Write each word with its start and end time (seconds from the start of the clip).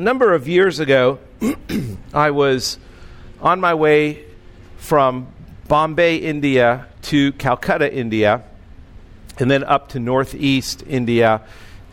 a 0.00 0.02
number 0.02 0.32
of 0.32 0.48
years 0.48 0.80
ago, 0.80 1.18
I 2.14 2.30
was 2.30 2.78
on 3.42 3.60
my 3.60 3.74
way 3.74 4.24
from 4.78 5.26
Bombay, 5.68 6.16
India 6.16 6.86
to 7.02 7.32
Calcutta, 7.32 7.94
India, 7.94 8.42
and 9.38 9.50
then 9.50 9.62
up 9.62 9.90
to 9.90 10.00
northeast 10.00 10.82
India 10.86 11.42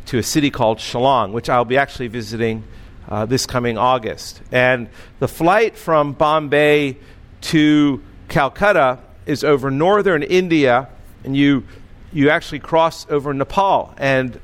to 0.06 0.20
a 0.20 0.24
city 0.24 0.50
called 0.50 0.78
Shillong, 0.78 1.34
which 1.34 1.50
I'll 1.50 1.66
be 1.66 1.76
actually 1.76 2.08
visiting 2.08 2.64
uh, 3.10 3.26
this 3.26 3.46
coming 3.46 3.78
August. 3.78 4.42
And 4.54 4.88
the 5.20 5.28
flight 5.28 5.78
from 5.78 6.14
Bombay 6.14 6.96
to 7.42 8.02
Calcutta 8.30 9.00
is 9.26 9.44
over 9.44 9.70
northern 9.70 10.24
India, 10.24 10.88
and 11.26 11.36
you 11.36 11.66
you 12.14 12.30
actually 12.30 12.60
cross 12.60 13.06
over 13.10 13.34
Nepal. 13.34 13.94
And 13.98 14.40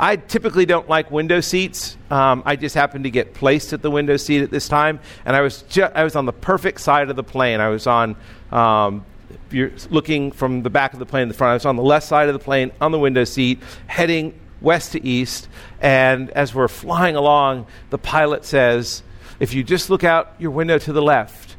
I 0.00 0.16
typically 0.16 0.64
don't 0.64 0.88
like 0.88 1.10
window 1.10 1.40
seats. 1.40 1.96
Um, 2.10 2.42
I 2.46 2.54
just 2.54 2.74
happened 2.74 3.04
to 3.04 3.10
get 3.10 3.34
placed 3.34 3.72
at 3.72 3.82
the 3.82 3.90
window 3.90 4.16
seat 4.16 4.42
at 4.42 4.50
this 4.50 4.68
time, 4.68 5.00
and 5.24 5.34
I 5.34 5.40
was 5.40 5.62
ju- 5.62 5.88
I 5.94 6.04
was 6.04 6.14
on 6.14 6.24
the 6.24 6.32
perfect 6.32 6.80
side 6.80 7.10
of 7.10 7.16
the 7.16 7.24
plane. 7.24 7.60
I 7.60 7.68
was 7.68 7.86
on. 7.86 8.16
Um, 8.52 9.04
you're 9.50 9.72
looking 9.90 10.30
from 10.30 10.62
the 10.62 10.70
back 10.70 10.92
of 10.92 11.00
the 11.00 11.06
plane 11.06 11.24
in 11.24 11.28
the 11.28 11.34
front. 11.34 11.50
I 11.50 11.54
was 11.54 11.66
on 11.66 11.76
the 11.76 11.82
left 11.82 12.06
side 12.06 12.28
of 12.28 12.32
the 12.32 12.38
plane 12.38 12.70
on 12.80 12.92
the 12.92 12.98
window 12.98 13.24
seat, 13.24 13.60
heading 13.86 14.38
west 14.60 14.92
to 14.92 15.04
east. 15.04 15.48
And 15.80 16.30
as 16.30 16.54
we're 16.54 16.68
flying 16.68 17.16
along, 17.16 17.66
the 17.90 17.98
pilot 17.98 18.44
says, 18.44 19.02
"If 19.40 19.52
you 19.52 19.64
just 19.64 19.90
look 19.90 20.04
out 20.04 20.32
your 20.38 20.52
window 20.52 20.78
to 20.78 20.92
the 20.92 21.02
left, 21.02 21.56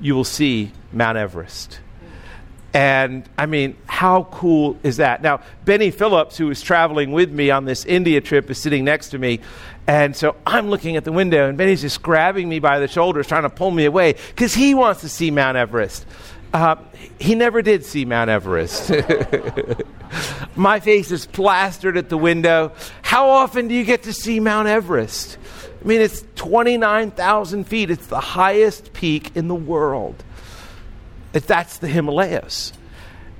you 0.00 0.14
will 0.14 0.24
see 0.24 0.72
Mount 0.92 1.18
Everest." 1.18 1.80
And 2.74 3.28
I 3.36 3.46
mean, 3.46 3.76
how 3.86 4.24
cool 4.24 4.78
is 4.82 4.96
that? 4.96 5.22
Now, 5.22 5.42
Benny 5.64 5.90
Phillips, 5.90 6.38
who 6.38 6.46
was 6.46 6.62
traveling 6.62 7.12
with 7.12 7.30
me 7.30 7.50
on 7.50 7.66
this 7.66 7.84
India 7.84 8.20
trip, 8.20 8.50
is 8.50 8.58
sitting 8.58 8.84
next 8.84 9.10
to 9.10 9.18
me. 9.18 9.40
And 9.86 10.16
so 10.16 10.36
I'm 10.46 10.70
looking 10.70 10.96
at 10.96 11.04
the 11.04 11.12
window, 11.12 11.48
and 11.48 11.58
Benny's 11.58 11.82
just 11.82 12.02
grabbing 12.02 12.48
me 12.48 12.60
by 12.60 12.78
the 12.78 12.88
shoulders, 12.88 13.26
trying 13.26 13.42
to 13.42 13.50
pull 13.50 13.70
me 13.70 13.84
away 13.84 14.14
because 14.28 14.54
he 14.54 14.74
wants 14.74 15.02
to 15.02 15.08
see 15.08 15.30
Mount 15.30 15.56
Everest. 15.56 16.06
Uh, 16.54 16.76
he 17.18 17.34
never 17.34 17.62
did 17.62 17.84
see 17.84 18.04
Mount 18.04 18.30
Everest. 18.30 18.92
My 20.56 20.80
face 20.80 21.10
is 21.10 21.26
plastered 21.26 21.96
at 21.96 22.08
the 22.08 22.18
window. 22.18 22.72
How 23.02 23.28
often 23.28 23.68
do 23.68 23.74
you 23.74 23.84
get 23.84 24.04
to 24.04 24.12
see 24.12 24.38
Mount 24.38 24.68
Everest? 24.68 25.38
I 25.82 25.88
mean, 25.88 26.00
it's 26.00 26.24
29,000 26.36 27.64
feet, 27.64 27.90
it's 27.90 28.06
the 28.06 28.20
highest 28.20 28.92
peak 28.92 29.34
in 29.34 29.48
the 29.48 29.54
world 29.54 30.22
that's 31.32 31.78
the 31.78 31.88
Himalayas. 31.88 32.72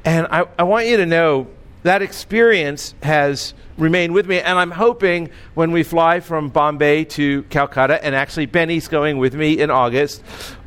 And 0.05 0.27
I, 0.31 0.47
I 0.59 0.63
want 0.65 0.87
you 0.87 0.97
to 0.97 1.07
know 1.07 1.49
that 1.83 2.03
experience 2.03 2.95
has 3.03 3.55
remained 3.77 4.15
with 4.15 4.27
me. 4.27 4.41
And 4.41 4.59
I'm 4.59 4.71
hoping 4.71 5.31
when 5.55 5.73
we 5.73 5.83
fly 5.83 6.21
from 6.21 6.49
Bombay 6.49 7.05
to 7.05 7.43
Calcutta, 7.45 8.03
and 8.05 8.15
actually 8.15 8.47
Benny's 8.47 8.89
going 8.89 9.19
with 9.19 9.35
me 9.35 9.59
in 9.59 9.71
August, 9.71 10.23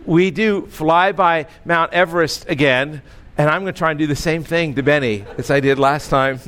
we 0.05 0.31
do 0.31 0.67
fly 0.67 1.11
by 1.11 1.47
Mount 1.63 1.93
Everest 1.93 2.49
again. 2.49 3.01
And 3.37 3.49
I'm 3.49 3.63
going 3.63 3.73
to 3.73 3.77
try 3.77 3.91
and 3.91 3.99
do 3.99 4.07
the 4.07 4.15
same 4.15 4.43
thing 4.43 4.75
to 4.75 4.83
Benny 4.83 5.25
as 5.37 5.51
I 5.51 5.59
did 5.59 5.77
last 5.79 6.09
time. 6.09 6.39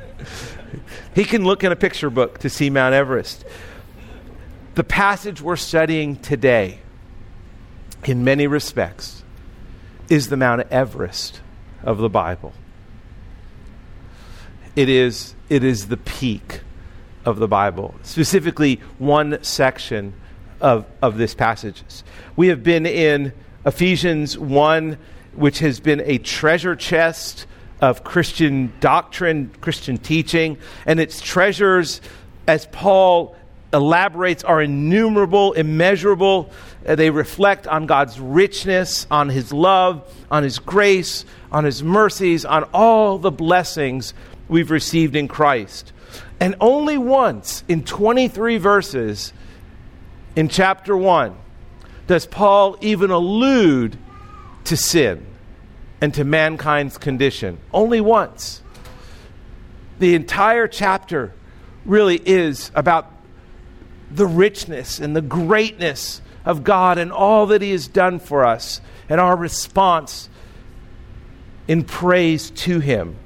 he 1.14 1.24
can 1.24 1.44
look 1.44 1.62
in 1.64 1.72
a 1.72 1.76
picture 1.76 2.10
book 2.10 2.38
to 2.38 2.48
see 2.48 2.70
Mount 2.70 2.94
Everest. 2.94 3.44
The 4.76 4.84
passage 4.84 5.42
we're 5.42 5.56
studying 5.56 6.16
today, 6.16 6.78
in 8.04 8.24
many 8.24 8.46
respects, 8.46 9.19
is 10.10 10.28
the 10.28 10.36
Mount 10.36 10.60
Everest 10.70 11.40
of 11.84 11.98
the 11.98 12.10
Bible. 12.10 12.52
It 14.74 14.88
is, 14.88 15.34
it 15.48 15.62
is 15.64 15.86
the 15.86 15.96
peak 15.96 16.60
of 17.24 17.38
the 17.38 17.46
Bible, 17.46 17.94
specifically 18.02 18.80
one 18.98 19.42
section 19.42 20.12
of, 20.60 20.84
of 21.00 21.16
this 21.16 21.34
passage. 21.34 21.82
We 22.34 22.48
have 22.48 22.62
been 22.64 22.86
in 22.86 23.32
Ephesians 23.64 24.36
1, 24.36 24.98
which 25.34 25.60
has 25.60 25.78
been 25.78 26.00
a 26.04 26.18
treasure 26.18 26.74
chest 26.74 27.46
of 27.80 28.02
Christian 28.02 28.72
doctrine, 28.80 29.52
Christian 29.60 29.96
teaching, 29.96 30.58
and 30.86 30.98
its 30.98 31.20
treasures, 31.20 32.00
as 32.48 32.66
Paul 32.66 33.36
elaborates, 33.72 34.42
are 34.42 34.60
innumerable, 34.60 35.52
immeasurable. 35.52 36.50
Uh, 36.86 36.94
they 36.94 37.10
reflect 37.10 37.66
on 37.66 37.86
God's 37.86 38.18
richness, 38.18 39.06
on 39.10 39.28
His 39.28 39.52
love, 39.52 40.02
on 40.30 40.42
His 40.42 40.58
grace, 40.58 41.24
on 41.52 41.64
His 41.64 41.82
mercies, 41.82 42.44
on 42.44 42.64
all 42.72 43.18
the 43.18 43.30
blessings 43.30 44.14
we've 44.48 44.70
received 44.70 45.14
in 45.14 45.28
Christ. 45.28 45.92
And 46.40 46.56
only 46.60 46.96
once 46.96 47.64
in 47.68 47.84
23 47.84 48.56
verses 48.56 49.32
in 50.36 50.48
chapter 50.48 50.96
1 50.96 51.36
does 52.06 52.26
Paul 52.26 52.76
even 52.80 53.10
allude 53.10 53.96
to 54.64 54.76
sin 54.76 55.26
and 56.00 56.14
to 56.14 56.24
mankind's 56.24 56.96
condition. 56.96 57.58
Only 57.72 58.00
once. 58.00 58.62
The 59.98 60.14
entire 60.14 60.66
chapter 60.66 61.32
really 61.84 62.16
is 62.16 62.70
about 62.74 63.12
the 64.10 64.26
richness 64.26 64.98
and 64.98 65.14
the 65.14 65.22
greatness 65.22 66.22
of 66.50 66.64
God 66.64 66.98
and 66.98 67.12
all 67.12 67.46
that 67.46 67.62
He 67.62 67.70
has 67.70 67.86
done 67.86 68.18
for 68.18 68.44
us 68.44 68.80
and 69.08 69.20
our 69.20 69.36
response 69.36 70.28
in 71.68 71.84
praise 71.84 72.50
to 72.50 72.80
Him. 72.80 73.16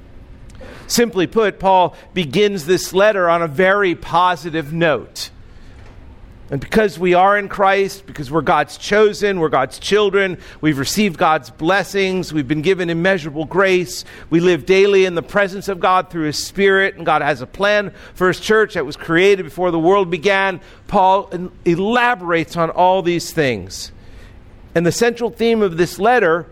Simply 0.87 1.25
put, 1.25 1.59
Paul 1.59 1.95
begins 2.13 2.65
this 2.65 2.93
letter 2.93 3.27
on 3.27 3.41
a 3.41 3.47
very 3.47 3.95
positive 3.95 4.71
note. 4.71 5.31
And 6.51 6.61
because 6.61 6.99
we 6.99 7.15
are 7.15 7.39
in 7.39 7.49
Christ, 7.49 8.05
because 8.05 8.29
we're 8.29 8.41
God's 8.41 8.77
chosen, 8.77 9.39
we're 9.39 9.49
God's 9.49 9.79
children, 9.79 10.37
we've 10.61 10.77
received 10.77 11.17
God's 11.17 11.49
blessings, 11.49 12.31
we've 12.31 12.47
been 12.47 12.61
given 12.61 12.91
immeasurable 12.91 13.45
grace, 13.45 14.05
we 14.29 14.39
live 14.39 14.67
daily 14.67 15.05
in 15.05 15.15
the 15.15 15.23
presence 15.23 15.67
of 15.69 15.79
God 15.79 16.11
through 16.11 16.25
His 16.25 16.37
Spirit, 16.37 16.97
and 16.97 17.05
God 17.05 17.23
has 17.23 17.41
a 17.41 17.47
plan 17.47 17.91
for 18.13 18.27
His 18.27 18.39
church 18.39 18.75
that 18.75 18.85
was 18.85 18.95
created 18.95 19.41
before 19.41 19.71
the 19.71 19.79
world 19.79 20.11
began. 20.11 20.61
Paul 20.87 21.31
elaborates 21.65 22.55
on 22.55 22.69
all 22.69 23.01
these 23.01 23.33
things. 23.33 23.91
And 24.75 24.85
the 24.85 24.91
central 24.91 25.31
theme 25.31 25.63
of 25.63 25.77
this 25.77 25.97
letter 25.97 26.45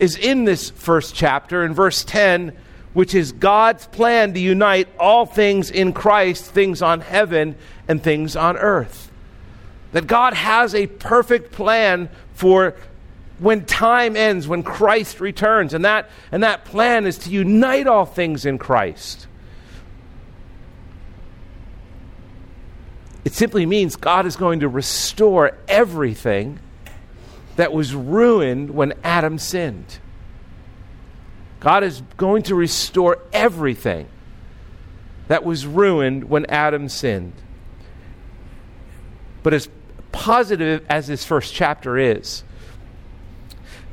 is 0.00 0.16
in 0.16 0.44
this 0.44 0.70
first 0.70 1.14
chapter, 1.14 1.64
in 1.64 1.72
verse 1.72 2.02
10, 2.02 2.56
which 2.94 3.14
is 3.14 3.30
God's 3.30 3.86
plan 3.86 4.34
to 4.34 4.40
unite 4.40 4.88
all 4.98 5.24
things 5.24 5.70
in 5.70 5.92
Christ, 5.92 6.46
things 6.46 6.82
on 6.82 7.00
heaven 7.00 7.54
and 7.86 8.02
things 8.02 8.34
on 8.34 8.56
earth. 8.56 9.05
That 9.96 10.06
God 10.06 10.34
has 10.34 10.74
a 10.74 10.88
perfect 10.88 11.52
plan 11.52 12.10
for 12.34 12.74
when 13.38 13.64
time 13.64 14.14
ends, 14.14 14.46
when 14.46 14.62
Christ 14.62 15.20
returns. 15.20 15.72
And 15.72 15.86
that, 15.86 16.10
and 16.30 16.42
that 16.42 16.66
plan 16.66 17.06
is 17.06 17.16
to 17.20 17.30
unite 17.30 17.86
all 17.86 18.04
things 18.04 18.44
in 18.44 18.58
Christ. 18.58 19.26
It 23.24 23.32
simply 23.32 23.64
means 23.64 23.96
God 23.96 24.26
is 24.26 24.36
going 24.36 24.60
to 24.60 24.68
restore 24.68 25.56
everything 25.66 26.58
that 27.56 27.72
was 27.72 27.94
ruined 27.94 28.72
when 28.72 28.92
Adam 29.02 29.38
sinned. 29.38 29.98
God 31.58 31.82
is 31.82 32.02
going 32.18 32.42
to 32.42 32.54
restore 32.54 33.20
everything 33.32 34.08
that 35.28 35.42
was 35.42 35.66
ruined 35.66 36.24
when 36.24 36.44
Adam 36.50 36.90
sinned. 36.90 37.32
But 39.42 39.54
as 39.54 39.70
positive 40.16 40.84
as 40.88 41.06
this 41.06 41.24
first 41.24 41.54
chapter 41.54 41.98
is, 41.98 42.42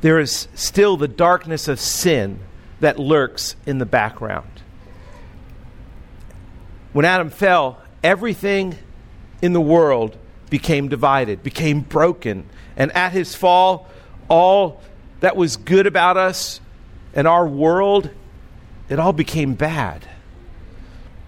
there 0.00 0.18
is 0.18 0.48
still 0.54 0.96
the 0.96 1.06
darkness 1.06 1.68
of 1.68 1.78
sin 1.78 2.40
that 2.80 2.98
lurks 2.98 3.56
in 3.66 3.78
the 3.78 3.86
background. 3.86 4.48
When 6.92 7.04
Adam 7.04 7.30
fell, 7.30 7.80
everything 8.02 8.76
in 9.42 9.52
the 9.52 9.60
world 9.60 10.16
became 10.48 10.88
divided, 10.88 11.42
became 11.42 11.80
broken. 11.80 12.46
And 12.76 12.90
at 12.96 13.12
his 13.12 13.34
fall, 13.34 13.88
all 14.28 14.80
that 15.20 15.36
was 15.36 15.56
good 15.56 15.86
about 15.86 16.16
us 16.16 16.60
and 17.14 17.28
our 17.28 17.46
world, 17.46 18.10
it 18.88 18.98
all 18.98 19.12
became 19.12 19.54
bad. 19.54 20.08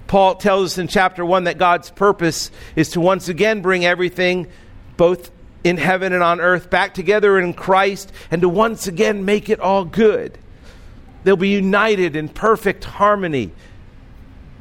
Paul 0.06 0.36
tells 0.36 0.72
us 0.72 0.78
in 0.78 0.88
chapter 0.88 1.24
1 1.24 1.44
that 1.44 1.58
God's 1.58 1.90
purpose 1.90 2.50
is 2.76 2.90
to 2.90 3.00
once 3.00 3.28
again 3.28 3.60
bring 3.60 3.84
everything 3.84 4.46
both 4.96 5.30
in 5.64 5.76
heaven 5.76 6.12
and 6.12 6.22
on 6.22 6.40
earth, 6.40 6.70
back 6.70 6.94
together 6.94 7.38
in 7.38 7.52
Christ, 7.52 8.12
and 8.30 8.42
to 8.42 8.48
once 8.48 8.86
again 8.86 9.24
make 9.24 9.50
it 9.50 9.60
all 9.60 9.84
good. 9.84 10.38
They'll 11.24 11.36
be 11.36 11.48
united 11.48 12.14
in 12.14 12.28
perfect 12.28 12.84
harmony. 12.84 13.50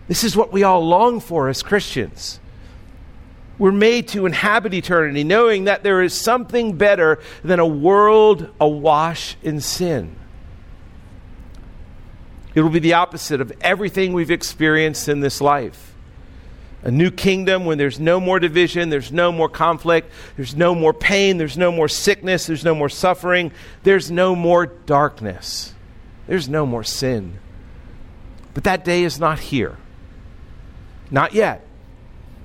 This 0.08 0.24
is 0.24 0.36
what 0.36 0.52
we 0.52 0.64
all 0.64 0.86
long 0.86 1.20
for 1.20 1.48
as 1.48 1.62
Christians. 1.62 2.40
We're 3.58 3.72
made 3.72 4.10
to 4.10 4.26
inhabit 4.26 4.74
eternity, 4.74 5.24
knowing 5.24 5.66
that 5.66 5.84
there 5.84 6.02
is 6.02 6.14
something 6.14 6.76
better 6.76 7.20
than 7.44 7.60
a 7.60 7.68
world 7.68 8.50
awash 8.60 9.38
in 9.44 9.62
sin. 9.62 10.16
It 12.54 12.62
will 12.62 12.70
be 12.70 12.80
the 12.80 12.94
opposite 12.94 13.42
of 13.42 13.54
everything 13.62 14.14
we've 14.14 14.32
experienced 14.32 15.08
in 15.08 15.20
this 15.20 15.42
life. 15.42 15.95
A 16.86 16.92
new 16.92 17.10
kingdom 17.10 17.66
when 17.66 17.80
there's 17.80 18.00
no 18.00 18.20
more 18.20 18.40
division, 18.40 18.90
there's 18.90 19.12
no 19.12 19.32
more 19.32 19.50
conflict, 19.50 20.12
there's 20.38 20.56
no 20.56 20.76
more 20.76 20.94
pain, 20.94 21.38
there's 21.38 21.58
no 21.58 21.72
more 21.72 21.90
sickness, 21.90 22.46
there's 22.46 22.64
no 22.64 22.76
more 22.76 22.90
suffering, 22.90 23.52
there's 23.82 24.12
no 24.12 24.36
more 24.36 24.68
darkness, 24.68 25.74
there's 26.28 26.48
no 26.48 26.64
more 26.64 26.84
sin. 26.84 27.40
But 28.54 28.66
that 28.66 28.86
day 28.86 29.04
is 29.04 29.20
not 29.20 29.40
here. 29.40 29.78
Not 31.10 31.34
yet. 31.34 31.66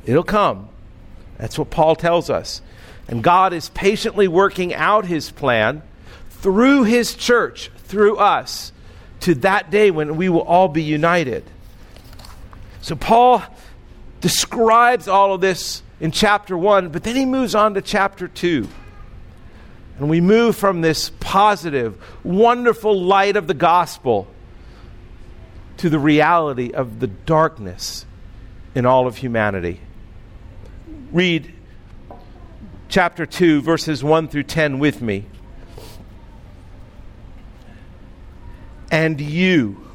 It'll 0.06 0.22
come. 0.22 0.70
That's 1.36 1.58
what 1.58 1.68
Paul 1.68 1.94
tells 1.94 2.30
us. 2.30 2.62
And 3.08 3.22
God 3.22 3.52
is 3.52 3.68
patiently 3.68 4.26
working 4.26 4.72
out 4.74 5.04
his 5.04 5.30
plan 5.30 5.82
through 6.30 6.84
his 6.84 7.14
church, 7.14 7.70
through 7.76 8.16
us, 8.16 8.72
to 9.20 9.34
that 9.36 9.70
day 9.70 9.90
when 9.90 10.16
we 10.16 10.30
will 10.30 10.42
all 10.42 10.68
be 10.68 10.82
united. 10.82 11.44
So 12.80 12.96
Paul 12.96 13.44
describes 14.20 15.08
all 15.08 15.34
of 15.34 15.40
this 15.40 15.82
in 15.98 16.10
chapter 16.10 16.56
1, 16.56 16.90
but 16.90 17.02
then 17.02 17.16
he 17.16 17.26
moves 17.26 17.54
on 17.54 17.74
to 17.74 17.82
chapter 17.82 18.28
2. 18.28 18.68
And 19.98 20.08
we 20.08 20.20
move 20.20 20.56
from 20.56 20.80
this 20.80 21.10
positive, 21.20 22.02
wonderful 22.24 23.00
light 23.02 23.36
of 23.36 23.46
the 23.46 23.54
gospel 23.54 24.26
to 25.76 25.90
the 25.90 25.98
reality 25.98 26.72
of 26.72 27.00
the 27.00 27.06
darkness 27.06 28.06
in 28.74 28.86
all 28.86 29.06
of 29.06 29.18
humanity. 29.18 29.80
Read 31.12 31.52
chapter 32.88 33.26
2, 33.26 33.62
verses 33.62 34.02
1 34.02 34.28
through 34.28 34.44
10 34.44 34.78
with 34.78 35.02
me. 35.02 35.26
And 38.90 39.20
you 39.20 39.86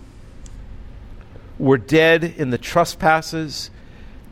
were 1.57 1.77
dead 1.77 2.23
in 2.23 2.49
the 2.49 2.57
trespasses 2.57 3.69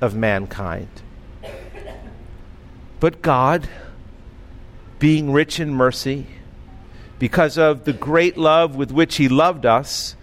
of 0.00 0.14
mankind. 0.14 0.88
But 3.00 3.22
God, 3.22 3.68
being 4.98 5.32
rich 5.32 5.58
in 5.58 5.74
mercy, 5.74 6.26
because 7.18 7.58
of 7.58 7.84
the 7.84 7.92
great 7.92 8.36
love 8.36 8.76
with 8.76 8.90
which 8.90 9.16
He 9.16 9.28
loved 9.28 9.64
us, 9.64 10.16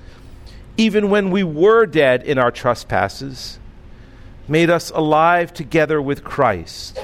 even 0.77 1.09
when 1.09 1.31
we 1.31 1.43
were 1.43 1.85
dead 1.85 2.23
in 2.23 2.37
our 2.37 2.51
trespasses, 2.51 3.59
made 4.47 4.69
us 4.69 4.91
alive 4.91 5.53
together 5.53 6.01
with 6.01 6.23
Christ. 6.23 6.99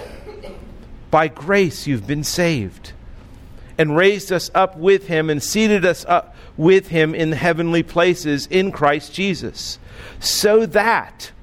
By 1.10 1.28
grace 1.28 1.88
you've 1.88 2.08
been 2.08 2.24
saved, 2.24 2.94
and 3.78 3.98
raised 3.98 4.32
us 4.32 4.52
up 4.54 4.78
with 4.78 5.08
Him, 5.08 5.30
and 5.30 5.42
seated 5.42 5.86
us 5.86 6.06
up 6.08 6.36
with 6.56 6.90
Him 6.90 7.16
in 7.16 7.32
heavenly 7.32 7.82
places 7.82 8.48
in 8.48 8.72
Christ 8.72 9.14
Jesus, 9.14 9.80
so 10.20 10.66
that 10.68 11.32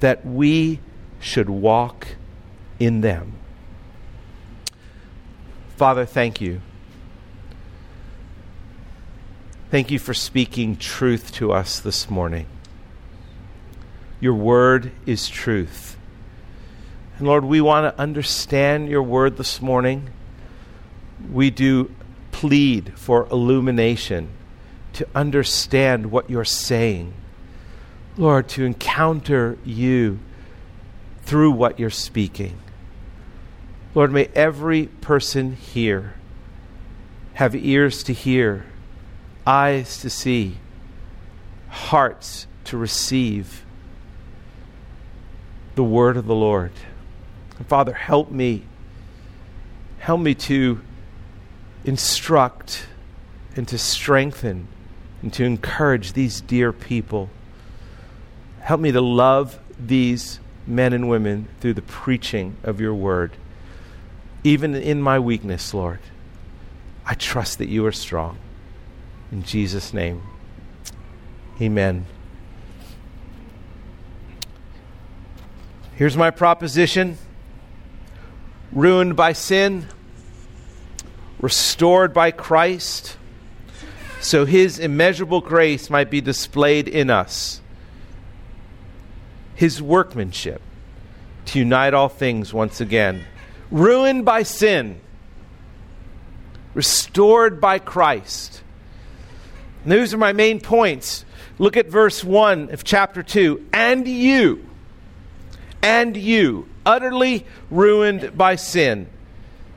that 0.00 0.24
we 0.24 0.80
should 1.20 1.50
walk 1.50 2.08
in 2.78 3.00
them. 3.00 3.34
Father, 5.76 6.04
thank 6.04 6.40
you. 6.40 6.60
Thank 9.70 9.90
you 9.90 9.98
for 9.98 10.14
speaking 10.14 10.76
truth 10.76 11.32
to 11.34 11.52
us 11.52 11.78
this 11.78 12.08
morning. 12.08 12.46
Your 14.20 14.34
word 14.34 14.92
is 15.06 15.28
truth. 15.28 15.96
And 17.18 17.26
Lord, 17.26 17.44
we 17.44 17.60
want 17.60 17.94
to 17.94 18.00
understand 18.00 18.88
your 18.88 19.02
word 19.02 19.36
this 19.36 19.60
morning. 19.60 20.10
We 21.30 21.50
do 21.50 21.92
plead 22.32 22.92
for 22.96 23.26
illumination 23.30 24.30
to 24.94 25.06
understand 25.14 26.10
what 26.10 26.30
you're 26.30 26.44
saying. 26.44 27.12
Lord, 28.18 28.48
to 28.48 28.64
encounter 28.64 29.56
you 29.64 30.18
through 31.22 31.52
what 31.52 31.78
you're 31.78 31.88
speaking. 31.88 32.58
Lord, 33.94 34.10
may 34.10 34.28
every 34.34 34.86
person 34.86 35.54
here 35.54 36.14
have 37.34 37.54
ears 37.54 38.02
to 38.02 38.12
hear, 38.12 38.66
eyes 39.46 40.00
to 40.00 40.10
see, 40.10 40.56
hearts 41.68 42.48
to 42.64 42.76
receive 42.76 43.64
the 45.76 45.84
word 45.84 46.16
of 46.16 46.26
the 46.26 46.34
Lord. 46.34 46.72
Father, 47.68 47.92
help 47.92 48.32
me. 48.32 48.64
Help 50.00 50.20
me 50.20 50.34
to 50.34 50.80
instruct 51.84 52.86
and 53.54 53.68
to 53.68 53.78
strengthen 53.78 54.66
and 55.22 55.32
to 55.34 55.44
encourage 55.44 56.14
these 56.14 56.40
dear 56.40 56.72
people 56.72 57.30
Help 58.60 58.80
me 58.80 58.92
to 58.92 59.00
love 59.00 59.58
these 59.78 60.40
men 60.66 60.92
and 60.92 61.08
women 61.08 61.48
through 61.60 61.74
the 61.74 61.82
preaching 61.82 62.56
of 62.62 62.80
your 62.80 62.94
word. 62.94 63.32
Even 64.44 64.74
in 64.74 65.00
my 65.00 65.18
weakness, 65.18 65.72
Lord, 65.72 66.00
I 67.04 67.14
trust 67.14 67.58
that 67.58 67.68
you 67.68 67.86
are 67.86 67.92
strong. 67.92 68.38
In 69.32 69.42
Jesus' 69.42 69.92
name, 69.92 70.22
amen. 71.60 72.06
Here's 75.96 76.16
my 76.16 76.30
proposition 76.30 77.18
ruined 78.70 79.16
by 79.16 79.32
sin, 79.32 79.86
restored 81.40 82.12
by 82.12 82.30
Christ, 82.30 83.16
so 84.20 84.44
his 84.44 84.78
immeasurable 84.78 85.40
grace 85.40 85.88
might 85.88 86.10
be 86.10 86.20
displayed 86.20 86.86
in 86.86 87.08
us 87.08 87.62
his 89.58 89.82
workmanship 89.82 90.62
to 91.44 91.58
unite 91.58 91.92
all 91.92 92.08
things 92.08 92.54
once 92.54 92.80
again. 92.80 93.24
Ruined 93.72 94.24
by 94.24 94.44
sin, 94.44 95.00
restored 96.74 97.60
by 97.60 97.80
Christ. 97.80 98.62
And 99.82 99.90
those 99.90 100.14
are 100.14 100.18
my 100.18 100.32
main 100.32 100.60
points. 100.60 101.24
Look 101.58 101.76
at 101.76 101.88
verse 101.88 102.22
1 102.22 102.70
of 102.70 102.84
chapter 102.84 103.24
2. 103.24 103.66
And 103.72 104.06
you, 104.06 104.64
and 105.82 106.16
you, 106.16 106.68
utterly 106.86 107.44
ruined 107.68 108.38
by 108.38 108.54
sin. 108.54 109.08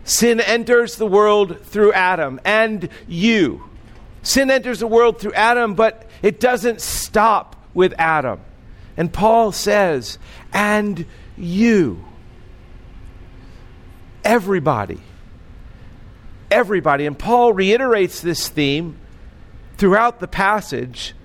Sin 0.04 0.40
enters 0.40 0.98
the 0.98 1.08
world 1.08 1.60
through 1.66 1.94
Adam, 1.94 2.40
and 2.46 2.88
you. 3.08 3.64
Sin 4.22 4.52
enters 4.52 4.78
the 4.78 4.86
world 4.86 5.20
through 5.20 5.34
Adam, 5.34 5.74
but 5.74 6.08
it 6.22 6.40
doesn't 6.40 6.82
stop 6.82 7.56
with 7.74 7.96
Adam. 7.98 8.42
And 8.98 9.12
Paul 9.12 9.52
says, 9.52 10.18
and 10.54 11.06
you. 11.38 12.04
Everybody. 14.24 15.00
Everybody. 16.50 17.06
And 17.06 17.18
Paul 17.18 17.54
reiterates 17.54 18.22
this 18.22 18.50
theme 18.50 18.98
throughout 19.78 20.20
the 20.20 20.28
passage. 20.28 21.16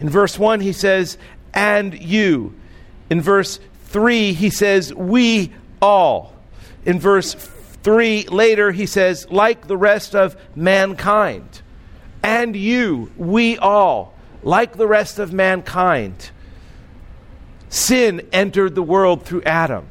In 0.00 0.08
verse 0.08 0.38
1, 0.38 0.60
he 0.60 0.72
says, 0.72 1.16
and 1.54 1.98
you. 2.00 2.54
In 3.08 3.20
verse 3.20 3.58
3, 3.86 4.32
he 4.32 4.50
says, 4.50 4.92
we 4.94 5.52
all. 5.80 6.34
In 6.84 6.98
verse 6.98 7.34
3 7.82 8.26
later, 8.28 8.72
he 8.72 8.86
says, 8.86 9.30
like 9.30 9.66
the 9.66 9.76
rest 9.76 10.14
of 10.14 10.36
mankind. 10.54 11.62
And 12.22 12.54
you, 12.54 13.10
we 13.16 13.56
all, 13.58 14.14
like 14.42 14.76
the 14.76 14.86
rest 14.86 15.18
of 15.18 15.32
mankind. 15.32 16.30
Sin 17.70 18.28
entered 18.32 18.74
the 18.74 18.82
world 18.82 19.24
through 19.24 19.42
Adam. 19.42 19.86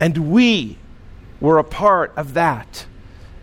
And 0.00 0.32
we 0.32 0.78
were 1.40 1.58
a 1.58 1.64
part 1.64 2.12
of 2.16 2.34
that. 2.34 2.86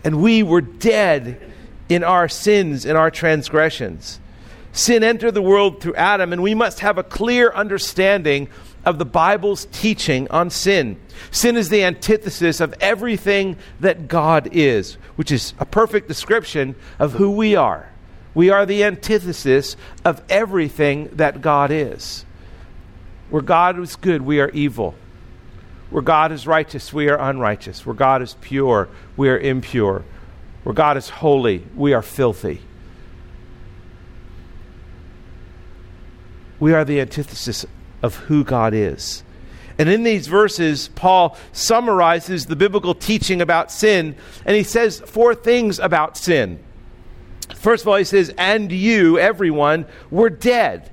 And 0.03 0.21
we 0.21 0.43
were 0.43 0.61
dead 0.61 1.39
in 1.87 2.03
our 2.03 2.27
sins 2.27 2.85
and 2.85 2.97
our 2.97 3.11
transgressions. 3.11 4.19
Sin 4.71 5.03
entered 5.03 5.33
the 5.33 5.41
world 5.41 5.81
through 5.81 5.95
Adam, 5.95 6.31
and 6.31 6.43
we 6.43 6.53
must 6.53 6.79
have 6.81 6.97
a 6.97 7.03
clear 7.03 7.51
understanding 7.51 8.49
of 8.85 8.97
the 8.97 9.05
Bible's 9.05 9.65
teaching 9.71 10.29
on 10.29 10.49
sin. 10.49 10.97
Sin 11.31 11.57
is 11.57 11.69
the 11.69 11.83
antithesis 11.83 12.59
of 12.59 12.73
everything 12.79 13.57
that 13.79 14.07
God 14.07 14.49
is, 14.51 14.95
which 15.15 15.31
is 15.31 15.53
a 15.59 15.65
perfect 15.65 16.07
description 16.07 16.75
of 16.97 17.13
who 17.13 17.31
we 17.31 17.55
are. 17.55 17.88
We 18.39 18.51
are 18.51 18.65
the 18.65 18.85
antithesis 18.85 19.75
of 20.05 20.23
everything 20.29 21.09
that 21.15 21.41
God 21.41 21.71
is. 21.71 22.23
Where 23.29 23.41
God 23.41 23.77
is 23.77 23.97
good, 23.97 24.21
we 24.21 24.39
are 24.39 24.49
evil. 24.51 24.95
Where 25.89 26.01
God 26.01 26.31
is 26.31 26.47
righteous, 26.47 26.93
we 26.93 27.09
are 27.09 27.19
unrighteous. 27.19 27.85
Where 27.85 27.93
God 27.93 28.21
is 28.21 28.37
pure, 28.39 28.87
we 29.17 29.27
are 29.27 29.37
impure. 29.37 30.05
Where 30.63 30.73
God 30.73 30.95
is 30.95 31.09
holy, 31.09 31.65
we 31.75 31.91
are 31.91 32.01
filthy. 32.01 32.61
We 36.61 36.71
are 36.71 36.85
the 36.85 37.01
antithesis 37.01 37.65
of 38.01 38.15
who 38.15 38.45
God 38.45 38.73
is. 38.73 39.21
And 39.77 39.89
in 39.89 40.03
these 40.03 40.27
verses, 40.27 40.87
Paul 40.95 41.37
summarizes 41.51 42.45
the 42.45 42.55
biblical 42.55 42.95
teaching 42.95 43.41
about 43.41 43.69
sin, 43.69 44.15
and 44.45 44.55
he 44.55 44.63
says 44.63 45.01
four 45.01 45.35
things 45.35 45.77
about 45.77 46.15
sin. 46.15 46.63
First 47.55 47.83
of 47.83 47.87
all, 47.87 47.95
he 47.95 48.03
says, 48.03 48.33
And 48.37 48.71
you, 48.71 49.17
everyone, 49.19 49.85
were 50.11 50.29
dead. 50.29 50.89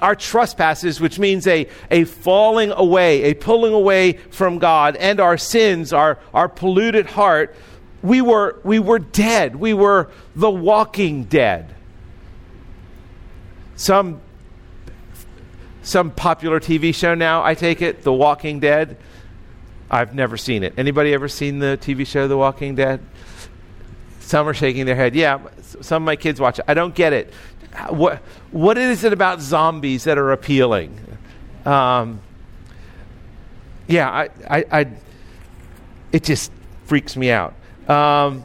Our 0.00 0.16
trespasses, 0.16 1.00
which 1.00 1.18
means 1.18 1.46
a, 1.46 1.68
a 1.90 2.04
falling 2.04 2.72
away, 2.72 3.24
a 3.24 3.34
pulling 3.34 3.74
away 3.74 4.12
from 4.12 4.58
God, 4.58 4.96
and 4.96 5.20
our 5.20 5.36
sins, 5.36 5.92
our, 5.92 6.18
our 6.32 6.48
polluted 6.48 7.06
heart, 7.06 7.54
we 8.02 8.22
were, 8.22 8.58
we 8.64 8.78
were 8.78 8.98
dead. 8.98 9.56
We 9.56 9.74
were 9.74 10.10
the 10.34 10.50
walking 10.50 11.24
dead. 11.24 11.74
Some 13.76 14.22
some 15.82 16.10
popular 16.10 16.60
TV 16.60 16.94
show 16.94 17.14
now, 17.14 17.42
I 17.42 17.54
take 17.54 17.80
it, 17.80 18.02
The 18.02 18.12
Walking 18.12 18.60
Dead. 18.60 18.96
I've 19.90 20.14
never 20.14 20.36
seen 20.36 20.62
it. 20.62 20.74
Anybody 20.76 21.14
ever 21.14 21.26
seen 21.26 21.58
the 21.58 21.78
TV 21.80 22.06
show 22.06 22.28
The 22.28 22.36
Walking 22.36 22.74
Dead? 22.74 23.00
Some 24.30 24.46
are 24.46 24.54
shaking 24.54 24.86
their 24.86 24.94
head. 24.94 25.16
Yeah, 25.16 25.40
some 25.80 26.04
of 26.04 26.06
my 26.06 26.14
kids 26.14 26.40
watch 26.40 26.60
it. 26.60 26.64
I 26.68 26.74
don't 26.74 26.94
get 26.94 27.12
it. 27.12 27.34
What 27.88 28.18
what 28.52 28.78
is 28.78 29.02
it 29.02 29.12
about 29.12 29.40
zombies 29.40 30.04
that 30.04 30.18
are 30.18 30.30
appealing? 30.30 31.00
Um, 31.64 32.20
yeah, 33.88 34.08
I, 34.08 34.28
I, 34.48 34.64
I, 34.70 34.86
it 36.12 36.22
just 36.22 36.52
freaks 36.84 37.16
me 37.16 37.32
out. 37.32 37.54
Um, 37.88 38.44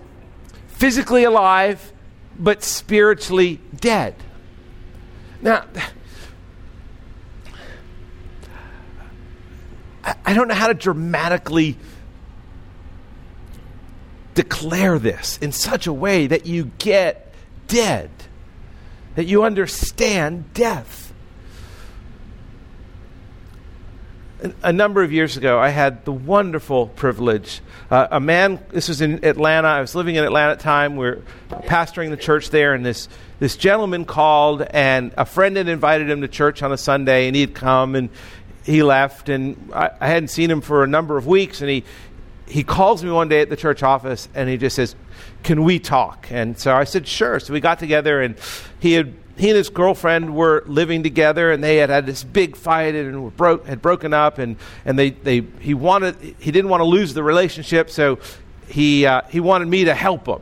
physically 0.70 1.24
alive, 1.24 1.94
but 2.40 2.64
spiritually 2.64 3.62
dead. 3.80 4.16
Now 5.40 5.66
I 10.26 10.34
don't 10.34 10.48
know 10.48 10.56
how 10.56 10.66
to 10.66 10.74
dramatically 10.74 11.78
declare 14.36 15.00
this 15.00 15.40
in 15.40 15.52
such 15.52 15.88
a 15.88 15.94
way 15.94 16.28
that 16.28 16.46
you 16.46 16.72
get 16.78 17.34
dead, 17.68 18.12
that 19.16 19.26
you 19.26 19.44
understand 19.44 20.54
death. 20.54 21.14
A 24.62 24.74
number 24.74 25.02
of 25.02 25.12
years 25.12 25.38
ago, 25.38 25.58
I 25.58 25.70
had 25.70 26.06
the 26.06 26.12
wonderful 26.12 26.88
privilege. 26.88 27.62
Uh, 27.90 28.08
a 28.12 28.20
man, 28.20 28.64
this 28.70 28.90
was 28.90 29.02
in 29.02 29.26
Atlanta. 29.26 29.70
I 29.70 29.82
was 29.82 29.96
living 29.96 30.16
in 30.16 30.24
Atlanta 30.24 30.52
at 30.52 30.60
the 30.60 30.64
time. 30.64 30.98
We 30.98 31.08
are 31.08 31.22
pastoring 31.50 32.12
the 32.12 32.18
church 32.18 32.52
there, 32.52 32.74
and 32.74 32.86
this, 32.86 33.08
this 33.40 33.56
gentleman 33.56 34.06
called, 34.06 34.62
and 34.62 35.14
a 35.18 35.26
friend 35.26 35.58
had 35.58 35.70
invited 35.70 36.10
him 36.10 36.22
to 36.22 36.28
church 36.28 36.62
on 36.62 36.72
a 36.72 36.78
Sunday, 36.78 37.28
and 37.28 37.36
he'd 37.36 37.56
come, 37.56 37.96
and 37.96 38.10
he 38.66 38.82
left, 38.84 39.30
and 39.30 39.72
I, 39.74 39.92
I 40.02 40.08
hadn't 40.08 40.30
seen 40.30 40.52
him 40.52 40.62
for 40.62 40.84
a 40.84 40.88
number 40.88 41.18
of 41.18 41.28
weeks, 41.28 41.62
and 41.62 41.70
he 41.70 41.84
he 42.48 42.64
calls 42.64 43.04
me 43.04 43.12
one 43.12 43.28
day 43.28 43.42
at 43.42 43.50
the 43.50 43.56
church 43.56 43.84
office 43.84 44.30
and 44.36 44.50
he 44.50 44.58
just 44.58 44.76
says, 44.76 44.96
"Can 45.44 45.64
we 45.64 45.80
talk?" 45.80 46.28
And 46.32 46.58
so 46.58 46.76
I 46.76 46.84
said, 46.84 47.08
"Sure." 47.08 47.40
So 47.40 47.54
we 47.54 47.60
got 47.60 47.80
together 47.80 48.22
and 48.22 48.36
he 48.80 48.94
had 48.94 49.14
he 49.38 49.50
and 49.50 49.58
his 49.58 49.70
girlfriend 49.70 50.34
were 50.36 50.64
living 50.66 51.04
together 51.04 51.52
and 51.52 51.64
they 51.64 51.78
had 51.78 51.90
had 51.90 52.06
this 52.06 52.24
big 52.24 52.56
fight 52.56 52.96
and 52.96 53.24
were 53.24 53.32
broke 53.32 53.66
had 53.66 53.82
broken 53.82 54.14
up 54.14 54.38
and 54.38 54.58
and 54.86 54.98
they 54.98 55.10
they 55.10 55.42
he 55.60 55.74
wanted 55.74 56.16
he 56.40 56.52
didn't 56.52 56.70
want 56.70 56.82
to 56.82 56.86
lose 56.86 57.14
the 57.14 57.24
relationship 57.24 57.90
so 57.90 58.20
he 58.68 59.06
uh, 59.06 59.22
he 59.30 59.40
wanted 59.40 59.68
me 59.68 59.86
to 59.86 59.94
help 59.94 60.28
him 60.28 60.40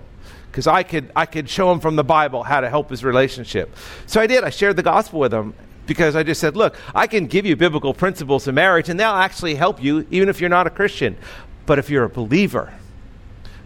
because 0.51 0.67
I 0.67 0.83
could 0.83 1.11
I 1.15 1.25
could 1.25 1.49
show 1.49 1.71
him 1.71 1.79
from 1.79 1.95
the 1.95 2.03
Bible 2.03 2.43
how 2.43 2.61
to 2.61 2.69
help 2.69 2.89
his 2.89 3.03
relationship. 3.03 3.75
So 4.05 4.21
I 4.21 4.27
did. 4.27 4.43
I 4.43 4.49
shared 4.49 4.75
the 4.75 4.83
gospel 4.83 5.19
with 5.19 5.33
him, 5.33 5.55
because 5.85 6.15
I 6.15 6.23
just 6.23 6.39
said, 6.39 6.55
look, 6.55 6.77
I 6.93 7.07
can 7.07 7.27
give 7.27 7.45
you 7.45 7.55
biblical 7.55 7.93
principles 7.93 8.47
of 8.47 8.55
marriage, 8.55 8.89
and 8.89 8.99
they'll 8.99 9.09
actually 9.09 9.55
help 9.55 9.81
you, 9.83 10.07
even 10.11 10.29
if 10.29 10.39
you're 10.39 10.49
not 10.49 10.67
a 10.67 10.69
Christian. 10.69 11.17
But 11.65 11.79
if 11.79 11.89
you're 11.89 12.03
a 12.03 12.09
believer, 12.09 12.73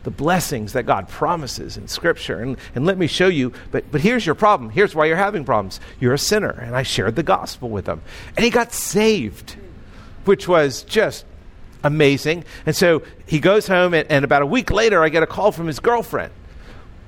the 0.03 0.11
blessings 0.11 0.73
that 0.73 0.83
God 0.83 1.09
promises 1.09 1.75
in 1.75 1.87
Scripture, 1.87 2.39
and, 2.39 2.57
and 2.75 2.85
let 2.85 2.97
me 2.97 3.07
show 3.07 3.27
you, 3.27 3.51
but, 3.71 3.91
but 3.91 3.99
here's 3.99 4.25
your 4.25 4.35
problem. 4.35 4.69
Here's 4.69 4.95
why 4.95 5.05
you're 5.05 5.17
having 5.17 5.43
problems. 5.43 5.79
You're 5.99 6.13
a 6.13 6.19
sinner. 6.19 6.51
And 6.51 6.75
I 6.75 6.83
shared 6.83 7.15
the 7.15 7.23
gospel 7.23 7.69
with 7.69 7.87
him. 7.87 8.01
And 8.35 8.43
he 8.43 8.49
got 8.49 8.71
saved, 8.71 9.57
which 10.23 10.47
was 10.47 10.83
just 10.83 11.25
amazing. 11.83 12.45
And 12.65 12.75
so 12.75 13.03
he 13.25 13.39
goes 13.39 13.67
home, 13.67 13.93
and, 13.93 14.09
and 14.09 14.23
about 14.23 14.43
a 14.43 14.45
week 14.45 14.71
later, 14.71 15.03
I 15.03 15.09
get 15.09 15.23
a 15.23 15.27
call 15.27 15.51
from 15.51 15.67
his 15.67 15.79
girlfriend. 15.79 16.31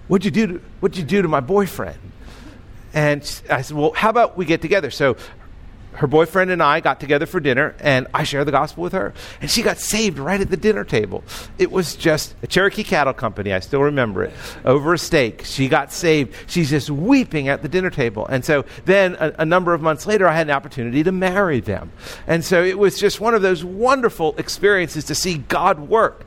What'd 0.09 0.25
you 0.25 0.31
do 0.31 0.47
to, 0.47 0.65
what'd 0.79 0.97
you 0.97 1.05
do 1.05 1.21
to 1.21 1.27
my 1.27 1.39
boyfriend? 1.39 1.99
And 2.93 3.21
I 3.49 3.61
said, 3.61 3.77
Well, 3.77 3.91
how 3.91 4.09
about 4.09 4.37
we 4.37 4.45
get 4.45 4.61
together? 4.61 4.89
So 4.89 5.15
her 5.99 6.07
boyfriend 6.07 6.49
and 6.49 6.63
I 6.63 6.79
got 6.79 7.01
together 7.01 7.25
for 7.25 7.41
dinner, 7.41 7.75
and 7.79 8.07
I 8.13 8.23
shared 8.23 8.47
the 8.47 8.53
gospel 8.53 8.83
with 8.83 8.93
her. 8.93 9.13
And 9.41 9.51
she 9.51 9.61
got 9.61 9.77
saved 9.77 10.17
right 10.17 10.39
at 10.39 10.49
the 10.49 10.57
dinner 10.57 10.85
table. 10.85 11.25
It 11.57 11.71
was 11.71 11.95
just 11.97 12.35
a 12.41 12.47
Cherokee 12.47 12.85
Cattle 12.85 13.13
Company, 13.13 13.51
I 13.51 13.59
still 13.59 13.81
remember 13.81 14.23
it, 14.23 14.33
over 14.63 14.93
a 14.93 14.97
steak. 14.97 15.43
She 15.43 15.67
got 15.67 15.91
saved. 15.91 16.33
She's 16.47 16.69
just 16.69 16.89
weeping 16.89 17.49
at 17.49 17.63
the 17.63 17.67
dinner 17.67 17.89
table. 17.89 18.25
And 18.27 18.45
so 18.45 18.63
then 18.85 19.15
a, 19.19 19.35
a 19.39 19.45
number 19.45 19.73
of 19.73 19.81
months 19.81 20.07
later, 20.07 20.25
I 20.25 20.35
had 20.35 20.47
an 20.47 20.55
opportunity 20.55 21.03
to 21.03 21.11
marry 21.11 21.59
them. 21.59 21.91
And 22.27 22.45
so 22.45 22.63
it 22.63 22.79
was 22.79 22.97
just 22.97 23.19
one 23.19 23.33
of 23.33 23.41
those 23.41 23.65
wonderful 23.65 24.35
experiences 24.37 25.03
to 25.05 25.15
see 25.15 25.39
God 25.39 25.79
work. 25.89 26.25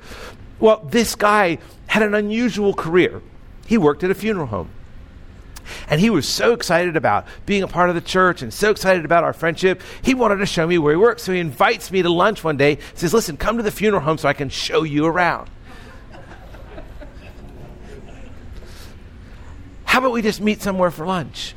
Well, 0.61 0.87
this 0.91 1.15
guy 1.15 1.59
had 1.87 2.03
an 2.03 2.15
unusual 2.15 2.75
career. 2.75 3.23
He 3.67 3.79
worked 3.79 4.05
at 4.05 4.11
a 4.11 4.15
funeral 4.15 4.49
home. 4.49 4.69
And 5.89 6.01
he 6.01 6.11
was 6.11 6.29
so 6.29 6.53
excited 6.53 6.97
about 6.97 7.27
being 7.47 7.63
a 7.63 7.69
part 7.69 7.89
of 7.89 7.95
the 7.95 8.01
church 8.01 8.43
and 8.43 8.53
so 8.53 8.71
excited 8.71 9.05
about 9.05 9.25
our 9.25 9.33
friendship. 9.33 9.81
He 10.03 10.15
wanted 10.15 10.37
to 10.37 10.47
show 10.47 10.67
me 10.67 10.79
where 10.79 10.93
he 10.93 10.97
works. 10.97 11.23
So 11.23 11.33
he 11.33 11.41
invites 11.41 11.91
me 11.91 12.03
to 12.03 12.11
lunch 12.11 12.45
one 12.45 12.57
day. 12.57 12.77
He 12.77 12.81
says, 12.95 13.15
Listen, 13.15 13.37
come 13.37 13.57
to 13.57 13.63
the 13.63 13.71
funeral 13.71 14.03
home 14.03 14.19
so 14.19 14.29
I 14.29 14.33
can 14.33 14.49
show 14.49 14.83
you 14.83 15.07
around. 15.07 15.51
How 19.85 19.99
about 19.99 20.13
we 20.13 20.23
just 20.23 20.41
meet 20.41 20.63
somewhere 20.63 20.91
for 20.91 21.05
lunch? 21.05 21.55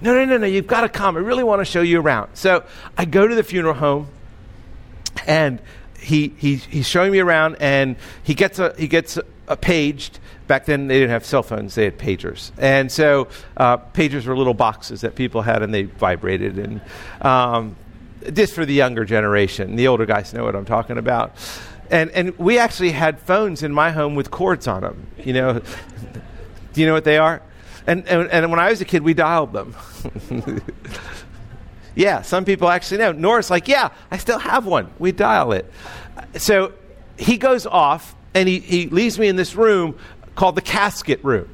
No, 0.00 0.14
no, 0.14 0.24
no, 0.24 0.38
no, 0.38 0.46
you've 0.46 0.68
got 0.68 0.82
to 0.82 0.88
come. 0.88 1.16
I 1.16 1.20
really 1.20 1.42
want 1.42 1.60
to 1.60 1.64
show 1.64 1.82
you 1.82 2.00
around. 2.00 2.30
So 2.34 2.64
I 2.96 3.04
go 3.04 3.26
to 3.26 3.34
the 3.34 3.42
funeral 3.42 3.74
home 3.74 4.08
and 5.26 5.60
he, 5.98 6.32
he, 6.36 6.56
he's 6.56 6.88
showing 6.88 7.10
me 7.10 7.18
around 7.18 7.56
and 7.60 7.96
he 8.22 8.34
gets, 8.34 8.58
a, 8.58 8.74
he 8.78 8.86
gets 8.86 9.18
a 9.52 9.56
paged. 9.56 10.18
Back 10.46 10.66
then 10.66 10.88
they 10.88 10.98
didn't 10.98 11.10
have 11.10 11.24
cell 11.24 11.42
phones. 11.42 11.74
They 11.74 11.84
had 11.84 11.98
pagers. 11.98 12.50
And 12.58 12.90
so 12.90 13.28
uh, 13.56 13.78
pagers 13.78 14.26
were 14.26 14.36
little 14.36 14.54
boxes 14.54 15.02
that 15.02 15.14
people 15.14 15.42
had 15.42 15.62
and 15.62 15.72
they 15.72 15.84
vibrated. 15.84 16.58
And 16.58 16.80
um, 17.20 17.76
just 18.32 18.54
for 18.54 18.64
the 18.64 18.74
younger 18.74 19.04
generation. 19.04 19.76
The 19.76 19.88
older 19.88 20.06
guys 20.06 20.32
know 20.32 20.44
what 20.44 20.54
i'm 20.54 20.64
talking 20.64 20.98
about. 20.98 21.34
And, 21.90 22.10
and 22.12 22.38
we 22.38 22.58
actually 22.58 22.92
had 22.92 23.20
phones 23.20 23.62
in 23.62 23.72
my 23.72 23.90
home 23.90 24.14
with 24.14 24.30
cords 24.30 24.66
on 24.66 24.82
them 24.82 25.06
you 25.18 25.32
know? 25.32 25.60
Do 26.72 26.80
you 26.80 26.86
know 26.86 26.94
what 26.94 27.04
they 27.04 27.18
are? 27.18 27.42
And, 27.86 28.06
and, 28.08 28.30
and 28.30 28.50
when 28.50 28.60
i 28.60 28.70
was 28.70 28.80
a 28.80 28.84
kid 28.84 29.02
we 29.02 29.14
dialed 29.14 29.52
them. 29.52 29.74
Yeah 31.94 32.22
some 32.22 32.46
people 32.46 32.70
actually 32.70 32.98
know. 32.98 33.12
Norris 33.12 33.50
like 33.50 33.68
yeah 33.68 33.90
i 34.10 34.16
still 34.16 34.38
have 34.38 34.64
one. 34.64 34.90
We 34.98 35.12
dial 35.12 35.52
it. 35.52 35.70
So 36.36 36.72
he 37.18 37.36
goes 37.36 37.66
off 37.66 38.14
and 38.34 38.48
he, 38.48 38.60
he 38.60 38.88
leaves 38.88 39.18
me 39.18 39.28
in 39.28 39.36
this 39.36 39.54
room 39.54 39.96
called 40.34 40.54
the 40.54 40.62
casket 40.62 41.22
room. 41.24 41.48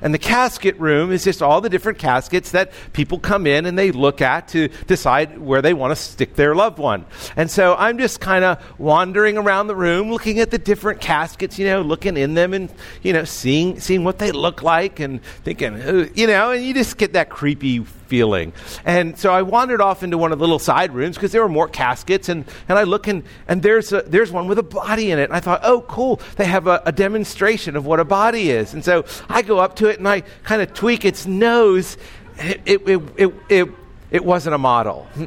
And 0.00 0.14
the 0.14 0.18
casket 0.18 0.78
room 0.78 1.10
is 1.10 1.24
just 1.24 1.42
all 1.42 1.60
the 1.60 1.68
different 1.68 1.98
caskets 1.98 2.52
that 2.52 2.72
people 2.92 3.18
come 3.18 3.46
in 3.46 3.66
and 3.66 3.76
they 3.76 3.90
look 3.90 4.20
at 4.20 4.48
to 4.48 4.68
decide 4.86 5.38
where 5.38 5.60
they 5.60 5.74
want 5.74 5.90
to 5.90 5.96
stick 5.96 6.34
their 6.36 6.54
loved 6.54 6.78
one. 6.78 7.04
And 7.36 7.50
so 7.50 7.74
I'm 7.76 7.98
just 7.98 8.20
kind 8.20 8.44
of 8.44 8.62
wandering 8.78 9.36
around 9.36 9.66
the 9.66 9.74
room 9.74 10.10
looking 10.10 10.38
at 10.38 10.50
the 10.50 10.58
different 10.58 11.00
caskets, 11.00 11.58
you 11.58 11.66
know, 11.66 11.82
looking 11.82 12.16
in 12.16 12.34
them 12.34 12.54
and, 12.54 12.72
you 13.02 13.12
know, 13.12 13.24
seeing, 13.24 13.80
seeing 13.80 14.04
what 14.04 14.18
they 14.18 14.30
look 14.30 14.62
like 14.62 15.00
and 15.00 15.22
thinking, 15.44 16.10
you 16.14 16.26
know, 16.26 16.52
and 16.52 16.64
you 16.64 16.74
just 16.74 16.96
get 16.96 17.14
that 17.14 17.28
creepy 17.28 17.84
feeling. 18.08 18.52
And 18.84 19.18
so 19.18 19.32
I 19.32 19.42
wandered 19.42 19.80
off 19.80 20.02
into 20.02 20.18
one 20.18 20.32
of 20.32 20.38
the 20.38 20.42
little 20.42 20.58
side 20.58 20.92
rooms 20.92 21.16
because 21.16 21.30
there 21.30 21.42
were 21.42 21.48
more 21.48 21.68
caskets. 21.68 22.28
And, 22.28 22.44
and 22.68 22.78
I 22.78 22.82
look 22.84 23.06
and, 23.06 23.22
and 23.46 23.62
there's, 23.62 23.92
a, 23.92 24.02
there's 24.02 24.32
one 24.32 24.48
with 24.48 24.58
a 24.58 24.62
body 24.62 25.10
in 25.10 25.18
it. 25.18 25.24
And 25.24 25.34
I 25.34 25.40
thought, 25.40 25.60
oh, 25.62 25.82
cool. 25.82 26.20
They 26.36 26.46
have 26.46 26.66
a, 26.66 26.82
a 26.86 26.92
demonstration 26.92 27.76
of 27.76 27.86
what 27.86 28.00
a 28.00 28.04
body 28.04 28.50
is. 28.50 28.74
And 28.74 28.84
so 28.84 29.04
I 29.28 29.42
go 29.42 29.58
up 29.58 29.76
to 29.76 29.88
it 29.88 29.98
and 29.98 30.08
I 30.08 30.22
kind 30.42 30.62
of 30.62 30.72
tweak 30.74 31.04
its 31.04 31.26
nose. 31.26 31.96
It, 32.38 32.62
it, 32.64 32.88
it, 32.88 33.02
it, 33.16 33.34
it, 33.48 33.68
it 34.10 34.24
wasn't 34.24 34.54
a 34.54 34.58
model. 34.58 35.06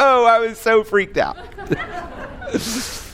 oh, 0.00 0.24
I 0.24 0.40
was 0.40 0.58
so 0.58 0.82
freaked 0.82 1.18
out. 1.18 1.36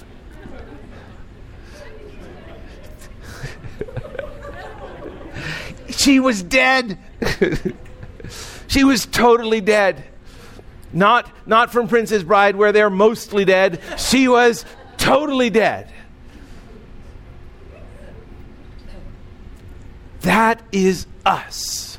she 5.90 6.20
was 6.20 6.42
dead. 6.42 6.98
she 8.66 8.84
was 8.84 9.06
totally 9.06 9.60
dead. 9.60 10.04
Not, 10.92 11.30
not 11.46 11.72
from 11.72 11.88
Princess 11.88 12.22
Bride, 12.22 12.56
where 12.56 12.72
they're 12.72 12.90
mostly 12.90 13.44
dead. 13.44 13.80
She 13.98 14.28
was 14.28 14.64
totally 14.96 15.50
dead. 15.50 15.92
That 20.20 20.62
is 20.72 21.06
us. 21.26 21.98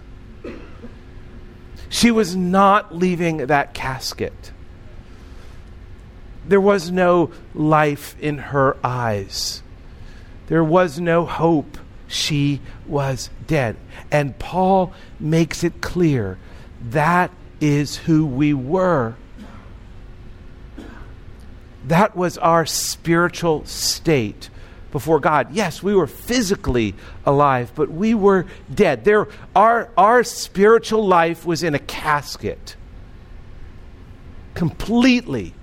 She 1.90 2.12
was 2.12 2.36
not 2.36 2.96
leaving 2.96 3.38
that 3.38 3.74
casket. 3.74 4.52
There 6.48 6.62
was 6.62 6.92
no 6.92 7.32
life 7.54 8.16
in 8.20 8.38
her 8.38 8.78
eyes. 8.84 9.62
There 10.48 10.64
was 10.64 11.00
no 11.00 11.26
hope. 11.26 11.78
She 12.08 12.62
was 12.88 13.30
dead. 13.48 13.78
And 14.12 14.38
Paul 14.38 14.94
makes 15.20 15.64
it 15.64 15.82
clear 15.82 16.38
that 16.90 17.32
is 17.60 17.98
who 17.98 18.26
we 18.26 18.54
were. 18.54 19.16
That 21.86 22.16
was 22.16 22.38
our 22.38 22.66
spiritual 22.66 23.66
state 23.66 24.50
before 24.92 25.20
God. 25.20 25.52
Yes, 25.54 25.84
we 25.84 25.94
were 25.94 26.08
physically 26.08 26.96
alive, 27.26 27.72
but 27.76 27.92
we 27.92 28.14
were 28.14 28.46
dead. 28.74 29.04
There, 29.04 29.28
our, 29.56 29.90
our 29.98 30.24
spiritual 30.24 31.06
life 31.06 31.46
was 31.46 31.64
in 31.64 31.76
a 31.76 31.80
casket. 31.80 32.76
Completely 34.54 35.54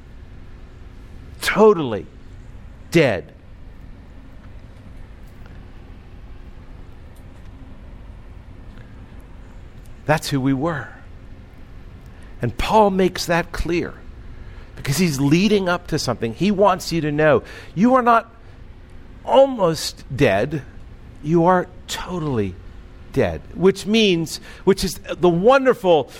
totally 1.41 2.07
dead. 2.91 3.33
That's 10.07 10.31
who 10.31 10.41
we 10.41 10.53
were. 10.53 10.89
And 12.41 12.57
Paul 12.59 12.91
makes 12.91 13.27
that 13.27 13.53
clear 13.53 13.95
because 14.77 14.99
he's 14.99 15.21
leading 15.21 15.69
up 15.69 15.87
to 15.89 15.99
something. 15.99 16.35
He 16.35 16.51
wants 16.51 16.93
you 16.93 17.01
to 17.03 17.13
know 17.13 17.45
you 17.75 17.95
are 17.95 18.03
not 18.03 18.35
almost 19.25 20.05
dead, 20.15 20.63
you 21.23 21.45
are 21.45 21.69
totally 21.87 22.55
dead, 23.13 23.43
which 23.55 23.87
means, 23.87 24.39
which 24.65 24.83
is 24.83 24.99
the 25.19 25.29
wonderful 25.29 26.11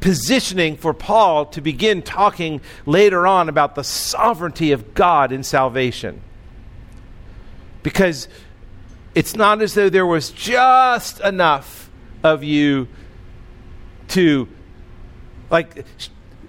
positioning 0.00 0.76
for 0.76 0.92
Paul 0.92 1.46
to 1.46 1.60
begin 1.60 2.02
talking 2.02 2.60
later 2.86 3.26
on 3.26 3.48
about 3.48 3.74
the 3.74 3.84
sovereignty 3.84 4.72
of 4.72 4.94
God 4.94 5.32
in 5.32 5.42
salvation. 5.42 6.20
Because 7.82 8.28
it's 9.14 9.34
not 9.34 9.62
as 9.62 9.74
though 9.74 9.88
there 9.88 10.06
was 10.06 10.30
just 10.30 11.20
enough 11.20 11.90
of 12.22 12.44
you 12.44 12.88
to, 14.10 14.48
like, 15.50 15.84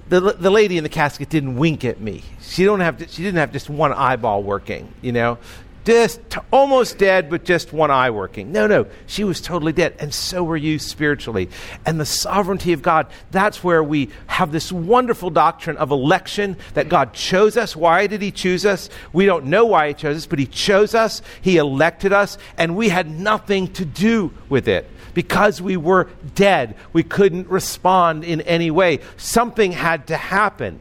the, 0.10 0.20
the 0.20 0.50
lady 0.50 0.78
in 0.78 0.84
the 0.84 0.90
casket 0.90 1.30
didn't 1.30 1.56
wink 1.56 1.86
at 1.86 2.00
me. 2.00 2.24
She, 2.42 2.66
don't 2.66 2.82
have 2.82 2.98
to, 2.98 3.08
she 3.08 3.24
didn't 3.24 3.38
have 3.38 3.52
just 3.52 3.70
one 3.70 3.94
eyeball 3.94 4.44
working, 4.44 4.94
you 5.02 5.12
know 5.12 5.38
just 5.84 6.22
t- 6.30 6.40
almost 6.52 6.98
dead, 6.98 7.30
but 7.30 7.44
just 7.44 7.74
one 7.74 7.90
eye 7.90 8.10
working. 8.10 8.52
No, 8.52 8.68
no, 8.68 8.86
she 9.08 9.24
was 9.24 9.42
totally 9.42 9.74
dead, 9.74 9.96
and 10.00 10.14
so 10.14 10.44
were 10.44 10.58
you 10.58 10.78
spiritually. 10.78 11.50
And 11.86 12.00
the 12.00 12.06
sovereignty 12.06 12.74
of 12.74 12.82
God, 12.82 13.08
that's 13.32 13.64
where 13.64 13.84
we 13.84 14.10
have 14.28 14.52
this 14.52 14.72
wonderful 14.72 15.30
doctrine 15.30 15.78
of 15.78 15.92
election 15.92 16.58
that 16.76 16.90
God 16.90 17.14
chose 17.14 17.58
us. 17.58 17.76
Why 17.76 18.08
did 18.08 18.22
He 18.22 18.32
choose 18.32 18.66
us? 18.66 18.90
We 19.12 19.26
don't 19.26 19.46
know 19.46 19.66
why 19.66 19.90
He 19.90 19.94
chose 19.94 20.18
us, 20.18 20.26
but 20.28 20.40
He 20.40 20.46
chose 20.46 20.94
us, 20.94 21.22
He 21.42 21.58
elected 21.58 22.14
us, 22.14 22.38
and 22.58 22.76
we 22.76 22.90
had 22.90 23.10
nothing 23.10 23.74
to 23.74 23.86
do 23.86 24.32
with 24.50 24.68
it. 24.68 24.90
Because 25.14 25.62
we 25.62 25.78
were 25.78 26.10
dead, 26.36 26.76
we 26.94 27.04
couldn't 27.04 27.48
respond 27.50 28.24
in 28.24 28.42
any 28.42 28.72
way. 28.72 29.00
Something 29.18 29.72
had 29.72 30.08
to 30.08 30.18
happen. 30.18 30.80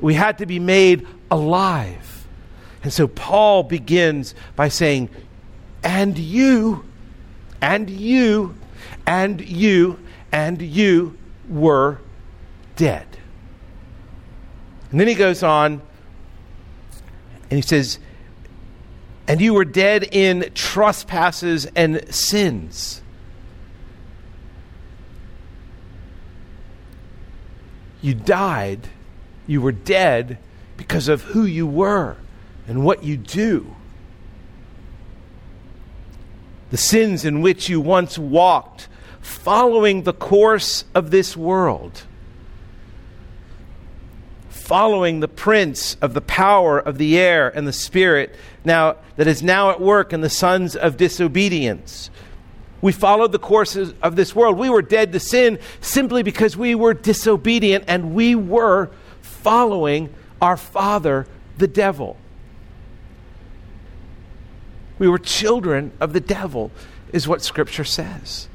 We 0.00 0.14
had 0.14 0.38
to 0.38 0.46
be 0.46 0.58
made 0.58 1.06
alive. 1.30 2.26
And 2.82 2.92
so 2.92 3.06
Paul 3.06 3.62
begins 3.62 4.34
by 4.56 4.68
saying, 4.68 5.10
and 5.82 6.18
you, 6.18 6.84
and 7.60 7.88
you, 7.88 8.54
and 9.06 9.40
you, 9.40 9.98
and 10.32 10.60
you 10.60 11.16
were 11.48 11.98
dead. 12.76 13.06
And 14.90 14.98
then 14.98 15.06
he 15.06 15.14
goes 15.14 15.42
on 15.42 15.82
and 17.50 17.52
he 17.52 17.62
says, 17.62 17.98
and 19.28 19.40
you 19.40 19.54
were 19.54 19.64
dead 19.64 20.08
in 20.10 20.50
trespasses 20.54 21.66
and 21.76 22.12
sins. 22.12 23.02
You 28.02 28.14
died, 28.14 28.88
you 29.46 29.60
were 29.60 29.72
dead 29.72 30.38
because 30.76 31.08
of 31.08 31.22
who 31.22 31.44
you 31.44 31.66
were 31.66 32.16
and 32.66 32.84
what 32.84 33.04
you 33.04 33.16
do. 33.16 33.74
The 36.70 36.76
sins 36.76 37.24
in 37.24 37.42
which 37.42 37.68
you 37.68 37.80
once 37.80 38.18
walked, 38.18 38.88
following 39.20 40.04
the 40.04 40.12
course 40.12 40.84
of 40.94 41.10
this 41.10 41.36
world, 41.36 42.04
following 44.48 45.20
the 45.20 45.28
prince 45.28 45.96
of 46.00 46.14
the 46.14 46.20
power 46.20 46.78
of 46.78 46.96
the 46.96 47.18
air 47.18 47.48
and 47.48 47.66
the 47.66 47.72
spirit 47.72 48.34
now 48.64 48.96
that 49.16 49.26
is 49.26 49.42
now 49.42 49.70
at 49.70 49.80
work 49.80 50.12
in 50.12 50.20
the 50.20 50.30
sons 50.30 50.76
of 50.76 50.96
disobedience. 50.96 52.08
We 52.82 52.92
followed 52.92 53.32
the 53.32 53.38
courses 53.38 53.94
of 54.02 54.16
this 54.16 54.34
world. 54.34 54.56
We 54.56 54.70
were 54.70 54.82
dead 54.82 55.12
to 55.12 55.20
sin 55.20 55.58
simply 55.80 56.22
because 56.22 56.56
we 56.56 56.74
were 56.74 56.94
disobedient 56.94 57.84
and 57.88 58.14
we 58.14 58.34
were 58.34 58.90
following 59.20 60.14
our 60.40 60.56
father, 60.56 61.26
the 61.58 61.68
devil. 61.68 62.16
We 64.98 65.08
were 65.08 65.18
children 65.18 65.92
of 66.00 66.12
the 66.12 66.20
devil, 66.20 66.70
is 67.12 67.26
what 67.26 67.42
Scripture 67.42 67.84
says. 67.84 68.48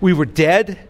We 0.00 0.12
were 0.12 0.24
dead. 0.24 0.88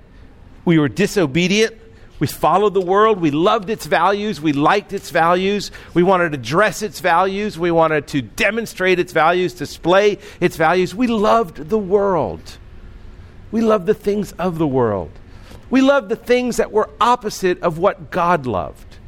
We 0.65 0.79
were 0.79 0.89
disobedient. 0.89 1.77
We 2.23 2.29
followed 2.29 2.73
the 2.73 2.81
world. 2.81 3.21
We 3.21 3.33
loved 3.33 3.69
its 3.69 3.85
values. 3.85 4.41
We 4.41 4.53
liked 4.53 4.93
its 4.93 5.11
values. 5.11 5.73
We 5.93 6.05
wanted 6.05 6.31
to 6.31 6.39
dress 6.39 6.81
its 6.81 7.01
values. 7.01 7.59
We 7.59 7.73
wanted 7.73 8.07
to 8.07 8.23
demonstrate 8.23 9.01
its 9.01 9.13
values, 9.13 9.55
display 9.55 10.19
its 10.39 10.55
values. 10.55 10.95
We 10.95 11.09
loved 11.09 11.69
the 11.69 11.81
world. 11.81 12.59
We 13.51 13.61
loved 13.61 13.87
the 13.87 13.95
things 13.95 14.31
of 14.39 14.59
the 14.59 14.69
world. 14.69 15.11
We 15.69 15.81
loved 15.81 16.11
the 16.11 16.15
things 16.15 16.59
that 16.59 16.71
were 16.71 16.89
opposite 17.01 17.61
of 17.61 17.79
what 17.79 18.13
God 18.13 18.47
loved. 18.47 18.99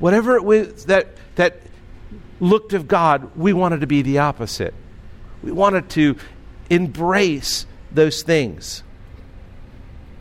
Whatever 0.00 0.36
it 0.36 0.44
was 0.44 0.84
that, 0.84 1.06
that 1.36 1.62
looked 2.40 2.74
of 2.74 2.88
God, 2.88 3.34
we 3.34 3.54
wanted 3.54 3.80
to 3.80 3.86
be 3.86 4.02
the 4.02 4.18
opposite. 4.18 4.74
We 5.42 5.50
wanted 5.50 5.88
to 5.92 6.18
embrace 6.68 7.64
those 7.90 8.22
things. 8.22 8.82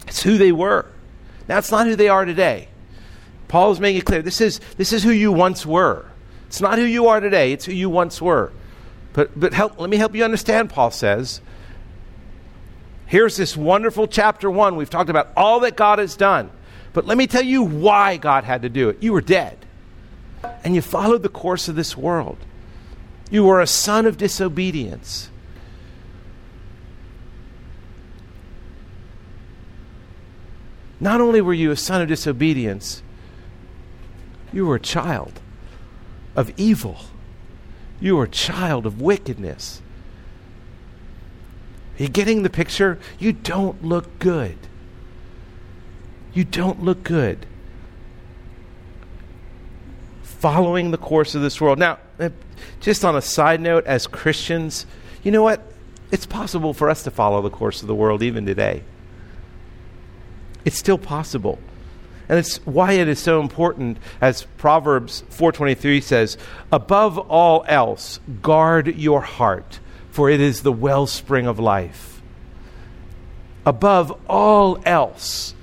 It's 0.08 0.24
who 0.24 0.38
they 0.38 0.52
were. 0.52 0.86
It's 1.48 1.72
not 1.72 1.88
who 1.88 1.96
they 1.96 2.10
are 2.10 2.26
today. 2.26 2.68
Paul 3.48 3.72
is 3.72 3.80
making 3.80 4.02
it 4.02 4.06
clear 4.06 4.22
this 4.22 4.42
is, 4.42 4.60
this 4.78 4.92
is 4.92 5.04
who 5.04 5.12
you 5.12 5.32
once 5.32 5.66
were. 5.66 6.06
It's 6.48 6.62
not 6.62 6.78
who 6.78 6.84
you 6.84 7.08
are 7.08 7.20
today, 7.20 7.54
it's 7.54 7.66
who 7.66 7.74
you 7.74 7.90
once 7.90 8.22
were. 8.22 8.52
But, 9.14 9.38
but 9.38 9.54
help, 9.54 9.80
let 9.80 9.90
me 9.90 9.98
help 9.98 10.16
you 10.16 10.24
understand, 10.24 10.70
Paul 10.70 10.92
says. 10.92 11.42
Here's 13.06 13.38
this 13.38 13.56
wonderful 13.56 14.08
chapter 14.08 14.52
one. 14.52 14.76
We've 14.76 14.90
talked 14.90 15.10
about 15.10 15.30
all 15.36 15.62
that 15.62 15.78
God 15.78 16.00
has 16.00 16.16
done. 16.16 16.52
But 16.94 17.06
let 17.06 17.18
me 17.18 17.28
tell 17.28 17.44
you 17.44 17.64
why 17.64 18.18
God 18.18 18.44
had 18.44 18.64
to 18.64 18.70
do 18.70 18.90
it. 18.90 19.02
You 19.02 19.14
were 19.14 19.22
dead 19.22 19.58
and 20.64 20.76
you 20.76 20.82
followed 20.82 21.24
the 21.24 21.30
course 21.30 21.68
of 21.68 21.76
this 21.76 21.96
world. 21.96 22.38
You 23.30 23.44
were 23.44 23.62
a 23.62 23.68
son 23.68 24.06
of 24.06 24.18
disobedience. 24.18 25.30
Not 31.00 31.22
only 31.22 31.42
were 31.42 31.54
you 31.54 31.72
a 31.72 31.78
son 31.78 32.02
of 32.02 32.08
disobedience, 32.08 33.04
you 34.52 34.66
were 34.66 34.76
a 34.76 34.80
child 34.80 35.40
of 36.36 36.52
evil. 36.58 36.98
You 38.00 38.16
were 38.16 38.24
a 38.24 38.30
child 38.30 38.86
of 38.86 39.02
wickedness. 39.02 39.82
Are 42.00 42.04
you 42.04 42.10
getting 42.10 42.44
the 42.44 42.50
picture? 42.50 43.00
You 43.20 43.34
don't 43.34 43.84
look 43.84 44.20
good. 44.20 44.58
You 46.34 46.44
don't 46.44 46.84
look 46.84 47.04
good. 47.04 47.46
Following 50.22 50.92
the 50.92 50.98
course 50.98 51.34
of 51.34 51.42
this 51.42 51.60
world. 51.60 51.80
Now, 51.80 51.98
uh, 52.20 52.30
just 52.80 53.04
on 53.04 53.16
a 53.16 53.22
side 53.22 53.60
note, 53.60 53.86
as 53.86 54.06
Christians, 54.06 54.86
you 55.24 55.32
know 55.32 55.42
what? 55.42 55.62
It's 56.12 56.28
possible 56.28 56.74
for 56.74 56.90
us 56.90 57.04
to 57.04 57.12
follow 57.12 57.42
the 57.42 57.50
course 57.50 57.82
of 57.82 57.88
the 57.88 57.96
world 57.96 58.22
even 58.22 58.46
today. 58.46 58.84
It's 60.68 60.78
still 60.78 60.98
possible. 60.98 61.60
And 62.28 62.38
it's 62.38 62.58
why 62.66 62.92
it 62.92 63.08
is 63.08 63.20
so 63.20 63.40
important 63.40 64.00
as 64.20 64.46
Proverbs 64.58 65.24
4:23 65.30 66.02
says, 66.02 66.38
"Above 66.74 67.18
all 67.18 67.64
else, 67.70 68.20
guard 68.42 68.98
your 68.98 69.22
heart, 69.22 69.80
for 70.12 70.30
it 70.30 70.42
is 70.42 70.64
the 70.64 70.74
wellspring 70.74 71.48
of 71.48 71.58
life." 71.58 72.22
Above 73.66 74.14
all 74.28 74.78
else, 74.84 75.56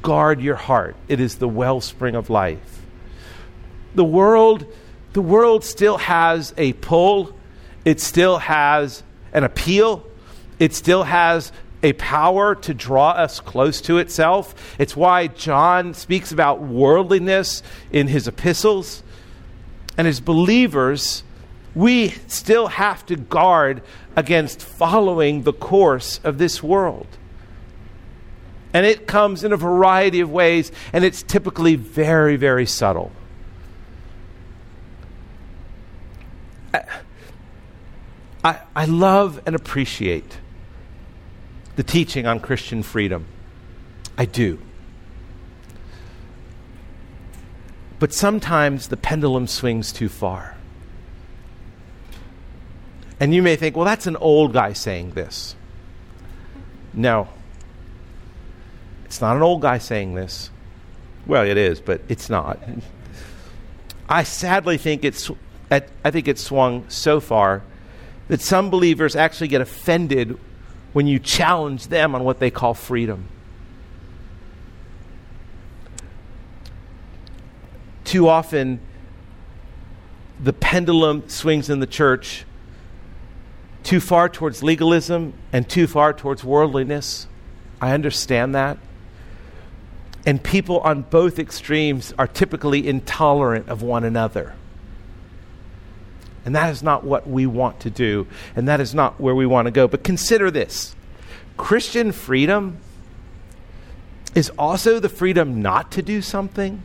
guard 0.00 0.40
your 0.40 0.56
heart. 0.56 0.96
It 1.06 1.20
is 1.20 1.34
the 1.34 1.46
wellspring 1.46 2.14
of 2.14 2.30
life. 2.30 2.80
The 3.94 4.04
world 4.04 4.64
the 5.12 5.20
world 5.20 5.64
still 5.64 5.98
has 5.98 6.54
a 6.56 6.72
pull. 6.72 7.36
It 7.84 8.00
still 8.00 8.38
has 8.38 9.02
an 9.34 9.44
appeal. 9.44 10.02
It 10.58 10.74
still 10.74 11.02
has 11.02 11.52
a 11.84 11.92
power 11.92 12.54
to 12.54 12.72
draw 12.72 13.10
us 13.10 13.40
close 13.40 13.82
to 13.82 13.98
itself. 13.98 14.74
It's 14.78 14.96
why 14.96 15.26
John 15.26 15.92
speaks 15.92 16.32
about 16.32 16.62
worldliness 16.62 17.62
in 17.92 18.08
his 18.08 18.26
epistles. 18.26 19.02
And 19.98 20.08
as 20.08 20.18
believers, 20.18 21.22
we 21.74 22.08
still 22.26 22.68
have 22.68 23.04
to 23.06 23.16
guard 23.16 23.82
against 24.16 24.62
following 24.62 25.42
the 25.42 25.52
course 25.52 26.20
of 26.24 26.38
this 26.38 26.62
world. 26.62 27.06
And 28.72 28.86
it 28.86 29.06
comes 29.06 29.44
in 29.44 29.52
a 29.52 29.56
variety 29.56 30.20
of 30.20 30.30
ways, 30.30 30.72
and 30.92 31.04
it's 31.04 31.22
typically 31.22 31.76
very, 31.76 32.36
very 32.36 32.66
subtle. 32.66 33.12
I, 38.42 38.58
I 38.74 38.86
love 38.86 39.40
and 39.46 39.54
appreciate 39.54 40.38
the 41.76 41.82
teaching 41.82 42.26
on 42.26 42.40
Christian 42.40 42.82
freedom. 42.82 43.26
I 44.16 44.24
do. 44.26 44.60
But 47.98 48.12
sometimes 48.12 48.88
the 48.88 48.96
pendulum 48.96 49.46
swings 49.46 49.92
too 49.92 50.08
far. 50.08 50.56
And 53.20 53.34
you 53.34 53.42
may 53.42 53.56
think, 53.56 53.76
well, 53.76 53.84
that's 53.84 54.06
an 54.06 54.16
old 54.16 54.52
guy 54.52 54.72
saying 54.72 55.12
this. 55.12 55.54
No. 56.92 57.28
It's 59.04 59.20
not 59.20 59.36
an 59.36 59.42
old 59.42 59.62
guy 59.62 59.78
saying 59.78 60.14
this. 60.14 60.50
Well, 61.26 61.46
it 61.46 61.56
is, 61.56 61.80
but 61.80 62.02
it's 62.08 62.28
not. 62.28 62.58
I 64.08 64.24
sadly 64.24 64.76
think 64.76 65.04
it's 65.04 65.30
I 65.70 66.10
think 66.10 66.28
it's 66.28 66.42
swung 66.42 66.84
so 66.88 67.20
far 67.20 67.62
that 68.28 68.40
some 68.40 68.70
believers 68.70 69.16
actually 69.16 69.48
get 69.48 69.60
offended 69.60 70.38
when 70.94 71.06
you 71.06 71.18
challenge 71.18 71.88
them 71.88 72.14
on 72.14 72.24
what 72.24 72.38
they 72.38 72.50
call 72.50 72.72
freedom. 72.72 73.28
Too 78.04 78.28
often, 78.28 78.80
the 80.40 80.52
pendulum 80.52 81.28
swings 81.28 81.68
in 81.68 81.80
the 81.80 81.86
church 81.86 82.44
too 83.82 84.00
far 84.00 84.28
towards 84.28 84.62
legalism 84.62 85.34
and 85.52 85.68
too 85.68 85.86
far 85.86 86.12
towards 86.12 86.44
worldliness. 86.44 87.26
I 87.80 87.92
understand 87.92 88.54
that. 88.54 88.78
And 90.24 90.42
people 90.42 90.78
on 90.80 91.02
both 91.02 91.38
extremes 91.38 92.14
are 92.18 92.26
typically 92.26 92.88
intolerant 92.88 93.68
of 93.68 93.82
one 93.82 94.04
another. 94.04 94.54
And 96.44 96.54
that 96.54 96.70
is 96.70 96.82
not 96.82 97.04
what 97.04 97.26
we 97.26 97.46
want 97.46 97.80
to 97.80 97.90
do, 97.90 98.26
and 98.54 98.68
that 98.68 98.80
is 98.80 98.94
not 98.94 99.18
where 99.18 99.34
we 99.34 99.46
want 99.46 99.66
to 99.66 99.70
go. 99.70 99.88
But 99.88 100.04
consider 100.04 100.50
this 100.50 100.94
Christian 101.56 102.12
freedom 102.12 102.78
is 104.34 104.50
also 104.58 104.98
the 104.98 105.08
freedom 105.08 105.62
not 105.62 105.92
to 105.92 106.02
do 106.02 106.20
something. 106.20 106.82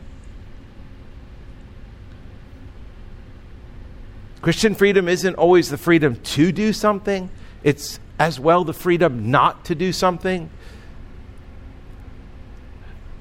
Christian 4.40 4.74
freedom 4.74 5.08
isn't 5.08 5.34
always 5.34 5.68
the 5.68 5.76
freedom 5.76 6.16
to 6.16 6.52
do 6.52 6.72
something, 6.72 7.28
it's 7.62 8.00
as 8.18 8.40
well 8.40 8.64
the 8.64 8.72
freedom 8.72 9.30
not 9.30 9.66
to 9.66 9.74
do 9.74 9.92
something. 9.92 10.48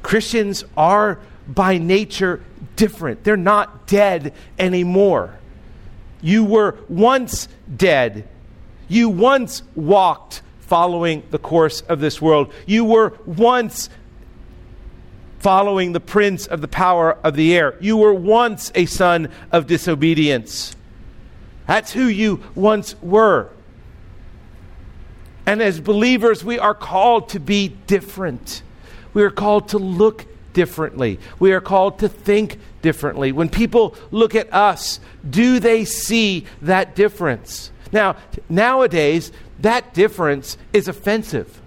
Christians 0.01 0.63
are 0.77 1.19
by 1.47 1.77
nature 1.77 2.43
different, 2.77 3.23
they're 3.25 3.35
not 3.35 3.87
dead 3.87 4.33
anymore. 4.57 5.38
You 6.21 6.43
were 6.43 6.77
once 6.87 7.47
dead. 7.75 8.27
You 8.87 9.09
once 9.09 9.63
walked 9.75 10.41
following 10.59 11.23
the 11.31 11.39
course 11.39 11.81
of 11.81 11.99
this 11.99 12.21
world. 12.21 12.53
You 12.65 12.85
were 12.85 13.17
once 13.25 13.89
following 15.39 15.93
the 15.93 15.99
prince 15.99 16.45
of 16.45 16.61
the 16.61 16.67
power 16.67 17.17
of 17.23 17.35
the 17.35 17.55
air. 17.55 17.77
You 17.79 17.97
were 17.97 18.13
once 18.13 18.71
a 18.75 18.85
son 18.85 19.29
of 19.51 19.67
disobedience. 19.67 20.75
That's 21.65 21.93
who 21.93 22.05
you 22.05 22.43
once 22.55 22.95
were. 23.01 23.49
And 25.45 25.61
as 25.61 25.79
believers, 25.79 26.43
we 26.43 26.59
are 26.59 26.75
called 26.75 27.29
to 27.29 27.39
be 27.39 27.69
different. 27.69 28.61
We 29.13 29.23
are 29.23 29.31
called 29.31 29.69
to 29.69 29.77
look 29.79 30.25
differently. 30.53 31.19
We 31.39 31.51
are 31.53 31.61
called 31.61 31.99
to 31.99 32.09
think 32.09 32.59
differently. 32.81 33.31
When 33.31 33.49
people 33.49 33.95
look 34.11 34.35
at 34.35 34.53
us, 34.53 34.99
do 35.29 35.59
they 35.59 35.85
see 35.85 36.45
that 36.61 36.95
difference? 36.95 37.71
Now, 37.91 38.17
nowadays, 38.47 39.31
that 39.59 39.93
difference 39.93 40.57
is 40.73 40.87
offensive. 40.87 41.61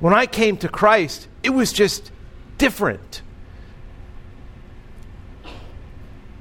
When 0.00 0.14
I 0.14 0.26
came 0.26 0.56
to 0.58 0.68
Christ, 0.68 1.28
it 1.42 1.50
was 1.50 1.72
just 1.72 2.10
different. 2.56 3.22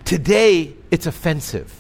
Today, 0.06 0.74
it's 0.90 1.06
offensive. 1.06 1.74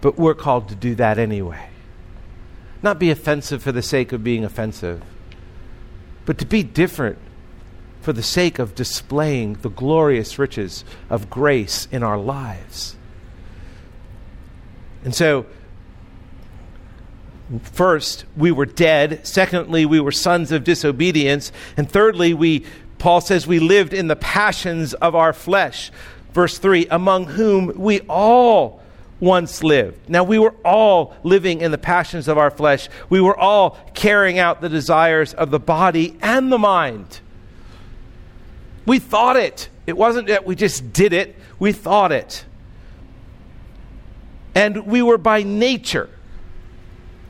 But 0.00 0.18
we're 0.18 0.34
called 0.34 0.68
to 0.68 0.74
do 0.74 0.94
that 0.96 1.18
anyway. 1.18 1.71
Not 2.82 2.98
be 2.98 3.10
offensive 3.10 3.62
for 3.62 3.72
the 3.72 3.82
sake 3.82 4.12
of 4.12 4.24
being 4.24 4.44
offensive, 4.44 5.02
but 6.24 6.38
to 6.38 6.46
be 6.46 6.62
different 6.62 7.18
for 8.00 8.12
the 8.12 8.22
sake 8.22 8.58
of 8.58 8.74
displaying 8.74 9.54
the 9.62 9.70
glorious 9.70 10.38
riches 10.38 10.84
of 11.08 11.30
grace 11.30 11.86
in 11.92 12.02
our 12.02 12.18
lives. 12.18 12.96
And 15.04 15.14
so, 15.14 15.46
first, 17.62 18.24
we 18.36 18.50
were 18.50 18.66
dead. 18.66 19.26
Secondly, 19.26 19.86
we 19.86 20.00
were 20.00 20.12
sons 20.12 20.50
of 20.50 20.64
disobedience. 20.64 21.52
And 21.76 21.88
thirdly, 21.88 22.34
we, 22.34 22.64
Paul 22.98 23.20
says, 23.20 23.46
we 23.46 23.60
lived 23.60 23.94
in 23.94 24.08
the 24.08 24.16
passions 24.16 24.94
of 24.94 25.14
our 25.14 25.32
flesh. 25.32 25.92
Verse 26.32 26.58
3 26.58 26.86
among 26.90 27.26
whom 27.26 27.72
we 27.76 28.00
all 28.08 28.81
once 29.22 29.62
lived. 29.62 30.10
Now, 30.10 30.24
we 30.24 30.40
were 30.40 30.54
all 30.64 31.14
living 31.22 31.60
in 31.60 31.70
the 31.70 31.78
passions 31.78 32.26
of 32.26 32.38
our 32.38 32.50
flesh. 32.50 32.88
We 33.08 33.20
were 33.20 33.38
all 33.38 33.78
carrying 33.94 34.40
out 34.40 34.60
the 34.60 34.68
desires 34.68 35.32
of 35.32 35.52
the 35.52 35.60
body 35.60 36.18
and 36.20 36.50
the 36.50 36.58
mind. 36.58 37.20
We 38.84 38.98
thought 38.98 39.36
it. 39.36 39.68
It 39.86 39.96
wasn't 39.96 40.26
that 40.26 40.44
we 40.44 40.56
just 40.56 40.92
did 40.92 41.12
it, 41.12 41.36
we 41.60 41.70
thought 41.70 42.10
it. 42.10 42.44
And 44.56 44.86
we 44.86 45.02
were 45.02 45.18
by 45.18 45.44
nature, 45.44 46.10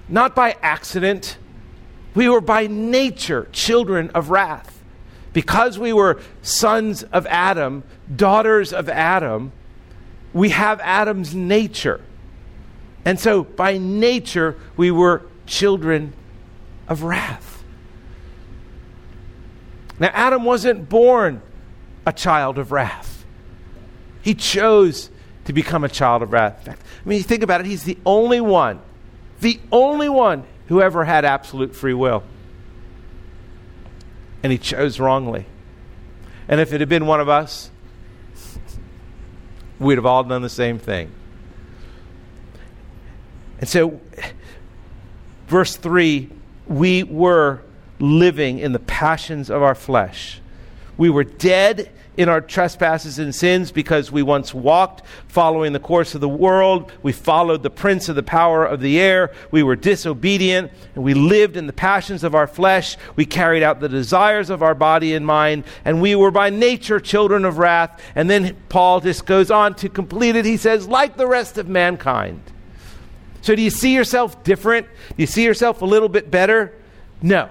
not 0.09 0.35
by 0.35 0.57
accident, 0.63 1.37
we 2.15 2.27
were 2.27 2.41
by 2.41 2.69
nature 2.69 3.49
children 3.53 4.11
of 4.11 4.31
wrath. 4.31 4.83
Because 5.35 5.79
we 5.79 5.93
were 5.93 6.21
sons 6.41 7.03
of 7.05 7.27
Adam, 7.27 7.85
daughters 8.15 8.73
of 8.73 8.89
Adam, 8.89 9.53
we 10.33 10.51
have 10.51 10.81
Adam's 10.81 11.35
nature. 11.35 12.01
And 13.05 13.19
so, 13.19 13.43
by 13.43 13.79
nature, 13.79 14.57
we 14.77 14.91
were 14.91 15.23
children 15.47 16.13
of 16.89 17.03
wrath. 17.03 17.65
Now, 19.99 20.11
Adam 20.13 20.45
wasn't 20.45 20.89
born 20.89 21.43
a 22.07 22.13
child 22.13 22.59
of 22.59 22.73
wrath, 22.73 23.25
he 24.23 24.35
chose 24.35 25.11
to 25.45 25.53
become 25.53 25.85
a 25.85 25.89
child 25.89 26.23
of 26.23 26.33
wrath. 26.33 26.69
I 26.69 26.75
mean, 27.09 27.19
you 27.19 27.25
think 27.25 27.43
about 27.43 27.61
it, 27.61 27.67
he's 27.67 27.85
the 27.85 27.99
only 28.07 28.41
one, 28.41 28.81
the 29.41 29.61
only 29.71 30.09
one 30.09 30.45
who 30.69 30.81
ever 30.81 31.05
had 31.05 31.25
absolute 31.25 31.75
free 31.75 31.95
will. 31.95 32.23
And 34.43 34.51
he 34.51 34.59
chose 34.59 34.99
wrongly. 34.99 35.47
And 36.49 36.61
if 36.61 36.73
it 36.73 36.81
had 36.81 36.89
been 36.89 37.07
one 37.07 37.21
of 37.21 37.29
us, 37.29 37.71
we'd 39.83 39.97
have 39.97 40.07
all 40.07 40.25
done 40.25 40.43
the 40.43 40.49
same 40.49 40.79
thing. 40.79 41.11
And 43.59 43.69
so, 43.69 44.01
verse 45.47 45.77
3 45.77 46.31
we 46.67 47.03
were 47.03 47.61
living 47.99 48.59
in 48.59 48.73
the 48.73 48.79
passions 48.79 49.51
of 49.51 49.63
our 49.63 49.75
flesh. 49.75 50.41
We 50.97 51.11
were 51.11 51.25
dead 51.25 51.91
in 52.17 52.29
our 52.29 52.41
trespasses 52.41 53.19
and 53.19 53.35
sins 53.35 53.73
because 53.73 54.13
we 54.13 54.23
once 54.23 54.53
walked 54.53 55.03
following 55.29 55.73
the 55.73 55.81
course 55.81 56.15
of 56.15 56.21
the 56.21 56.29
world. 56.29 56.93
We 57.03 57.13
followed 57.13 57.63
the 57.63 57.71
prince 57.71 58.09
of 58.09 58.17
the 58.17 58.23
power 58.23 58.65
of 58.65 58.81
the 58.81 59.01
air. 59.01 59.33
We 59.51 59.63
were 59.63 59.77
disobedient 59.77 60.71
and 60.95 61.05
we 61.05 61.15
lived 61.15 61.57
in 61.57 61.67
the 61.67 61.73
passions 61.73 62.23
of 62.23 62.35
our 62.35 62.47
flesh. 62.47 62.99
We 63.17 63.25
carried 63.25 63.63
out 63.63 63.81
the 63.81 63.89
desires 63.89 64.51
of 64.51 64.63
our 64.63 64.75
body 64.75 65.15
and 65.15 65.27
mind, 65.27 65.65
and 65.85 66.03
we 66.03 66.15
were 66.15 66.31
by 66.31 66.51
nature 66.51 67.01
children 67.01 67.45
of 67.45 67.59
wrath. 67.59 68.01
And 68.15 68.29
then 68.29 68.57
Paul 68.69 69.01
just 69.01 69.25
goes 69.25 69.51
on 69.51 69.75
to 69.77 69.89
complete 69.89 70.37
it. 70.37 70.45
He 70.45 70.59
says, 70.59 70.87
like 70.87 71.17
the 71.17 71.27
rest 71.27 71.57
of 71.57 71.69
mankind. 71.69 72.43
So, 73.41 73.57
do 73.57 73.63
you 73.63 73.71
see 73.71 73.93
yourself 73.93 74.45
different? 74.45 74.87
Do 74.87 75.15
you 75.17 75.27
see 75.27 75.45
yourself 75.45 75.83
a 75.83 75.85
little 75.85 76.09
bit 76.09 76.31
better? 76.31 76.73
No, 77.21 77.49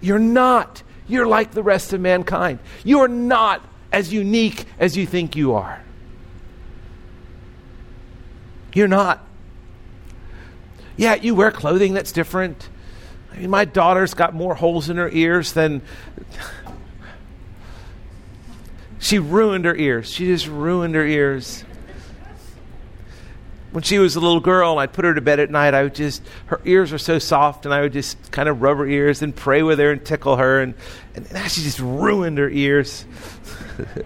you're 0.00 0.18
not. 0.18 0.82
You're 1.06 1.26
like 1.26 1.52
the 1.52 1.62
rest 1.62 1.92
of 1.92 2.00
mankind. 2.00 2.58
You 2.82 3.00
are 3.00 3.08
not 3.08 3.64
as 3.92 4.12
unique 4.12 4.64
as 4.78 4.96
you 4.96 5.06
think 5.06 5.36
you 5.36 5.54
are. 5.54 5.82
You're 8.74 8.88
not. 8.88 9.24
Yeah, 10.96 11.14
you 11.14 11.34
wear 11.34 11.50
clothing 11.50 11.94
that's 11.94 12.12
different. 12.12 12.68
I 13.32 13.38
mean, 13.38 13.50
my 13.50 13.64
daughter's 13.64 14.14
got 14.14 14.34
more 14.34 14.54
holes 14.54 14.88
in 14.90 14.96
her 14.96 15.10
ears 15.10 15.52
than. 15.52 15.82
she 18.98 19.18
ruined 19.18 19.64
her 19.64 19.76
ears. 19.76 20.10
She 20.10 20.26
just 20.26 20.46
ruined 20.46 20.94
her 20.94 21.04
ears 21.04 21.64
when 23.72 23.82
she 23.82 23.98
was 23.98 24.16
a 24.16 24.20
little 24.20 24.40
girl 24.40 24.78
I'd 24.78 24.92
put 24.92 25.04
her 25.04 25.14
to 25.14 25.20
bed 25.20 25.40
at 25.40 25.50
night, 25.50 25.74
I 25.74 25.82
would 25.82 25.94
just, 25.94 26.22
her 26.46 26.60
ears 26.64 26.92
were 26.92 26.98
so 26.98 27.18
soft, 27.18 27.64
and 27.64 27.74
I 27.74 27.80
would 27.80 27.94
just 27.94 28.30
kind 28.30 28.48
of 28.48 28.60
rub 28.60 28.76
her 28.76 28.86
ears 28.86 29.22
and 29.22 29.34
pray 29.34 29.62
with 29.62 29.78
her 29.78 29.90
and 29.90 30.04
tickle 30.04 30.36
her. 30.36 30.60
And, 30.60 30.74
and 31.14 31.30
now 31.32 31.46
she 31.46 31.62
just 31.62 31.80
ruined 31.80 32.38
her 32.38 32.50
ears. 32.50 33.06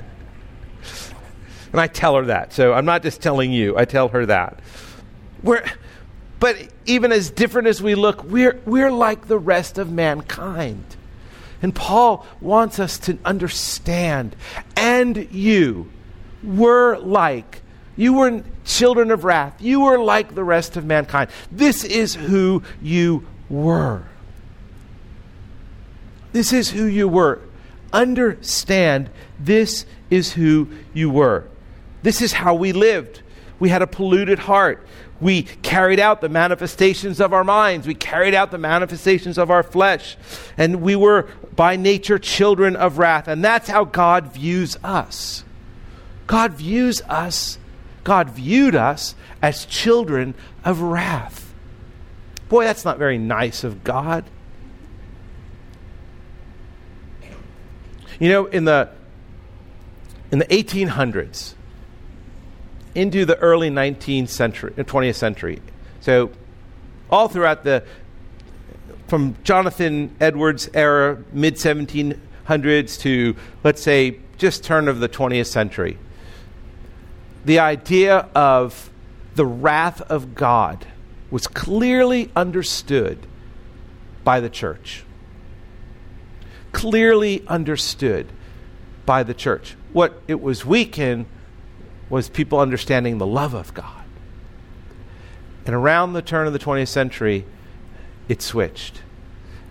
and 1.73 1.81
I 1.81 1.87
tell 1.87 2.17
her 2.17 2.27
that. 2.27 2.53
So 2.53 2.73
I'm 2.73 2.85
not 2.85 3.03
just 3.03 3.21
telling 3.21 3.53
you, 3.53 3.77
I 3.77 3.85
tell 3.85 4.09
her 4.09 4.27
that. 4.27 4.61
We're, 5.43 5.65
but 6.41 6.57
even 6.87 7.13
as 7.13 7.31
different 7.31 7.69
as 7.69 7.83
we 7.83 7.95
look, 7.95 8.25
we're, 8.25 8.61
we're 8.65 8.93
like 8.93 9.29
the 9.29 9.39
rest 9.39 9.79
of 9.79 9.91
mankind. 9.91 10.85
And 11.63 11.75
Paul 11.75 12.27
wants 12.41 12.79
us 12.79 12.99
to 13.01 13.19
understand, 13.25 14.37
and 14.77 15.33
you 15.33 15.91
were 16.43 16.99
like 16.99 17.63
you 17.97 18.13
were 18.13 18.43
children 18.65 19.11
of 19.11 19.25
wrath. 19.25 19.61
You 19.61 19.81
were 19.81 19.99
like 19.99 20.35
the 20.35 20.45
rest 20.45 20.77
of 20.77 20.85
mankind. 20.85 21.31
This 21.51 21.83
is 21.83 22.15
who 22.15 22.63
you 22.83 23.27
were. 23.49 24.03
This 26.33 26.53
is 26.53 26.71
who 26.71 26.85
you 26.85 27.09
were. 27.09 27.41
Understand 27.97 29.11
this 29.39 29.87
is 30.11 30.33
who 30.33 30.69
you 30.93 31.11
were. 31.11 31.45
This 32.03 32.21
is 32.21 32.35
how 32.35 32.55
we 32.55 32.73
lived. 32.73 33.23
We 33.59 33.71
had 33.71 33.83
a 33.83 33.87
polluted 33.87 34.41
heart. 34.41 34.87
We 35.21 35.45
carried 35.45 35.99
out 35.99 36.21
the 36.21 36.29
manifestations 36.29 37.21
of 37.21 37.33
our 37.33 37.45
minds. 37.45 37.87
We 37.87 37.95
carried 37.95 38.35
out 38.35 38.51
the 38.51 38.59
manifestations 38.59 39.39
of 39.39 39.51
our 39.51 39.63
flesh. 39.63 40.17
And 40.59 40.83
we 40.83 40.95
were 40.95 41.29
by 41.55 41.77
nature 41.77 42.19
children 42.19 42.77
of 42.77 42.99
wrath. 42.99 43.29
And 43.29 43.43
that's 43.43 43.69
how 43.69 43.85
God 43.85 44.33
views 44.33 44.77
us. 44.85 45.45
God 46.27 46.53
views 46.53 47.01
us 47.03 47.59
God 48.07 48.31
viewed 48.31 48.77
us 48.77 49.17
as 49.43 49.67
children 49.67 50.37
of 50.65 50.81
wrath. 50.81 51.53
Boy, 52.49 52.63
that's 52.63 52.85
not 52.85 52.99
very 52.99 53.19
nice 53.19 53.65
of 53.65 53.83
God. 53.83 54.25
You 58.19 58.31
know, 58.31 58.47
in 58.47 58.65
the 58.65 58.89
in 60.31 60.39
the 60.39 60.47
1800s 60.47 61.55
into 62.95 63.25
the 63.25 63.37
early 63.39 63.71
19th 63.71 64.29
century, 64.29 64.73
20th 64.73 65.11
uh, 65.11 65.13
century. 65.13 65.63
So 66.01 66.31
all 67.11 67.29
throughout 67.29 67.65
the 67.65 67.85
from 69.07 69.37
Jonathan 69.45 70.17
Edwards 70.21 70.69
era, 70.75 71.23
mid 71.33 71.55
1700s 71.55 73.01
to 73.01 73.37
let's 73.63 73.83
say 73.83 74.19
just 74.39 74.65
turn 74.65 74.89
of 74.89 75.01
the 75.01 75.09
20th 75.09 75.47
century 75.47 75.99
the 77.47 77.61
idea 77.61 78.29
of 78.35 78.91
the 79.37 79.47
wrath 79.47 80.03
of 80.03 80.35
God 80.35 80.85
was 81.31 81.47
clearly 81.47 82.31
understood 82.35 83.19
by 84.25 84.41
the 84.41 84.51
church. 84.51 85.05
Clearly 86.77 87.43
understood 87.47 88.27
by 89.07 89.23
the 89.23 89.33
church. 89.33 89.77
What 89.95 90.21
it 90.29 90.43
was 90.43 90.67
weak 90.67 90.99
in 90.99 91.25
was 92.11 92.29
people 92.29 92.61
understanding 92.61 93.17
the 93.17 93.27
love 93.27 93.55
of 93.55 93.73
God. 93.73 94.05
And 95.65 95.75
around 95.75 96.13
the 96.13 96.21
turn 96.21 96.47
of 96.47 96.53
the 96.53 96.59
20th 96.59 96.89
century, 96.89 97.47
it 98.29 98.43
switched. 98.43 99.01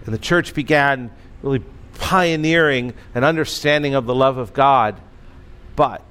And 0.03 0.15
the 0.15 0.17
church 0.17 0.55
began 0.55 1.11
really 1.43 1.63
pioneering 1.93 2.95
an 3.13 3.23
understanding 3.23 3.93
of 3.93 4.07
the 4.07 4.15
love 4.15 4.39
of 4.39 4.51
God, 4.51 4.99
but 5.75 6.01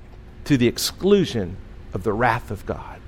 to 0.45 0.57
the 0.57 0.69
exclusion 0.69 1.57
of 1.93 2.05
the 2.05 2.13
wrath 2.13 2.53
of 2.53 2.65
God. 2.67 3.01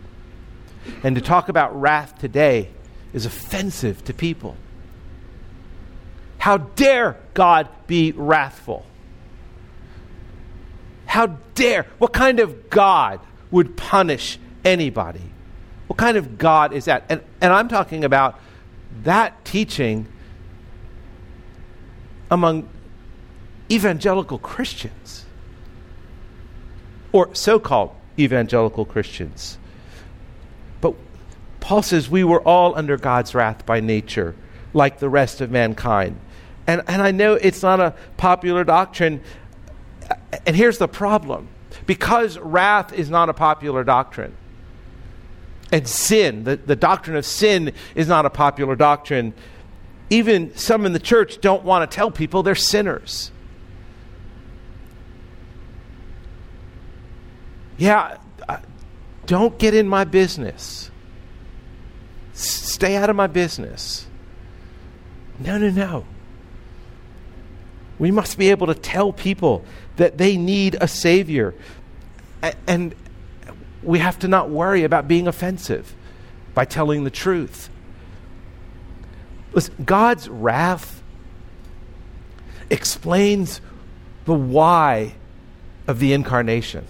And 1.05 1.15
to 1.15 1.23
talk 1.23 1.49
about 1.49 1.81
wrath 1.81 2.19
today 2.19 2.69
is 3.13 3.27
offensive 3.27 4.03
to 4.07 4.13
people. 4.13 4.57
How 6.47 6.59
dare 6.59 7.17
God 7.35 7.69
be 7.89 8.13
wrathful? 8.13 8.87
How 11.05 11.27
dare? 11.57 11.87
What 11.99 12.13
kind 12.13 12.39
of 12.39 12.71
God 12.71 13.19
would 13.51 13.77
punish 13.77 14.39
anybody? 14.65 15.33
What 15.89 15.97
kind 15.97 16.17
of 16.17 16.39
God 16.39 16.73
is 16.73 16.85
that? 16.85 17.03
And, 17.09 17.21
and 17.41 17.53
I'm 17.53 17.67
talking 17.67 18.05
about 18.05 18.39
that 19.03 19.45
teaching 19.45 20.07
among 22.31 22.69
evangelical 23.69 24.39
Christians 24.39 25.25
or 27.11 27.35
so 27.35 27.59
called 27.59 27.91
evangelical 28.21 28.85
Christians. 28.85 29.59
But 30.81 30.95
Paul 31.59 31.83
says 31.83 32.09
we 32.09 32.23
were 32.23 32.41
all 32.43 32.79
under 32.79 32.97
God's 32.97 33.35
wrath 33.35 33.67
by 33.67 33.81
nature, 33.81 34.37
like 34.73 35.01
the 35.01 35.09
rest 35.09 35.41
of 35.41 35.51
mankind. 35.51 36.21
And, 36.67 36.83
and 36.87 37.01
I 37.01 37.13
know 37.13 37.35
it's 37.35 37.63
not 37.63 37.81
a 37.81 37.95
popular 38.17 38.65
doctrine. 38.65 39.23
And 40.47 40.57
here's 40.57 40.79
the 40.79 40.89
problem 40.89 41.49
because 41.87 42.39
wrath 42.39 42.93
is 42.93 43.11
not 43.11 43.29
a 43.29 43.35
popular 43.35 43.85
doctrine, 43.85 44.37
and 45.71 45.87
sin, 45.87 46.45
the, 46.45 46.57
the 46.57 46.77
doctrine 46.77 47.17
of 47.17 47.25
sin, 47.25 47.73
is 47.95 48.09
not 48.09 48.27
a 48.27 48.31
popular 48.31 48.75
doctrine, 48.77 49.35
even 50.11 50.57
some 50.57 50.87
in 50.87 50.93
the 50.93 51.01
church 51.01 51.41
don't 51.41 51.65
want 51.65 51.89
to 51.89 51.95
tell 51.95 52.11
people 52.11 52.43
they're 52.43 52.55
sinners. 52.55 53.31
Yeah, 57.79 58.17
don't 59.27 59.59
get 59.59 59.75
in 59.75 59.87
my 59.87 60.05
business. 60.05 60.91
Stay 62.33 62.97
out 62.97 63.11
of 63.11 63.17
my 63.17 63.27
business. 63.27 64.07
No, 65.39 65.59
no, 65.59 65.71
no. 65.71 66.07
We 67.99 68.11
must 68.11 68.39
be 68.39 68.51
able 68.51 68.67
to 68.67 68.75
tell 68.75 69.13
people 69.13 69.65
that 69.97 70.19
they 70.19 70.37
need 70.37 70.77
a 70.81 70.89
Savior. 70.89 71.55
And 72.67 72.95
we 73.83 73.99
have 74.01 74.19
to 74.21 74.29
not 74.29 74.51
worry 74.51 74.85
about 74.85 75.09
being 75.09 75.27
offensive 75.27 75.95
by 76.55 76.65
telling 76.65 77.05
the 77.05 77.11
truth. 77.11 77.71
Listen, 79.53 79.75
God's 79.85 80.29
wrath 80.29 81.03
explains 82.69 83.61
the 84.25 84.35
why 84.35 85.15
of 85.87 85.99
the 85.99 86.13
incarnation. 86.13 86.85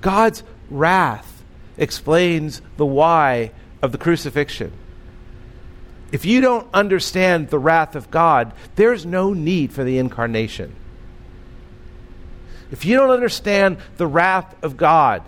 God's 0.00 0.42
wrath 0.70 1.42
explains 1.76 2.62
the 2.76 2.86
why 2.86 3.50
of 3.82 3.92
the 3.92 3.98
crucifixion. 3.98 4.72
If 6.12 6.24
you 6.24 6.40
don't 6.40 6.68
understand 6.74 7.48
the 7.48 7.58
wrath 7.58 7.94
of 7.94 8.10
God, 8.10 8.52
there's 8.74 9.06
no 9.06 9.32
need 9.32 9.72
for 9.72 9.84
the 9.84 9.98
incarnation. 9.98 10.74
If 12.70 12.84
you 12.84 12.96
don't 12.96 13.10
understand 13.10 13.78
the 13.96 14.06
wrath 14.06 14.54
of 14.62 14.76
God, 14.76 15.22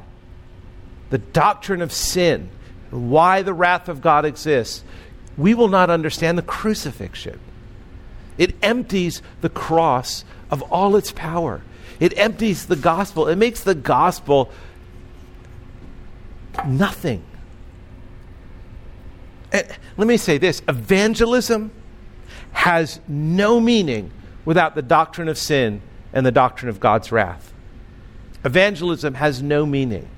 the 1.11 1.18
doctrine 1.18 1.83
of 1.83 1.92
sin, 1.92 2.51
why 2.90 3.42
the 3.42 3.55
wrath 3.55 3.88
of 3.88 4.01
God 4.01 4.25
exists, 4.25 4.83
we 5.37 5.55
will 5.55 5.68
not 5.68 5.90
understand 5.90 6.37
the 6.37 6.42
crucifixion. 6.42 7.38
It 8.38 8.55
empties 8.62 9.23
the 9.40 9.49
cross 9.49 10.25
of 10.51 10.62
all 10.62 10.97
its 10.97 11.12
power. 11.12 11.62
It 12.01 12.16
empties 12.18 12.66
the 12.66 12.77
gospel. 12.77 13.29
It 13.29 13.37
makes 13.37 13.62
the 13.62 13.75
gospel 13.75 14.51
nothing. 16.66 17.23
And 19.53 19.69
let 19.97 20.09
me 20.09 20.17
say 20.17 20.38
this 20.38 20.62
evangelism 20.69 21.71
has 22.53 23.01
no 23.07 23.61
meaning 23.61 24.11
without 24.45 24.75
the 24.75 24.83
doctrine 24.83 25.29
of 25.29 25.38
sin 25.38 25.83
and 26.12 26.27
the 26.27 26.33
doctrine 26.33 26.69
of 26.69 26.81
God's 26.81 27.12
wrath. 27.12 27.53
Evangelism 28.45 29.15
has 29.15 29.43
no 29.43 29.65
meaning. 29.65 30.09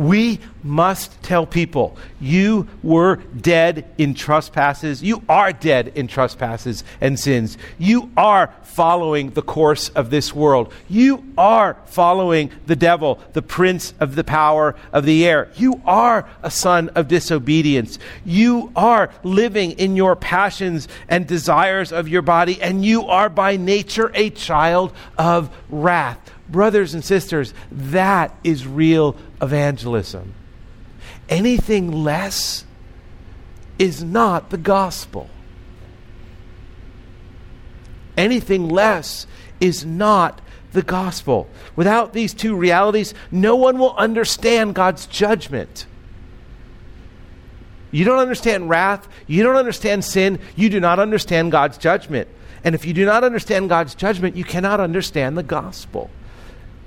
We 0.00 0.40
must 0.62 1.22
tell 1.22 1.44
people 1.44 1.98
you 2.22 2.66
were 2.82 3.16
dead 3.16 3.84
in 3.98 4.14
trespasses. 4.14 5.02
You 5.02 5.22
are 5.28 5.52
dead 5.52 5.92
in 5.94 6.06
trespasses 6.06 6.84
and 7.02 7.20
sins. 7.20 7.58
You 7.78 8.10
are 8.16 8.54
following 8.62 9.32
the 9.32 9.42
course 9.42 9.90
of 9.90 10.08
this 10.08 10.34
world. 10.34 10.72
You 10.88 11.22
are 11.36 11.76
following 11.84 12.50
the 12.64 12.76
devil, 12.76 13.20
the 13.34 13.42
prince 13.42 13.92
of 14.00 14.14
the 14.14 14.24
power 14.24 14.74
of 14.90 15.04
the 15.04 15.26
air. 15.26 15.50
You 15.56 15.82
are 15.84 16.26
a 16.42 16.50
son 16.50 16.88
of 16.94 17.06
disobedience. 17.06 17.98
You 18.24 18.72
are 18.74 19.10
living 19.22 19.72
in 19.72 19.96
your 19.96 20.16
passions 20.16 20.88
and 21.10 21.26
desires 21.26 21.92
of 21.92 22.08
your 22.08 22.22
body, 22.22 22.62
and 22.62 22.82
you 22.82 23.06
are 23.06 23.28
by 23.28 23.58
nature 23.58 24.10
a 24.14 24.30
child 24.30 24.94
of 25.18 25.54
wrath. 25.68 26.32
Brothers 26.50 26.94
and 26.94 27.04
sisters, 27.04 27.54
that 27.70 28.34
is 28.42 28.66
real 28.66 29.16
evangelism. 29.40 30.34
Anything 31.28 31.92
less 31.92 32.64
is 33.78 34.02
not 34.02 34.50
the 34.50 34.58
gospel. 34.58 35.30
Anything 38.16 38.68
less 38.68 39.26
is 39.60 39.86
not 39.86 40.40
the 40.72 40.82
gospel. 40.82 41.48
Without 41.76 42.12
these 42.12 42.34
two 42.34 42.54
realities, 42.56 43.14
no 43.30 43.56
one 43.56 43.78
will 43.78 43.94
understand 43.96 44.74
God's 44.74 45.06
judgment. 45.06 45.86
You 47.92 48.04
don't 48.04 48.18
understand 48.18 48.68
wrath, 48.68 49.08
you 49.26 49.42
don't 49.42 49.56
understand 49.56 50.04
sin, 50.04 50.38
you 50.54 50.68
do 50.68 50.80
not 50.80 50.98
understand 50.98 51.50
God's 51.50 51.78
judgment. 51.78 52.28
And 52.62 52.74
if 52.74 52.84
you 52.84 52.92
do 52.92 53.04
not 53.04 53.24
understand 53.24 53.68
God's 53.68 53.94
judgment, 53.94 54.36
you 54.36 54.44
cannot 54.44 54.80
understand 54.80 55.36
the 55.36 55.42
gospel. 55.42 56.10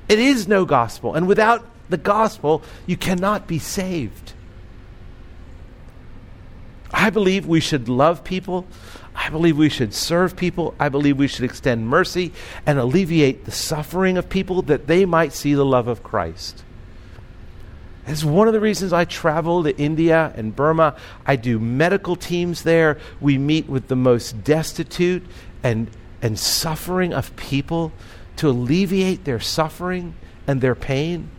It 0.10 0.20
is 0.20 0.48
no 0.48 0.66
gospel. 0.66 1.16
And 1.16 1.28
without 1.28 1.66
the 1.90 1.98
gospel, 1.98 2.64
you 2.86 2.98
cannot 2.98 3.48
be 3.48 3.60
saved. 3.60 4.34
I 6.92 7.10
believe 7.10 7.46
we 7.46 7.60
should 7.60 7.90
love 7.90 8.24
people. 8.24 8.68
I 9.16 9.30
believe 9.30 9.58
we 9.58 9.70
should 9.70 9.94
serve 9.94 10.36
people. 10.36 10.76
I 10.80 10.90
believe 10.90 11.18
we 11.18 11.28
should 11.28 11.46
extend 11.46 11.88
mercy 11.88 12.34
and 12.66 12.80
alleviate 12.80 13.46
the 13.46 13.52
suffering 13.52 14.18
of 14.18 14.30
people 14.30 14.62
that 14.64 14.88
they 14.88 15.06
might 15.06 15.34
see 15.34 15.54
the 15.54 15.66
love 15.66 15.88
of 15.88 16.04
Christ. 16.04 16.64
It's 18.06 18.24
one 18.24 18.48
of 18.48 18.54
the 18.54 18.60
reasons 18.60 18.92
I 18.92 19.06
travel 19.06 19.64
to 19.64 19.78
India 19.78 20.34
and 20.36 20.56
Burma. 20.56 20.96
I 21.26 21.36
do 21.36 21.58
medical 21.58 22.16
teams 22.16 22.64
there. 22.64 22.98
We 23.22 23.38
meet 23.38 23.68
with 23.68 23.88
the 23.88 23.96
most 23.96 24.44
destitute 24.44 25.26
and, 25.64 25.90
and 26.22 26.38
suffering 26.38 27.14
of 27.14 27.36
people 27.36 27.94
to 28.38 28.50
alleviate 28.50 29.26
their 29.26 29.40
suffering 29.40 30.16
and 30.48 30.62
their 30.62 30.76
pain. 30.76 31.30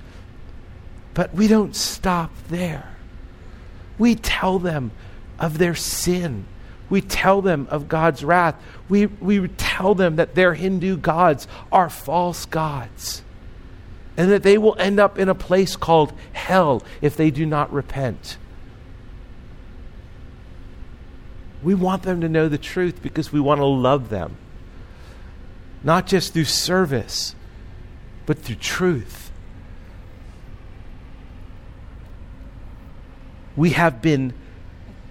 But 1.12 1.34
we 1.34 1.46
don't 1.46 1.76
stop 1.76 2.30
there. 2.48 2.96
We 3.98 4.14
tell 4.14 4.58
them 4.58 4.90
of 5.38 5.58
their 5.58 5.74
sin. 5.74 6.46
We 6.90 7.00
tell 7.00 7.42
them 7.42 7.66
of 7.70 7.88
God's 7.88 8.24
wrath. 8.24 8.60
We, 8.88 9.06
we 9.06 9.48
tell 9.48 9.94
them 9.94 10.16
that 10.16 10.34
their 10.34 10.54
Hindu 10.54 10.98
gods 10.98 11.46
are 11.72 11.88
false 11.88 12.46
gods 12.46 13.22
and 14.16 14.30
that 14.30 14.42
they 14.42 14.58
will 14.58 14.76
end 14.78 15.00
up 15.00 15.18
in 15.18 15.28
a 15.28 15.34
place 15.34 15.76
called 15.76 16.12
hell 16.32 16.82
if 17.00 17.16
they 17.16 17.30
do 17.30 17.46
not 17.46 17.72
repent. 17.72 18.36
We 21.62 21.74
want 21.74 22.02
them 22.02 22.20
to 22.20 22.28
know 22.28 22.48
the 22.48 22.58
truth 22.58 23.02
because 23.02 23.32
we 23.32 23.40
want 23.40 23.58
to 23.58 23.64
love 23.64 24.10
them 24.10 24.36
not 25.84 26.06
just 26.06 26.32
through 26.32 26.46
service, 26.46 27.34
but 28.24 28.38
through 28.38 28.56
truth. 28.56 29.30
We 33.54 33.70
have 33.70 34.02
been, 34.02 34.32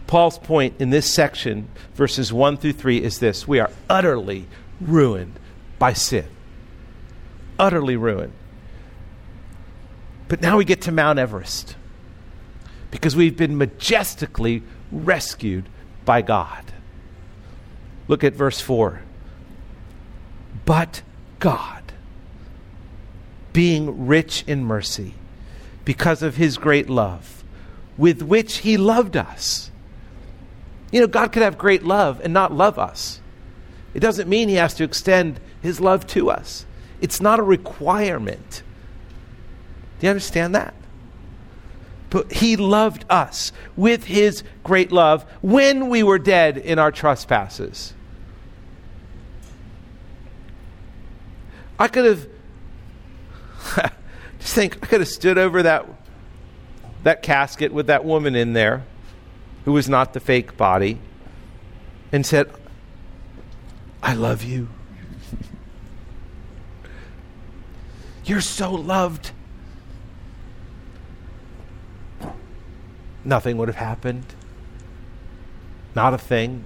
Paul's 0.07 0.39
point 0.39 0.75
in 0.79 0.89
this 0.89 1.13
section, 1.13 1.69
verses 1.93 2.33
1 2.33 2.57
through 2.57 2.73
3, 2.73 3.01
is 3.01 3.19
this 3.19 3.47
we 3.47 3.59
are 3.59 3.69
utterly 3.89 4.47
ruined 4.81 5.39
by 5.77 5.93
sin. 5.93 6.25
Utterly 7.59 7.95
ruined. 7.95 8.33
But 10.27 10.41
now 10.41 10.57
we 10.57 10.65
get 10.65 10.81
to 10.81 10.91
Mount 10.91 11.19
Everest 11.19 11.75
because 12.89 13.15
we've 13.15 13.37
been 13.37 13.57
majestically 13.57 14.63
rescued 14.91 15.69
by 16.05 16.23
God. 16.23 16.63
Look 18.07 18.23
at 18.23 18.33
verse 18.33 18.59
4 18.59 19.01
but 20.65 21.01
God, 21.39 21.93
being 23.51 24.07
rich 24.07 24.43
in 24.47 24.63
mercy, 24.63 25.13
because 25.85 26.23
of 26.23 26.37
his 26.37 26.57
great 26.57 26.89
love, 26.89 27.43
with 27.97 28.21
which 28.21 28.59
he 28.59 28.77
loved 28.77 29.17
us. 29.17 29.69
You 30.91 31.01
know, 31.01 31.07
God 31.07 31.31
could 31.31 31.43
have 31.43 31.57
great 31.57 31.83
love 31.83 32.21
and 32.23 32.33
not 32.33 32.53
love 32.53 32.79
us. 32.79 33.19
It 33.93 33.99
doesn't 33.99 34.29
mean 34.29 34.49
he 34.49 34.55
has 34.55 34.73
to 34.75 34.83
extend 34.83 35.39
his 35.61 35.79
love 35.79 36.05
to 36.07 36.29
us, 36.29 36.65
it's 37.01 37.21
not 37.21 37.39
a 37.39 37.43
requirement. 37.43 38.63
Do 39.99 40.07
you 40.07 40.09
understand 40.09 40.55
that? 40.55 40.73
But 42.09 42.31
he 42.31 42.57
loved 42.57 43.05
us 43.09 43.51
with 43.75 44.03
his 44.03 44.43
great 44.63 44.91
love 44.91 45.23
when 45.41 45.89
we 45.89 46.03
were 46.03 46.19
dead 46.19 46.57
in 46.57 46.77
our 46.77 46.91
trespasses. 46.91 47.93
I 51.79 51.87
could 51.87 52.05
have 52.05 52.27
just 54.39 54.53
think 54.53 54.77
I 54.81 54.85
could 54.85 55.01
have 55.01 55.09
stood 55.09 55.37
over 55.37 55.63
that 55.63 55.87
that 57.03 57.21
casket 57.21 57.73
with 57.73 57.87
that 57.87 58.05
woman 58.05 58.35
in 58.35 58.53
there 58.53 58.83
who 59.65 59.71
was 59.73 59.89
not 59.89 60.13
the 60.13 60.19
fake 60.19 60.57
body 60.57 60.99
and 62.11 62.23
said, 62.25 62.51
I 64.03 64.13
love 64.13 64.43
you. 64.43 64.69
You're 68.23 68.41
so 68.41 68.71
loved. 68.71 69.31
Nothing 73.25 73.57
would 73.57 73.67
have 73.67 73.77
happened. 73.77 74.25
Not 75.95 76.13
a 76.13 76.17
thing. 76.19 76.65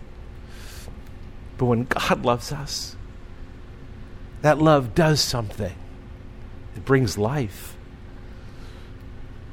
But 1.57 1.65
when 1.65 1.85
God 1.85 2.25
loves 2.25 2.51
us, 2.51 2.96
that 4.41 4.59
love 4.59 4.95
does 4.95 5.19
something. 5.19 5.75
It 6.75 6.85
brings 6.85 7.17
life. 7.17 7.75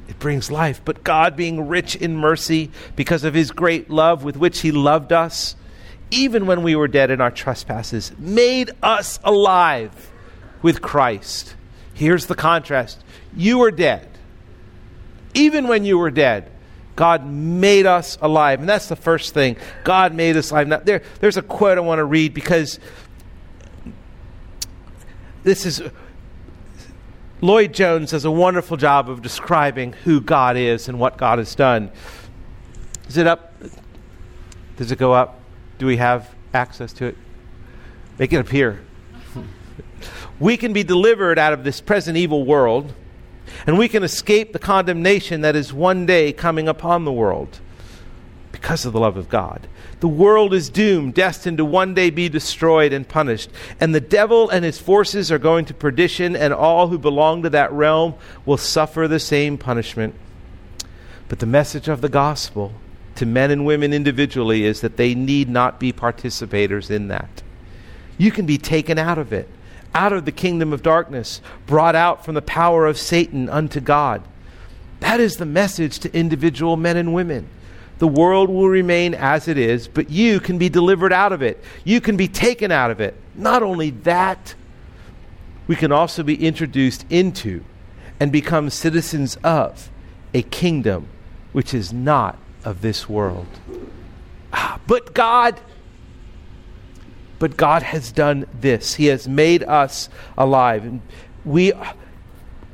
It 0.07 0.19
brings 0.19 0.51
life. 0.51 0.81
But 0.85 1.03
God, 1.03 1.35
being 1.35 1.67
rich 1.67 1.95
in 1.95 2.15
mercy 2.15 2.71
because 2.95 3.23
of 3.23 3.33
his 3.33 3.51
great 3.51 3.89
love 3.89 4.23
with 4.23 4.37
which 4.37 4.59
he 4.59 4.71
loved 4.71 5.11
us, 5.11 5.55
even 6.11 6.45
when 6.45 6.61
we 6.61 6.75
were 6.75 6.87
dead 6.87 7.09
in 7.09 7.21
our 7.21 7.31
trespasses, 7.31 8.11
made 8.19 8.71
us 8.83 9.19
alive 9.23 10.11
with 10.61 10.81
Christ. 10.81 11.55
Here's 11.93 12.27
the 12.27 12.35
contrast 12.35 13.03
you 13.35 13.59
were 13.59 13.71
dead. 13.71 14.07
Even 15.33 15.67
when 15.67 15.83
you 15.83 15.97
were 15.97 16.11
dead, 16.11 16.49
God 16.95 17.25
made 17.25 17.85
us 17.85 18.17
alive. 18.21 18.61
And 18.61 18.69
that's 18.69 18.87
the 18.87 18.95
first 18.95 19.33
thing. 19.33 19.57
God 19.83 20.13
made 20.13 20.37
us 20.37 20.51
alive. 20.51 20.67
Now, 20.67 20.77
there, 20.77 21.01
there's 21.19 21.35
a 21.35 21.41
quote 21.41 21.77
I 21.77 21.81
want 21.81 21.99
to 21.99 22.05
read 22.05 22.33
because 22.33 22.79
this 25.45 25.63
is 25.63 25.79
Lloyd 27.39 27.71
Jones 27.71 28.11
does 28.11 28.25
a 28.25 28.31
wonderful 28.31 28.77
job 28.77 29.11
of 29.11 29.21
describing 29.21 29.93
who 29.93 30.19
God 30.19 30.57
is 30.57 30.89
and 30.89 30.99
what 30.99 31.17
God 31.17 31.37
has 31.37 31.53
done. 31.53 31.91
Is 33.07 33.17
it 33.17 33.27
up? 33.27 33.53
Does 34.77 34.91
it 34.91 34.97
go 34.97 35.13
up? 35.13 35.39
Do 35.77 35.85
we 35.85 35.97
have 35.97 36.33
access 36.51 36.91
to 36.93 37.05
it? 37.05 37.17
Make 38.17 38.33
it 38.33 38.37
appear. 38.37 38.81
we 40.39 40.57
can 40.57 40.73
be 40.73 40.83
delivered 40.83 41.37
out 41.37 41.53
of 41.53 41.63
this 41.63 41.79
present 41.79 42.17
evil 42.17 42.43
world, 42.43 42.93
and 43.67 43.77
we 43.77 43.87
can 43.87 44.01
escape 44.01 44.51
the 44.51 44.59
condemnation 44.59 45.41
that 45.41 45.55
is 45.55 45.71
one 45.71 46.07
day 46.07 46.33
coming 46.33 46.67
upon 46.67 47.05
the 47.05 47.13
world 47.13 47.59
because 48.55 48.85
of 48.85 48.93
the 48.93 48.99
love 48.99 49.17
of 49.17 49.27
God. 49.27 49.67
The 49.99 50.07
world 50.07 50.53
is 50.53 50.69
doomed, 50.69 51.13
destined 51.13 51.57
to 51.57 51.65
one 51.65 51.93
day 51.93 52.09
be 52.09 52.29
destroyed 52.29 52.93
and 52.93 53.05
punished. 53.05 53.49
And 53.81 53.93
the 53.93 53.99
devil 53.99 54.49
and 54.49 54.63
his 54.63 54.79
forces 54.79 55.29
are 55.29 55.37
going 55.37 55.65
to 55.65 55.73
perdition, 55.73 56.37
and 56.37 56.53
all 56.53 56.87
who 56.87 56.97
belong 56.97 57.43
to 57.43 57.49
that 57.49 57.73
realm 57.73 58.15
will 58.45 58.55
suffer 58.55 59.09
the 59.09 59.19
same 59.19 59.57
punishment. 59.57 60.15
But 61.27 61.39
the 61.39 61.45
message 61.45 61.89
of 61.89 61.99
the 61.99 62.07
gospel 62.07 62.71
to 63.15 63.25
men 63.25 63.51
and 63.51 63.65
women 63.65 63.91
individually 63.91 64.63
is 64.63 64.79
that 64.79 64.95
they 64.95 65.13
need 65.13 65.49
not 65.49 65.77
be 65.77 65.91
participators 65.91 66.89
in 66.89 67.09
that. 67.09 67.43
You 68.17 68.31
can 68.31 68.45
be 68.45 68.57
taken 68.57 68.97
out 68.97 69.17
of 69.17 69.33
it, 69.33 69.49
out 69.93 70.13
of 70.13 70.23
the 70.23 70.31
kingdom 70.31 70.71
of 70.71 70.81
darkness, 70.81 71.41
brought 71.67 71.95
out 71.95 72.23
from 72.23 72.35
the 72.35 72.41
power 72.41 72.85
of 72.85 72.97
Satan 72.97 73.49
unto 73.49 73.81
God. 73.81 74.23
That 75.01 75.19
is 75.19 75.35
the 75.35 75.45
message 75.45 75.99
to 75.99 76.17
individual 76.17 76.77
men 76.77 76.95
and 76.95 77.13
women. 77.13 77.49
The 77.97 78.07
world 78.07 78.49
will 78.49 78.67
remain 78.67 79.13
as 79.13 79.47
it 79.47 79.57
is, 79.57 79.87
but 79.87 80.09
you 80.09 80.39
can 80.39 80.57
be 80.57 80.69
delivered 80.69 81.13
out 81.13 81.31
of 81.31 81.41
it. 81.41 81.63
You 81.83 82.01
can 82.01 82.17
be 82.17 82.27
taken 82.27 82.71
out 82.71 82.91
of 82.91 82.99
it. 82.99 83.15
Not 83.35 83.63
only 83.63 83.91
that, 83.91 84.55
we 85.67 85.75
can 85.75 85.91
also 85.91 86.21
be 86.21 86.35
introduced 86.45 87.05
into 87.09 87.63
and 88.19 88.31
become 88.31 88.69
citizens 88.69 89.37
of 89.43 89.89
a 90.33 90.41
kingdom 90.41 91.07
which 91.53 91.73
is 91.73 91.93
not 91.93 92.37
of 92.65 92.81
this 92.81 93.07
world. 93.07 93.47
Ah, 94.51 94.79
but 94.87 95.13
God, 95.13 95.59
but 97.39 97.55
God 97.55 97.83
has 97.83 98.11
done 98.11 98.45
this. 98.59 98.95
He 98.95 99.05
has 99.07 99.27
made 99.27 99.63
us 99.63 100.09
alive. 100.37 100.83
And 100.83 101.01
we, 101.43 101.71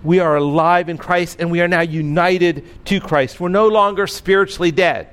we 0.04 0.20
are 0.20 0.36
alive 0.36 0.89
in 0.89 0.97
Christ 0.97 1.38
and 1.39 1.52
we 1.52 1.62
are 1.62 1.68
now 1.68 1.82
united 1.82 2.66
to 2.86 2.99
Christ. 2.99 3.39
We're 3.39 3.49
no 3.49 3.68
longer 3.68 4.08
spiritually 4.08 4.72
dead. 4.72 5.08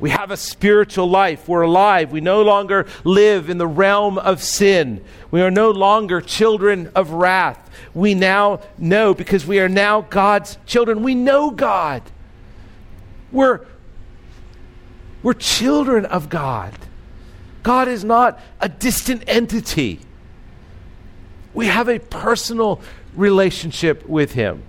We 0.00 0.10
have 0.10 0.30
a 0.30 0.36
spiritual 0.36 1.08
life. 1.08 1.46
We're 1.46 1.62
alive. 1.62 2.10
We 2.10 2.22
no 2.22 2.42
longer 2.42 2.86
live 3.04 3.50
in 3.50 3.58
the 3.58 3.66
realm 3.66 4.18
of 4.18 4.42
sin. 4.42 5.04
We 5.30 5.42
are 5.42 5.50
no 5.50 5.70
longer 5.70 6.22
children 6.22 6.90
of 6.94 7.10
wrath. 7.10 7.70
We 7.92 8.14
now 8.14 8.60
know 8.78 9.12
because 9.14 9.46
we 9.46 9.60
are 9.60 9.68
now 9.68 10.00
God's 10.00 10.56
children. 10.64 11.02
We 11.02 11.14
know 11.14 11.50
God. 11.50 12.02
We're, 13.30 13.60
we're 15.22 15.34
children 15.34 16.06
of 16.06 16.30
God. 16.30 16.72
God 17.62 17.86
is 17.86 18.02
not 18.02 18.40
a 18.58 18.70
distant 18.70 19.24
entity. 19.26 20.00
We 21.52 21.66
have 21.66 21.88
a 21.88 21.98
personal 21.98 22.80
relationship 23.14 24.08
with 24.08 24.32
Him. 24.32 24.62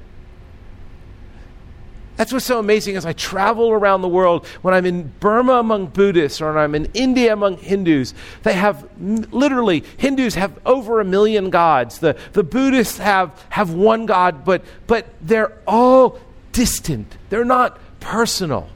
That's 2.22 2.32
what's 2.32 2.46
so 2.46 2.60
amazing 2.60 2.98
as 2.98 3.06
I 3.06 3.14
travel 3.14 3.72
around 3.72 4.02
the 4.02 4.08
world. 4.08 4.46
When 4.62 4.76
I'm 4.76 4.86
in 4.86 5.12
Burma 5.20 5.54
among 5.54 5.88
Buddhists 5.88 6.39
or 6.39 6.56
I'm 6.56 6.76
in 6.76 6.86
India 6.94 7.34
among 7.34 7.58
Hindus, 7.58 8.14
they 8.44 8.54
have 8.54 8.88
literally, 9.00 9.84
Hindus 9.98 10.36
have 10.36 10.60
over 10.64 11.00
a 11.00 11.04
million 11.04 11.50
gods. 11.50 11.98
The, 11.98 12.16
the 12.34 12.44
Buddhists 12.44 13.00
have, 13.00 13.44
have 13.50 13.74
one 13.74 14.06
God, 14.06 14.46
but, 14.46 14.64
but 14.86 15.08
they're 15.20 15.58
all 15.66 16.20
distant. 16.52 17.18
They're 17.30 17.44
not 17.44 17.80
personal. 18.00 18.70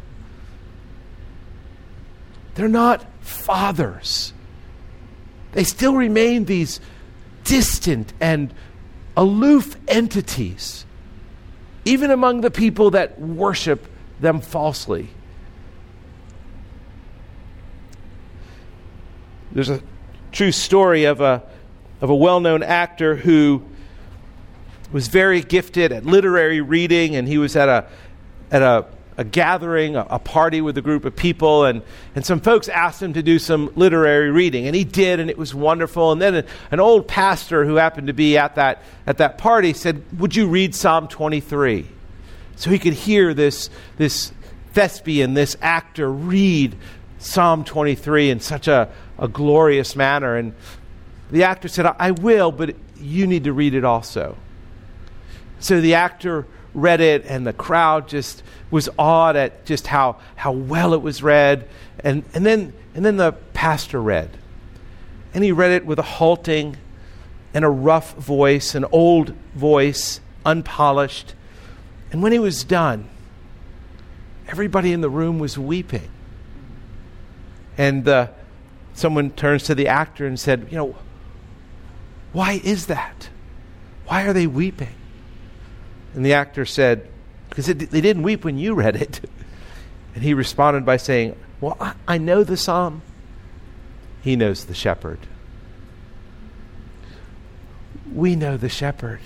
They're 2.55 2.67
not 2.67 3.05
fathers. 3.21 4.33
They 5.51 5.65
still 5.65 5.93
remain 5.93 6.45
these 6.45 6.79
distant 7.43 8.11
and 8.19 8.51
aloof 9.17 9.75
entities 9.87 10.85
even 11.85 12.09
among 12.09 12.41
the 12.41 12.49
people 12.51 12.91
that 12.91 13.19
worship 13.21 13.87
them 14.19 14.41
falsely. 14.41 15.07
There's 19.51 19.69
a 19.69 19.81
true 20.31 20.51
story 20.51 21.05
of 21.05 21.21
a, 21.21 21.43
of 22.01 22.09
a 22.09 22.15
well 22.15 22.39
known 22.39 22.63
actor 22.63 23.15
who 23.15 23.63
was 24.91 25.07
very 25.07 25.41
gifted 25.41 25.91
at 25.91 26.05
literary 26.05 26.59
reading, 26.59 27.15
and 27.15 27.27
he 27.27 27.37
was 27.37 27.55
at 27.55 27.69
a, 27.69 27.87
at 28.51 28.61
a 28.61 28.85
a 29.17 29.23
gathering, 29.23 29.95
a, 29.95 30.05
a, 30.09 30.19
party 30.19 30.61
with 30.61 30.77
a 30.77 30.81
group 30.81 31.05
of 31.05 31.15
people, 31.15 31.65
and, 31.65 31.81
and 32.15 32.25
some 32.25 32.41
folks 32.41 32.67
asked 32.67 33.01
him 33.01 33.13
to 33.13 33.23
do 33.23 33.39
some 33.39 33.71
literary 33.75 34.29
reading, 34.29 34.67
and 34.67 34.75
he 34.75 34.83
did, 34.83 35.19
and 35.19 35.29
it 35.29 35.37
was 35.37 35.55
wonderful. 35.55 36.11
And 36.11 36.21
then 36.21 36.35
a, 36.35 36.45
an 36.71 36.79
old 36.79 37.07
pastor 37.07 37.65
who 37.65 37.75
happened 37.75 38.07
to 38.07 38.13
be 38.13 38.37
at 38.37 38.55
that, 38.55 38.81
at 39.07 39.17
that 39.17 39.37
party 39.37 39.73
said, 39.73 40.03
Would 40.19 40.35
you 40.35 40.47
read 40.47 40.75
Psalm 40.75 41.07
23? 41.07 41.87
So 42.57 42.69
he 42.69 42.79
could 42.79 42.93
hear 42.93 43.33
this, 43.33 43.69
this 43.97 44.31
thespian, 44.73 45.33
this 45.33 45.55
actor, 45.61 46.11
read 46.11 46.75
Psalm 47.19 47.63
23 47.63 48.29
in 48.29 48.39
such 48.39 48.67
a, 48.67 48.89
a 49.17 49.27
glorious 49.27 49.95
manner. 49.95 50.35
And 50.35 50.53
the 51.31 51.43
actor 51.43 51.67
said, 51.67 51.85
I 51.85 52.11
will, 52.11 52.51
but 52.51 52.75
you 52.97 53.27
need 53.27 53.45
to 53.45 53.53
read 53.53 53.73
it 53.73 53.83
also. 53.83 54.37
So 55.59 55.81
the 55.81 55.95
actor 55.95 56.45
read 56.75 57.01
it, 57.01 57.25
and 57.25 57.47
the 57.47 57.53
crowd 57.53 58.07
just 58.07 58.43
was 58.69 58.89
awed 58.99 59.35
at 59.35 59.65
just 59.65 59.87
how, 59.87 60.17
how 60.35 60.51
well 60.51 60.93
it 60.93 61.01
was 61.01 61.23
read. 61.23 61.67
And, 62.03 62.23
and, 62.33 62.45
then, 62.45 62.73
and 62.93 63.05
then 63.05 63.17
the 63.17 63.31
pastor 63.53 64.01
read. 64.01 64.29
And 65.33 65.43
he 65.43 65.51
read 65.51 65.71
it 65.71 65.85
with 65.85 65.97
a 65.97 66.03
halting 66.03 66.77
and 67.53 67.65
a 67.65 67.69
rough 67.69 68.13
voice, 68.15 68.75
an 68.75 68.85
old 68.91 69.33
voice, 69.55 70.19
unpolished. 70.45 71.33
And 72.11 72.21
when 72.21 72.31
he 72.31 72.39
was 72.39 72.63
done, 72.63 73.09
everybody 74.47 74.91
in 74.91 75.01
the 75.01 75.09
room 75.09 75.39
was 75.39 75.57
weeping. 75.57 76.09
And 77.77 78.07
uh, 78.07 78.27
someone 78.93 79.31
turns 79.31 79.63
to 79.63 79.75
the 79.75 79.87
actor 79.87 80.25
and 80.25 80.39
said, 80.39 80.67
You 80.69 80.77
know, 80.77 80.95
why 82.33 82.61
is 82.63 82.87
that? 82.87 83.29
Why 84.07 84.23
are 84.23 84.33
they 84.33 84.47
weeping? 84.47 84.95
And 86.15 86.25
the 86.25 86.33
actor 86.33 86.65
said, 86.65 87.07
Because 87.49 87.67
they 87.67 88.01
didn't 88.01 88.23
weep 88.23 88.43
when 88.43 88.57
you 88.57 88.73
read 88.73 88.95
it. 88.95 89.29
And 90.13 90.23
he 90.23 90.33
responded 90.33 90.85
by 90.85 90.95
saying, 90.95 91.35
Well, 91.59 91.75
I, 91.77 91.93
I 92.07 92.17
know 92.17 92.45
the 92.45 92.55
psalm. 92.55 93.01
He 94.21 94.37
knows 94.37 94.63
the 94.63 94.73
shepherd. 94.73 95.19
We 98.13 98.37
know 98.37 98.55
the 98.55 98.69
shepherd. 98.69 99.19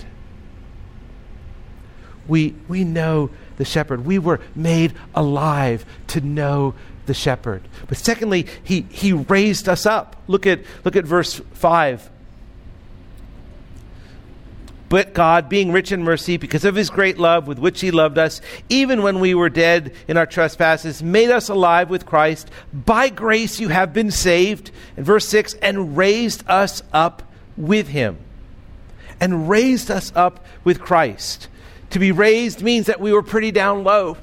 We, 2.28 2.56
we 2.68 2.84
know 2.84 3.30
the 3.58 3.66
shepherd. 3.66 4.04
We 4.04 4.18
were 4.18 4.40
made 4.56 4.96
alive 5.14 5.86
to 6.08 6.22
know 6.22 6.74
the 7.06 7.14
shepherd. 7.14 7.62
But 7.88 8.00
secondly, 8.00 8.48
he, 8.64 8.88
he 8.90 9.14
raised 9.14 9.70
us 9.70 9.86
up. 9.86 10.16
Look 10.28 10.48
at, 10.48 10.62
look 10.84 10.96
at 10.96 11.06
verse 11.06 11.40
5. 11.54 12.10
But 14.90 15.14
God, 15.14 15.50
being 15.50 15.72
rich 15.72 15.92
in 15.92 16.04
mercy, 16.04 16.38
because 16.38 16.66
of 16.66 16.74
his 16.74 16.90
great 16.90 17.20
love 17.20 17.48
with 17.48 17.60
which 17.60 17.80
he 17.80 17.92
loved 17.92 18.18
us, 18.18 18.42
even 18.70 19.04
when 19.04 19.20
we 19.20 19.36
were 19.36 19.50
dead 19.50 19.94
in 20.08 20.18
our 20.18 20.26
trespasses, 20.26 21.04
made 21.04 21.30
us 21.30 21.48
alive 21.48 21.92
with 21.92 22.08
Christ. 22.08 22.50
By 22.74 23.10
grace 23.10 23.60
you 23.60 23.70
have 23.70 23.94
been 23.94 24.10
saved. 24.10 24.72
In 24.98 25.04
verse 25.04 25.28
6, 25.28 25.54
and 25.56 25.96
raised 25.96 26.44
us 26.50 26.82
up 26.92 27.22
with 27.56 27.88
him. 27.90 28.18
And 29.22 29.48
raised 29.48 29.92
us 29.92 30.12
up 30.16 30.44
with 30.64 30.82
Christ. 30.82 31.50
To 31.92 32.00
be 32.00 32.12
raised 32.12 32.64
means 32.64 32.88
that 32.88 33.00
we 33.00 33.14
were 33.14 33.24
pretty 33.24 33.52
down 33.52 33.84
low. 33.84 34.18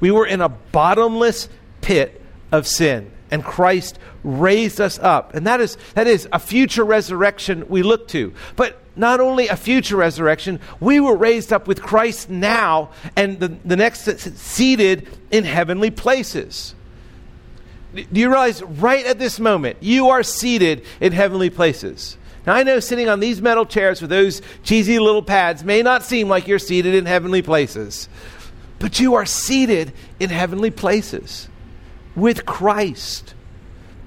We 0.00 0.10
were 0.10 0.26
in 0.26 0.40
a 0.40 0.48
bottomless 0.48 1.48
pit 1.82 2.22
of 2.50 2.66
sin. 2.66 3.10
And 3.30 3.44
Christ 3.44 3.98
raised 4.22 4.80
us 4.80 4.98
up. 4.98 5.34
And 5.34 5.46
that 5.46 5.60
is, 5.60 5.76
that 5.94 6.06
is 6.06 6.26
a 6.32 6.38
future 6.38 6.84
resurrection 6.84 7.68
we 7.68 7.82
look 7.82 8.08
to. 8.08 8.32
But 8.56 8.80
not 8.96 9.20
only 9.20 9.48
a 9.48 9.56
future 9.56 9.96
resurrection, 9.96 10.60
we 10.80 11.00
were 11.00 11.16
raised 11.16 11.52
up 11.52 11.66
with 11.66 11.82
Christ 11.82 12.30
now, 12.30 12.90
and 13.16 13.40
the, 13.40 13.48
the 13.64 13.76
next 13.76 14.04
seated 14.38 15.08
in 15.30 15.44
heavenly 15.44 15.90
places. 15.90 16.74
Do 17.94 18.20
you 18.20 18.28
realize 18.28 18.62
right 18.62 19.04
at 19.06 19.18
this 19.18 19.38
moment, 19.38 19.78
you 19.80 20.08
are 20.08 20.22
seated 20.22 20.84
in 21.00 21.12
heavenly 21.12 21.50
places? 21.50 22.16
Now, 22.46 22.54
I 22.54 22.62
know 22.62 22.80
sitting 22.80 23.08
on 23.08 23.20
these 23.20 23.40
metal 23.40 23.64
chairs 23.64 24.00
with 24.00 24.10
those 24.10 24.42
cheesy 24.62 24.98
little 24.98 25.22
pads 25.22 25.64
may 25.64 25.82
not 25.82 26.02
seem 26.02 26.28
like 26.28 26.46
you're 26.46 26.58
seated 26.58 26.94
in 26.94 27.06
heavenly 27.06 27.40
places, 27.40 28.08
but 28.78 29.00
you 29.00 29.14
are 29.14 29.24
seated 29.24 29.92
in 30.20 30.30
heavenly 30.30 30.70
places 30.70 31.48
with 32.14 32.44
Christ. 32.44 33.34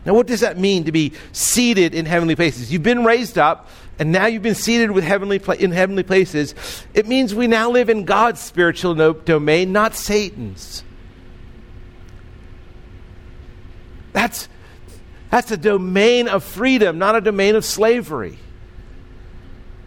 Now, 0.05 0.13
what 0.13 0.27
does 0.27 0.41
that 0.41 0.57
mean 0.57 0.85
to 0.85 0.91
be 0.91 1.13
seated 1.31 1.95
in 1.95 2.05
heavenly 2.05 2.35
places? 2.35 2.71
You've 2.71 2.83
been 2.83 3.03
raised 3.03 3.37
up, 3.37 3.69
and 3.99 4.11
now 4.11 4.27
you've 4.27 4.43
been 4.43 4.55
seated 4.55 4.91
with 4.91 5.03
heavenly 5.03 5.39
pla- 5.39 5.55
in 5.55 5.71
heavenly 5.71 6.03
places. 6.03 6.53
It 6.93 7.07
means 7.07 7.33
we 7.33 7.47
now 7.47 7.71
live 7.71 7.89
in 7.89 8.05
God's 8.05 8.39
spiritual 8.39 8.95
no- 8.95 9.13
domain, 9.13 9.71
not 9.71 9.95
Satan's. 9.95 10.83
That's, 14.13 14.49
that's 15.29 15.51
a 15.51 15.57
domain 15.57 16.27
of 16.27 16.43
freedom, 16.43 16.97
not 16.97 17.15
a 17.15 17.21
domain 17.21 17.55
of 17.55 17.65
slavery. 17.65 18.37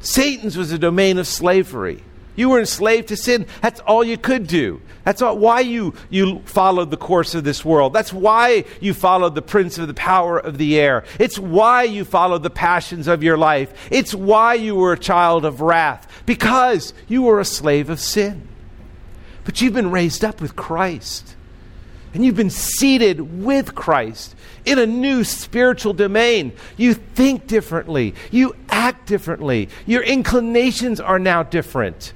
Satan's 0.00 0.56
was 0.56 0.72
a 0.72 0.78
domain 0.78 1.18
of 1.18 1.26
slavery. 1.26 2.02
You 2.36 2.48
were 2.50 2.60
enslaved 2.60 3.08
to 3.08 3.16
sin. 3.16 3.46
That's 3.60 3.80
all 3.80 4.02
you 4.04 4.16
could 4.16 4.46
do. 4.46 4.80
That's 5.04 5.22
all, 5.22 5.36
why 5.36 5.60
you, 5.60 5.94
you 6.10 6.40
followed 6.44 6.90
the 6.90 6.96
course 6.96 7.34
of 7.34 7.42
this 7.42 7.64
world. 7.64 7.92
That's 7.92 8.12
why 8.12 8.64
you 8.80 8.94
followed 8.94 9.34
the 9.34 9.42
prince 9.42 9.78
of 9.78 9.88
the 9.88 9.94
power 9.94 10.38
of 10.38 10.58
the 10.58 10.78
air. 10.78 11.04
It's 11.18 11.38
why 11.38 11.84
you 11.84 12.04
followed 12.04 12.42
the 12.42 12.50
passions 12.50 13.08
of 13.08 13.22
your 13.22 13.36
life. 13.38 13.88
It's 13.90 14.14
why 14.14 14.54
you 14.54 14.74
were 14.74 14.92
a 14.92 14.98
child 14.98 15.44
of 15.44 15.60
wrath, 15.60 16.06
because 16.26 16.94
you 17.08 17.22
were 17.22 17.40
a 17.40 17.44
slave 17.44 17.90
of 17.90 17.98
sin. 17.98 18.46
But 19.44 19.60
you've 19.60 19.74
been 19.74 19.90
raised 19.90 20.22
up 20.24 20.40
with 20.40 20.54
Christ. 20.54 21.34
and 22.12 22.24
you've 22.24 22.36
been 22.36 22.50
seated 22.50 23.42
with 23.42 23.74
Christ 23.74 24.34
in 24.64 24.78
a 24.78 24.86
new 24.86 25.24
spiritual 25.24 25.92
domain. 25.92 26.52
You 26.76 26.94
think 26.94 27.46
differently, 27.46 28.14
you 28.30 28.56
act 28.68 29.06
differently, 29.06 29.68
your 29.86 30.02
inclinations 30.02 31.00
are 31.00 31.18
now 31.18 31.42
different. 31.42 32.12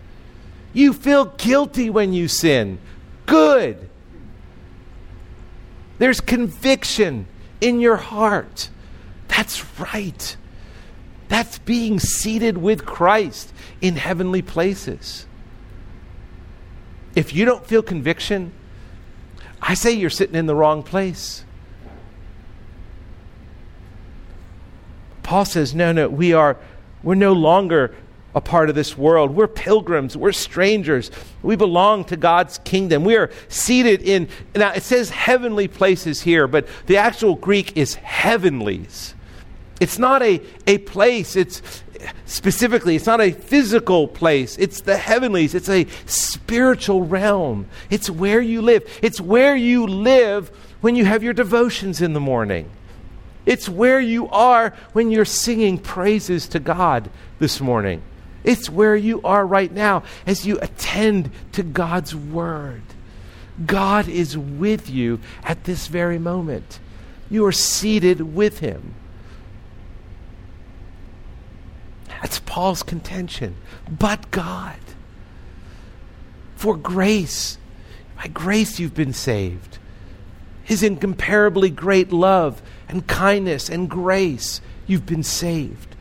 You 0.74 0.92
feel 0.92 1.26
guilty 1.26 1.88
when 1.88 2.12
you 2.12 2.28
sin. 2.28 2.78
Good. 3.24 3.88
There's 5.98 6.20
conviction 6.20 7.26
in 7.60 7.80
your 7.80 7.96
heart. 7.96 8.68
That's 9.28 9.64
right. 9.78 10.36
That's 11.28 11.58
being 11.60 11.98
seated 12.00 12.58
with 12.58 12.84
Christ 12.84 13.52
in 13.80 13.96
heavenly 13.96 14.42
places. 14.42 15.26
If 17.14 17.32
you 17.32 17.44
don't 17.44 17.64
feel 17.64 17.82
conviction, 17.82 18.52
I 19.62 19.74
say 19.74 19.92
you're 19.92 20.10
sitting 20.10 20.34
in 20.34 20.46
the 20.46 20.54
wrong 20.54 20.82
place. 20.82 21.44
Paul 25.22 25.44
says, 25.44 25.74
no, 25.74 25.92
no, 25.92 26.08
we 26.08 26.32
are, 26.32 26.58
we're 27.02 27.14
no 27.14 27.32
longer 27.32 27.94
a 28.34 28.40
part 28.40 28.68
of 28.68 28.74
this 28.74 28.98
world. 28.98 29.30
We're 29.30 29.46
pilgrims. 29.46 30.16
We're 30.16 30.32
strangers. 30.32 31.10
We 31.42 31.56
belong 31.56 32.04
to 32.06 32.16
God's 32.16 32.58
kingdom. 32.58 33.04
We 33.04 33.16
are 33.16 33.30
seated 33.48 34.02
in, 34.02 34.28
now 34.54 34.72
it 34.72 34.82
says 34.82 35.10
heavenly 35.10 35.68
places 35.68 36.22
here, 36.22 36.46
but 36.46 36.66
the 36.86 36.96
actual 36.96 37.36
Greek 37.36 37.76
is 37.76 37.94
heavenlies. 37.94 39.14
It's 39.80 39.98
not 39.98 40.22
a, 40.22 40.40
a 40.66 40.78
place, 40.78 41.36
it's 41.36 41.60
specifically, 42.26 42.96
it's 42.96 43.06
not 43.06 43.20
a 43.20 43.32
physical 43.32 44.08
place. 44.08 44.56
It's 44.58 44.80
the 44.80 44.96
heavenlies. 44.96 45.54
It's 45.54 45.68
a 45.68 45.86
spiritual 46.06 47.04
realm. 47.04 47.66
It's 47.90 48.10
where 48.10 48.40
you 48.40 48.62
live. 48.62 48.88
It's 49.02 49.20
where 49.20 49.56
you 49.56 49.86
live 49.86 50.48
when 50.80 50.96
you 50.96 51.04
have 51.04 51.22
your 51.22 51.32
devotions 51.32 52.02
in 52.02 52.12
the 52.12 52.20
morning. 52.20 52.68
It's 53.46 53.68
where 53.68 54.00
you 54.00 54.28
are 54.28 54.74
when 54.92 55.10
you're 55.10 55.24
singing 55.24 55.78
praises 55.78 56.48
to 56.48 56.60
God 56.60 57.10
this 57.38 57.60
morning. 57.60 58.02
It's 58.44 58.68
where 58.68 58.94
you 58.94 59.22
are 59.22 59.46
right 59.46 59.72
now 59.72 60.04
as 60.26 60.46
you 60.46 60.58
attend 60.60 61.30
to 61.52 61.62
God's 61.62 62.14
word. 62.14 62.82
God 63.64 64.06
is 64.06 64.36
with 64.36 64.90
you 64.90 65.20
at 65.42 65.64
this 65.64 65.86
very 65.86 66.18
moment. 66.18 66.78
You 67.30 67.46
are 67.46 67.52
seated 67.52 68.34
with 68.34 68.58
Him. 68.58 68.94
That's 72.08 72.40
Paul's 72.40 72.82
contention. 72.82 73.56
But 73.90 74.30
God. 74.30 74.78
For 76.56 76.76
grace, 76.76 77.58
by 78.16 78.28
grace 78.28 78.78
you've 78.78 78.94
been 78.94 79.12
saved. 79.12 79.78
His 80.62 80.82
incomparably 80.82 81.70
great 81.70 82.12
love 82.12 82.62
and 82.88 83.06
kindness 83.06 83.68
and 83.68 83.88
grace, 83.88 84.60
you've 84.86 85.06
been 85.06 85.22
saved. 85.22 85.94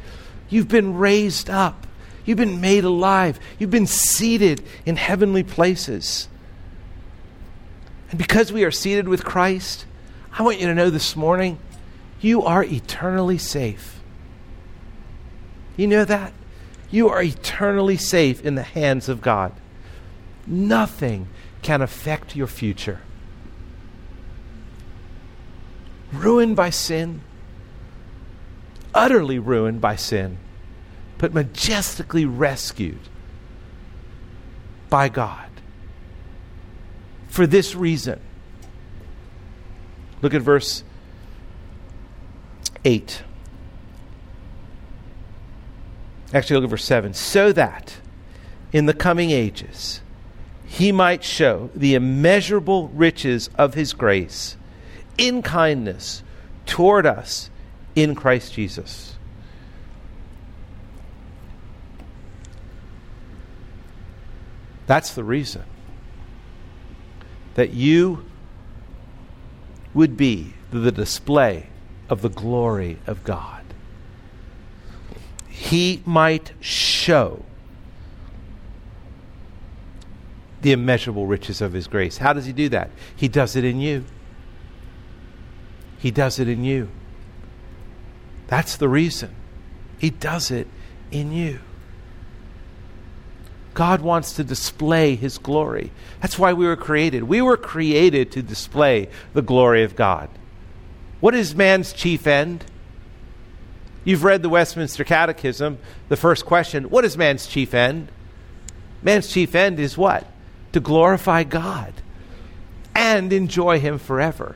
You've 0.49 0.69
been 0.69 0.95
raised 0.95 1.49
up. 1.49 1.85
You've 2.25 2.37
been 2.37 2.61
made 2.61 2.83
alive. 2.83 3.39
You've 3.59 3.71
been 3.71 3.87
seated 3.87 4.63
in 4.85 4.95
heavenly 4.95 5.43
places. 5.43 6.29
And 8.09 8.17
because 8.17 8.51
we 8.51 8.63
are 8.63 8.71
seated 8.71 9.07
with 9.07 9.25
Christ, 9.25 9.85
I 10.37 10.43
want 10.43 10.59
you 10.59 10.67
to 10.67 10.75
know 10.75 10.89
this 10.89 11.15
morning 11.15 11.59
you 12.21 12.43
are 12.43 12.63
eternally 12.63 13.37
safe. 13.37 13.99
You 15.75 15.87
know 15.87 16.05
that? 16.05 16.31
You 16.89 17.09
are 17.09 17.23
eternally 17.23 17.97
safe 17.97 18.45
in 18.45 18.55
the 18.55 18.63
hands 18.63 19.09
of 19.09 19.21
God. 19.21 19.51
Nothing 20.45 21.27
can 21.63 21.81
affect 21.81 22.35
your 22.35 22.47
future. 22.47 23.01
Ruined 26.11 26.55
by 26.55 26.69
sin, 26.69 27.21
utterly 28.93 29.39
ruined 29.39 29.81
by 29.81 29.95
sin, 29.95 30.37
but 31.17 31.33
majestically 31.33 32.25
rescued 32.25 32.99
by 34.89 35.09
God. 35.09 35.49
For 37.27 37.47
this 37.47 37.75
reason, 37.75 38.19
look 40.21 40.33
at 40.33 40.41
verse 40.41 40.83
8. 42.85 43.23
Actually, 46.33 46.55
look 46.57 46.65
at 46.65 46.69
verse 46.69 46.85
7. 46.85 47.13
So 47.13 47.51
that 47.53 47.97
in 48.71 48.85
the 48.85 48.93
coming 48.93 49.31
ages 49.31 50.01
he 50.65 50.91
might 50.91 51.23
show 51.23 51.69
the 51.75 51.93
immeasurable 51.93 52.87
riches 52.89 53.49
of 53.57 53.75
his 53.75 53.93
grace 53.93 54.57
in 55.17 55.43
kindness 55.43 56.23
toward 56.65 57.05
us 57.05 57.51
in 57.95 58.15
Christ 58.15 58.53
Jesus. 58.53 59.12
That's 64.85 65.13
the 65.13 65.23
reason 65.23 65.63
that 67.55 67.71
you 67.71 68.25
would 69.93 70.17
be 70.17 70.53
the 70.71 70.91
display 70.91 71.67
of 72.09 72.21
the 72.21 72.29
glory 72.29 72.97
of 73.05 73.23
God 73.23 73.63
he 75.63 76.01
might 76.05 76.51
show 76.59 77.45
the 80.61 80.71
immeasurable 80.71 81.25
riches 81.25 81.61
of 81.61 81.73
his 81.73 81.87
grace. 81.87 82.17
How 82.17 82.33
does 82.33 82.45
he 82.45 82.53
do 82.53 82.69
that? 82.69 82.89
He 83.15 83.27
does 83.27 83.55
it 83.55 83.63
in 83.63 83.79
you. 83.79 84.03
He 85.99 86.11
does 86.11 86.37
it 86.37 86.49
in 86.49 86.63
you. 86.63 86.89
That's 88.47 88.75
the 88.75 88.89
reason. 88.89 89.33
He 89.99 90.09
does 90.09 90.51
it 90.51 90.67
in 91.11 91.31
you. 91.31 91.59
God 93.73 94.01
wants 94.01 94.33
to 94.33 94.43
display 94.43 95.15
his 95.15 95.37
glory. 95.37 95.91
That's 96.21 96.37
why 96.37 96.53
we 96.53 96.65
were 96.65 96.75
created. 96.75 97.23
We 97.23 97.41
were 97.41 97.57
created 97.57 98.31
to 98.33 98.43
display 98.43 99.09
the 99.33 99.41
glory 99.41 99.83
of 99.83 99.95
God. 99.95 100.29
What 101.19 101.33
is 101.33 101.55
man's 101.55 101.93
chief 101.93 102.27
end? 102.27 102.65
You've 104.03 104.23
read 104.23 104.41
the 104.41 104.49
Westminster 104.49 105.03
Catechism. 105.03 105.79
The 106.09 106.17
first 106.17 106.45
question 106.45 106.85
What 106.85 107.05
is 107.05 107.17
man's 107.17 107.47
chief 107.47 107.73
end? 107.73 108.09
Man's 109.01 109.27
chief 109.27 109.55
end 109.55 109.79
is 109.79 109.97
what? 109.97 110.25
To 110.73 110.79
glorify 110.79 111.43
God 111.43 111.93
and 112.95 113.33
enjoy 113.33 113.79
Him 113.79 113.97
forever. 113.97 114.55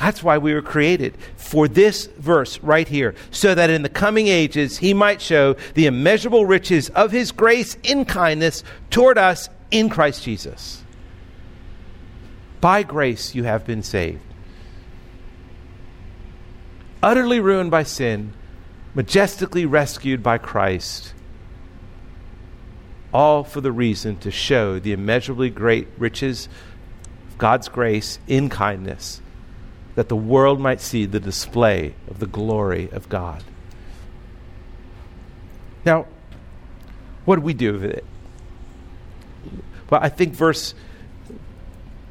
That's 0.00 0.22
why 0.22 0.38
we 0.38 0.54
were 0.54 0.62
created 0.62 1.14
for 1.36 1.68
this 1.68 2.06
verse 2.06 2.58
right 2.60 2.88
here, 2.88 3.14
so 3.30 3.54
that 3.54 3.68
in 3.68 3.82
the 3.82 3.90
coming 3.90 4.28
ages 4.28 4.78
he 4.78 4.94
might 4.94 5.20
show 5.20 5.56
the 5.74 5.84
immeasurable 5.84 6.46
riches 6.46 6.88
of 6.90 7.12
his 7.12 7.32
grace 7.32 7.76
in 7.82 8.06
kindness 8.06 8.64
toward 8.88 9.18
us 9.18 9.50
in 9.70 9.90
Christ 9.90 10.24
Jesus. 10.24 10.82
By 12.62 12.82
grace 12.82 13.34
you 13.34 13.44
have 13.44 13.66
been 13.66 13.82
saved. 13.82 14.22
Utterly 17.02 17.38
ruined 17.38 17.70
by 17.70 17.82
sin, 17.82 18.32
majestically 18.94 19.66
rescued 19.66 20.22
by 20.22 20.38
Christ, 20.38 21.12
all 23.12 23.44
for 23.44 23.60
the 23.60 23.72
reason 23.72 24.16
to 24.20 24.30
show 24.30 24.78
the 24.78 24.92
immeasurably 24.92 25.50
great 25.50 25.88
riches 25.98 26.48
of 27.28 27.36
God's 27.36 27.68
grace 27.68 28.18
in 28.26 28.48
kindness, 28.48 29.20
that 29.94 30.08
the 30.08 30.16
world 30.16 30.60
might 30.60 30.80
see 30.80 31.06
the 31.06 31.20
display 31.20 31.94
of 32.08 32.18
the 32.18 32.26
glory 32.26 32.88
of 32.92 33.08
God. 33.08 33.42
Now, 35.84 36.06
what 37.24 37.36
do 37.36 37.42
we 37.42 37.54
do 37.54 37.72
with 37.74 37.84
it? 37.84 38.04
Well, 39.88 40.00
I 40.02 40.08
think 40.08 40.34
verse, 40.34 40.74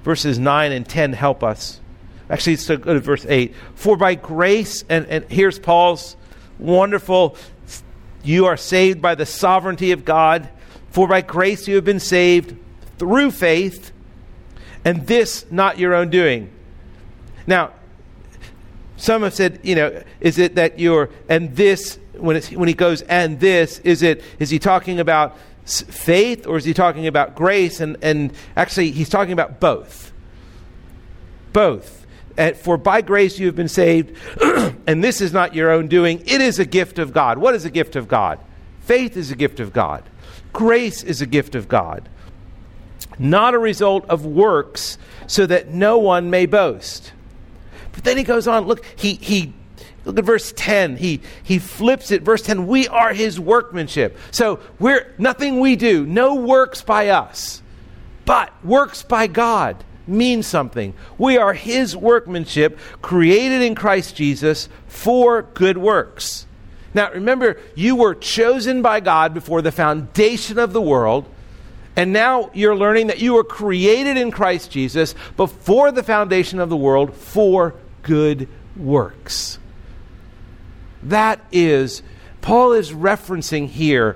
verses 0.03 0.37
9 0.37 0.71
and 0.71 0.87
10 0.87 1.13
help 1.13 1.43
us. 1.43 1.79
Actually, 2.29 2.57
let's 2.57 2.67
go 2.67 2.93
to 2.93 2.99
verse 2.99 3.25
8. 3.27 3.55
For 3.75 3.97
by 3.97 4.15
grace, 4.15 4.83
and, 4.89 5.05
and 5.07 5.25
here's 5.25 5.57
Paul's 5.57 6.15
wonderful, 6.59 7.37
you 8.23 8.45
are 8.45 8.57
saved 8.57 9.01
by 9.01 9.15
the 9.15 9.25
sovereignty 9.25 9.91
of 9.91 10.05
God. 10.05 10.49
For 10.91 11.07
by 11.07 11.21
grace 11.21 11.67
you 11.67 11.75
have 11.75 11.85
been 11.85 11.99
saved 11.99 12.55
through 12.97 13.31
faith, 13.31 13.91
and 14.83 15.07
this 15.07 15.45
not 15.49 15.79
your 15.79 15.95
own 15.95 16.09
doing. 16.09 16.51
Now, 17.49 17.71
some 18.95 19.23
have 19.23 19.33
said, 19.33 19.59
you 19.63 19.75
know, 19.75 20.03
is 20.21 20.37
it 20.37 20.55
that 20.55 20.77
you're, 20.77 21.09
and 21.27 21.55
this, 21.55 21.97
when, 22.13 22.35
it's, 22.35 22.51
when 22.51 22.67
he 22.67 22.73
goes, 22.73 23.01
and 23.01 23.39
this, 23.39 23.79
is 23.79 24.03
it, 24.03 24.23
is 24.37 24.49
he 24.49 24.59
talking 24.59 24.99
about 24.99 25.37
faith 25.65 26.45
or 26.45 26.57
is 26.57 26.63
he 26.63 26.73
talking 26.73 27.07
about 27.07 27.35
grace? 27.35 27.79
And, 27.79 27.97
and 28.01 28.31
actually, 28.55 28.91
he's 28.91 29.09
talking 29.09 29.33
about 29.33 29.59
both. 29.59 30.13
Both 31.51 31.99
for 32.55 32.77
by 32.77 33.01
grace 33.01 33.37
you 33.37 33.47
have 33.47 33.55
been 33.55 33.67
saved, 33.67 34.15
and 34.87 35.03
this 35.03 35.19
is 35.19 35.33
not 35.33 35.53
your 35.53 35.71
own 35.71 35.87
doing. 35.87 36.19
It 36.25 36.39
is 36.39 36.57
a 36.57 36.65
gift 36.65 36.97
of 36.97 37.11
God. 37.11 37.37
What 37.37 37.53
is 37.53 37.65
a 37.65 37.69
gift 37.69 37.95
of 37.95 38.07
God? 38.07 38.39
Faith 38.81 39.17
is 39.17 39.29
a 39.29 39.35
gift 39.35 39.59
of 39.59 39.73
God. 39.73 40.03
Grace 40.53 41.03
is 41.03 41.21
a 41.21 41.25
gift 41.25 41.55
of 41.55 41.67
God. 41.67 42.07
not 43.17 43.53
a 43.53 43.59
result 43.59 44.05
of 44.09 44.25
works, 44.25 44.97
so 45.27 45.45
that 45.45 45.69
no 45.69 45.97
one 45.97 46.29
may 46.29 46.45
boast. 46.45 47.11
But 47.93 48.03
then 48.03 48.17
he 48.17 48.23
goes 48.23 48.47
on, 48.47 48.65
look, 48.65 48.83
he, 48.95 49.15
he 49.15 49.53
Look 50.05 50.17
at 50.17 50.25
verse 50.25 50.53
10. 50.55 50.97
He, 50.97 51.21
he 51.43 51.59
flips 51.59 52.11
it. 52.11 52.23
Verse 52.23 52.41
10 52.41 52.67
We 52.67 52.87
are 52.87 53.13
his 53.13 53.39
workmanship. 53.39 54.17
So 54.31 54.59
we're 54.79 55.13
nothing 55.17 55.59
we 55.59 55.75
do, 55.75 56.05
no 56.05 56.35
works 56.35 56.81
by 56.81 57.09
us, 57.09 57.61
but 58.25 58.51
works 58.65 59.03
by 59.03 59.27
God 59.27 59.83
means 60.07 60.47
something. 60.47 60.93
We 61.17 61.37
are 61.37 61.53
his 61.53 61.95
workmanship, 61.95 62.79
created 63.01 63.61
in 63.61 63.75
Christ 63.75 64.15
Jesus 64.15 64.67
for 64.87 65.43
good 65.43 65.77
works. 65.77 66.47
Now 66.93 67.11
remember, 67.11 67.59
you 67.75 67.95
were 67.95 68.15
chosen 68.15 68.81
by 68.81 69.01
God 69.01 69.33
before 69.33 69.61
the 69.61 69.71
foundation 69.71 70.57
of 70.57 70.73
the 70.73 70.81
world. 70.81 71.25
And 71.99 72.13
now 72.13 72.49
you're 72.53 72.77
learning 72.77 73.07
that 73.07 73.19
you 73.19 73.33
were 73.33 73.43
created 73.43 74.15
in 74.15 74.31
Christ 74.31 74.71
Jesus 74.71 75.15
before 75.35 75.91
the 75.91 76.01
foundation 76.01 76.61
of 76.61 76.69
the 76.69 76.77
world 76.77 77.13
for 77.13 77.75
good 78.03 78.47
works. 78.77 79.59
That 81.03 81.41
is, 81.51 82.01
Paul 82.39 82.71
is 82.71 82.93
referencing 82.93 83.67
here, 83.67 84.15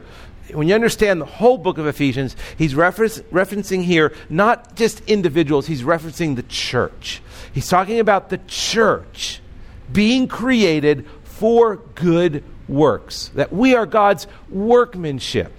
when 0.53 0.69
you 0.69 0.75
understand 0.75 1.19
the 1.19 1.25
whole 1.25 1.57
book 1.57 1.77
of 1.77 1.85
Ephesians, 1.85 2.37
he's 2.57 2.73
referencing 2.73 3.83
here 3.83 4.13
not 4.29 4.77
just 4.77 5.01
individuals, 5.01 5.67
he's 5.67 5.83
referencing 5.83 6.37
the 6.37 6.43
church. 6.43 7.21
He's 7.53 7.67
talking 7.67 7.99
about 7.99 8.29
the 8.29 8.39
church 8.47 9.41
being 9.91 10.29
created 10.29 11.05
for 11.25 11.81
good 11.95 12.45
works, 12.69 13.29
that 13.35 13.51
we 13.51 13.75
are 13.75 13.85
God's 13.85 14.25
workmanship. 14.47 15.51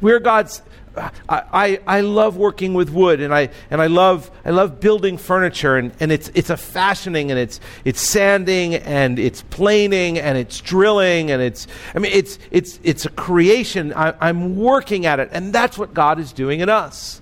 We're 0.00 0.20
God's 0.20 0.62
I, 0.96 1.10
I, 1.28 1.80
I, 1.86 2.00
love 2.02 2.36
working 2.36 2.74
with 2.74 2.90
wood 2.90 3.20
and 3.20 3.34
I, 3.34 3.50
and 3.70 3.80
I, 3.80 3.88
love, 3.88 4.30
I 4.44 4.50
love 4.50 4.80
building 4.80 5.18
furniture 5.18 5.76
and, 5.76 5.92
and 5.98 6.12
it's, 6.12 6.30
it's 6.34 6.50
a 6.50 6.56
fashioning 6.56 7.30
and 7.30 7.40
it's, 7.40 7.60
it's 7.84 8.00
sanding 8.00 8.76
and 8.76 9.18
it's 9.18 9.42
planing 9.42 10.18
and 10.18 10.38
it's 10.38 10.60
drilling 10.60 11.30
and 11.30 11.42
it's, 11.42 11.66
I 11.94 11.98
mean, 11.98 12.12
it's, 12.12 12.38
it's, 12.50 12.78
it's 12.82 13.06
a 13.06 13.10
creation. 13.10 13.92
I, 13.92 14.14
I'm 14.20 14.56
working 14.56 15.06
at 15.06 15.18
it 15.18 15.30
and 15.32 15.52
that's 15.52 15.76
what 15.76 15.94
God 15.94 16.20
is 16.20 16.32
doing 16.32 16.60
in 16.60 16.68
us. 16.68 17.20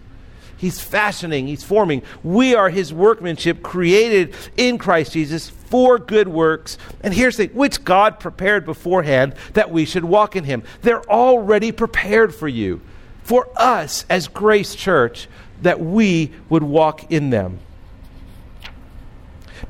He's 0.56 0.80
fashioning, 0.80 1.46
He's 1.48 1.64
forming. 1.64 2.02
We 2.22 2.54
are 2.54 2.70
His 2.70 2.92
workmanship 2.92 3.62
created 3.62 4.34
in 4.56 4.78
Christ 4.78 5.12
Jesus 5.12 5.50
for 5.72 5.98
good 5.98 6.28
works. 6.28 6.76
And 7.02 7.14
here's 7.14 7.38
the 7.38 7.46
which 7.46 7.82
God 7.82 8.20
prepared 8.20 8.66
beforehand 8.66 9.34
that 9.54 9.70
we 9.70 9.86
should 9.86 10.04
walk 10.04 10.36
in 10.36 10.44
Him. 10.44 10.64
They're 10.82 11.02
already 11.10 11.72
prepared 11.72 12.34
for 12.34 12.46
you 12.46 12.82
for 13.22 13.48
us 13.56 14.04
as 14.10 14.28
Grace 14.28 14.74
Church 14.74 15.28
that 15.62 15.80
we 15.80 16.30
would 16.50 16.62
walk 16.62 17.10
in 17.10 17.30
them. 17.30 17.58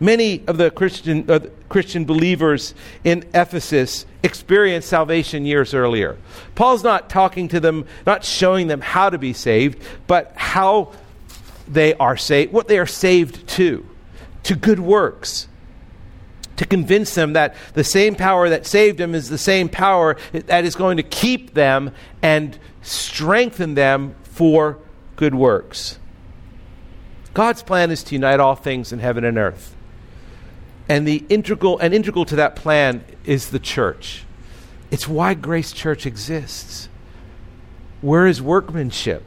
Many 0.01 0.43
of 0.49 0.57
the 0.57 0.73
Christian, 0.73 1.31
uh, 1.31 1.39
Christian 1.69 2.05
believers 2.05 2.75
in 3.05 3.25
Ephesus 3.33 4.05
experienced 4.25 4.89
salvation 4.89 5.47
years 5.47 5.73
earlier. 5.73 6.19
Paul's 6.57 6.83
not 6.83 7.11
talking 7.11 7.47
to 7.47 7.61
them, 7.61 7.87
not 8.05 8.25
showing 8.25 8.67
them 8.67 8.81
how 8.81 9.09
to 9.09 9.19
be 9.19 9.33
saved, 9.33 9.81
but 10.09 10.33
how 10.35 10.95
they 11.69 11.95
are 11.95 12.17
saved, 12.17 12.53
what 12.53 12.67
they 12.67 12.81
are 12.81 12.87
saved 12.87 13.47
to, 13.51 13.87
to 14.43 14.57
good 14.57 14.81
works 14.81 15.47
to 16.57 16.67
convince 16.67 17.15
them 17.15 17.33
that 17.33 17.55
the 17.75 17.85
same 17.85 18.15
power 18.15 18.49
that 18.49 18.67
saved 18.67 18.99
them 18.99 19.15
is 19.15 19.29
the 19.29 19.39
same 19.39 19.69
power 19.69 20.17
that 20.33 20.65
is 20.65 20.77
going 20.77 20.97
to 20.99 21.03
keep 21.03 21.55
them 21.55 21.93
and 22.23 22.59
strengthen 22.83 23.75
them 23.75 24.15
for 24.23 24.79
good 25.17 25.35
works. 25.35 25.99
God's 27.35 27.63
plan 27.63 27.91
is 27.91 28.03
to 28.05 28.15
unite 28.15 28.41
all 28.41 28.55
things 28.55 28.93
in 28.93 28.99
heaven 28.99 29.25
and 29.25 29.39
earth. 29.39 29.75
And 30.89 31.07
the 31.07 31.25
integral 31.29 31.79
and 31.79 31.95
integral 31.95 32.25
to 32.27 32.37
that 32.37 32.57
plan 32.57 33.05
is 33.25 33.51
the 33.51 33.59
church. 33.59 34.25
It's 34.91 35.09
why 35.09 35.33
Grace 35.35 35.73
Church 35.73 36.05
exists. 36.05 36.89
Where 38.03 38.27
is 38.27 38.43
workmanship? 38.43 39.23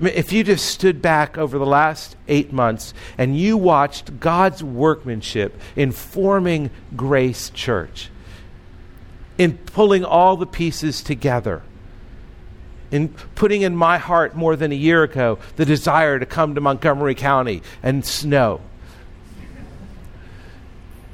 If 0.00 0.32
you 0.32 0.44
just 0.44 0.66
stood 0.66 1.02
back 1.02 1.36
over 1.36 1.58
the 1.58 1.66
last 1.66 2.16
eight 2.28 2.52
months 2.52 2.94
and 3.16 3.36
you 3.36 3.56
watched 3.56 4.20
God's 4.20 4.62
workmanship 4.62 5.60
in 5.74 5.90
forming 5.90 6.70
Grace 6.94 7.50
Church, 7.50 8.10
in 9.38 9.58
pulling 9.58 10.04
all 10.04 10.36
the 10.36 10.46
pieces 10.46 11.02
together, 11.02 11.62
in 12.90 13.08
putting 13.34 13.62
in 13.62 13.74
my 13.74 13.98
heart 13.98 14.36
more 14.36 14.54
than 14.54 14.70
a 14.70 14.76
year 14.76 15.02
ago 15.02 15.38
the 15.56 15.64
desire 15.64 16.18
to 16.18 16.26
come 16.26 16.54
to 16.54 16.60
Montgomery 16.60 17.14
County 17.14 17.62
and 17.82 18.04
snow. 18.04 18.60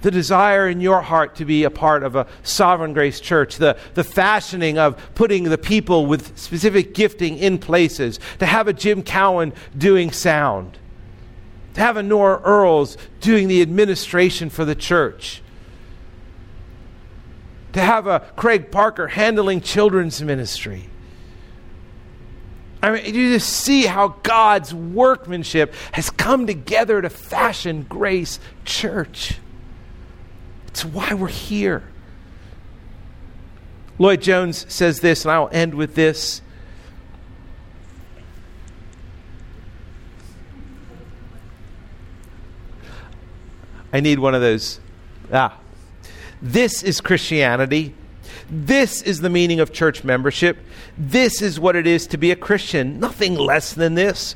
The 0.04 0.10
desire 0.10 0.68
in 0.68 0.82
your 0.82 1.00
heart 1.00 1.36
to 1.36 1.46
be 1.46 1.64
a 1.64 1.70
part 1.70 2.02
of 2.02 2.14
a 2.14 2.26
sovereign 2.42 2.92
grace 2.92 3.20
church, 3.20 3.56
the, 3.56 3.78
the 3.94 4.04
fashioning 4.04 4.76
of 4.76 5.00
putting 5.14 5.44
the 5.44 5.56
people 5.56 6.04
with 6.04 6.36
specific 6.38 6.92
gifting 6.92 7.38
in 7.38 7.56
places, 7.56 8.20
to 8.38 8.44
have 8.44 8.68
a 8.68 8.74
Jim 8.74 9.02
Cowan 9.02 9.54
doing 9.78 10.12
sound, 10.12 10.76
to 11.72 11.80
have 11.80 11.96
a 11.96 12.02
Nora 12.02 12.38
Earls 12.44 12.98
doing 13.22 13.48
the 13.48 13.62
administration 13.62 14.50
for 14.50 14.66
the 14.66 14.74
church, 14.74 15.40
to 17.72 17.80
have 17.80 18.06
a 18.06 18.20
Craig 18.36 18.70
Parker 18.70 19.08
handling 19.08 19.62
children's 19.62 20.20
ministry 20.20 20.90
I 22.82 22.90
mean, 22.90 23.14
you 23.14 23.32
just 23.32 23.48
see 23.48 23.86
how 23.86 24.08
God's 24.22 24.74
workmanship 24.74 25.72
has 25.92 26.10
come 26.10 26.46
together 26.46 27.00
to 27.00 27.08
fashion 27.08 27.86
Grace 27.88 28.38
Church. 28.66 29.38
It's 30.74 30.84
why 30.84 31.14
we're 31.14 31.28
here. 31.28 31.84
Lloyd 33.96 34.20
Jones 34.20 34.66
says 34.68 34.98
this, 34.98 35.24
and 35.24 35.30
I'll 35.30 35.48
end 35.52 35.72
with 35.72 35.94
this. 35.94 36.42
I 43.92 44.00
need 44.00 44.18
one 44.18 44.34
of 44.34 44.40
those. 44.40 44.80
Ah. 45.32 45.56
This 46.42 46.82
is 46.82 47.00
Christianity. 47.00 47.94
This 48.50 49.00
is 49.00 49.20
the 49.20 49.30
meaning 49.30 49.60
of 49.60 49.72
church 49.72 50.02
membership. 50.02 50.58
This 50.98 51.40
is 51.40 51.60
what 51.60 51.76
it 51.76 51.86
is 51.86 52.08
to 52.08 52.18
be 52.18 52.32
a 52.32 52.36
Christian, 52.36 52.98
nothing 52.98 53.36
less 53.36 53.72
than 53.74 53.94
this. 53.94 54.34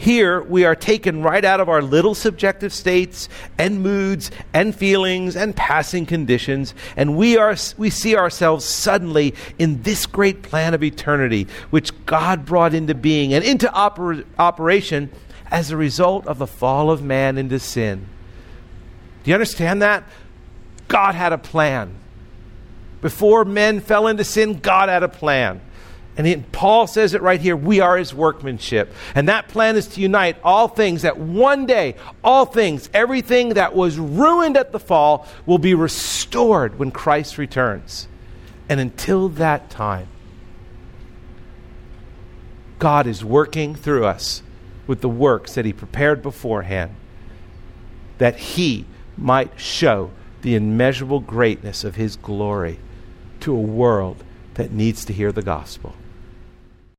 Here, 0.00 0.40
we 0.40 0.64
are 0.64 0.76
taken 0.76 1.24
right 1.24 1.44
out 1.44 1.58
of 1.58 1.68
our 1.68 1.82
little 1.82 2.14
subjective 2.14 2.72
states 2.72 3.28
and 3.58 3.82
moods 3.82 4.30
and 4.54 4.72
feelings 4.72 5.34
and 5.34 5.56
passing 5.56 6.06
conditions, 6.06 6.72
and 6.96 7.16
we, 7.16 7.36
are, 7.36 7.56
we 7.76 7.90
see 7.90 8.14
ourselves 8.14 8.64
suddenly 8.64 9.34
in 9.58 9.82
this 9.82 10.06
great 10.06 10.42
plan 10.42 10.72
of 10.72 10.84
eternity, 10.84 11.48
which 11.70 11.90
God 12.06 12.46
brought 12.46 12.74
into 12.74 12.94
being 12.94 13.34
and 13.34 13.44
into 13.44 13.66
oper- 13.70 14.24
operation 14.38 15.10
as 15.50 15.72
a 15.72 15.76
result 15.76 16.28
of 16.28 16.38
the 16.38 16.46
fall 16.46 16.92
of 16.92 17.02
man 17.02 17.36
into 17.36 17.58
sin. 17.58 18.06
Do 19.24 19.32
you 19.32 19.34
understand 19.34 19.82
that? 19.82 20.04
God 20.86 21.16
had 21.16 21.32
a 21.32 21.38
plan. 21.38 21.92
Before 23.00 23.44
men 23.44 23.80
fell 23.80 24.06
into 24.06 24.22
sin, 24.22 24.60
God 24.60 24.88
had 24.88 25.02
a 25.02 25.08
plan. 25.08 25.60
And 26.18 26.26
he, 26.26 26.36
Paul 26.36 26.88
says 26.88 27.14
it 27.14 27.22
right 27.22 27.40
here 27.40 27.56
we 27.56 27.78
are 27.78 27.96
his 27.96 28.12
workmanship. 28.12 28.92
And 29.14 29.28
that 29.28 29.46
plan 29.48 29.76
is 29.76 29.86
to 29.88 30.00
unite 30.00 30.36
all 30.42 30.66
things 30.66 31.02
that 31.02 31.16
one 31.16 31.64
day, 31.64 31.94
all 32.24 32.44
things, 32.44 32.90
everything 32.92 33.50
that 33.50 33.74
was 33.74 33.98
ruined 33.98 34.56
at 34.56 34.72
the 34.72 34.80
fall, 34.80 35.28
will 35.46 35.58
be 35.58 35.74
restored 35.74 36.76
when 36.78 36.90
Christ 36.90 37.38
returns. 37.38 38.08
And 38.68 38.80
until 38.80 39.28
that 39.30 39.70
time, 39.70 40.08
God 42.80 43.06
is 43.06 43.24
working 43.24 43.76
through 43.76 44.04
us 44.04 44.42
with 44.88 45.00
the 45.00 45.08
works 45.08 45.54
that 45.54 45.64
he 45.64 45.72
prepared 45.72 46.20
beforehand, 46.20 46.96
that 48.18 48.36
he 48.36 48.86
might 49.16 49.58
show 49.58 50.10
the 50.42 50.56
immeasurable 50.56 51.20
greatness 51.20 51.84
of 51.84 51.94
his 51.94 52.16
glory 52.16 52.80
to 53.40 53.54
a 53.54 53.60
world 53.60 54.24
that 54.54 54.72
needs 54.72 55.04
to 55.04 55.12
hear 55.12 55.30
the 55.30 55.42
gospel. 55.42 55.94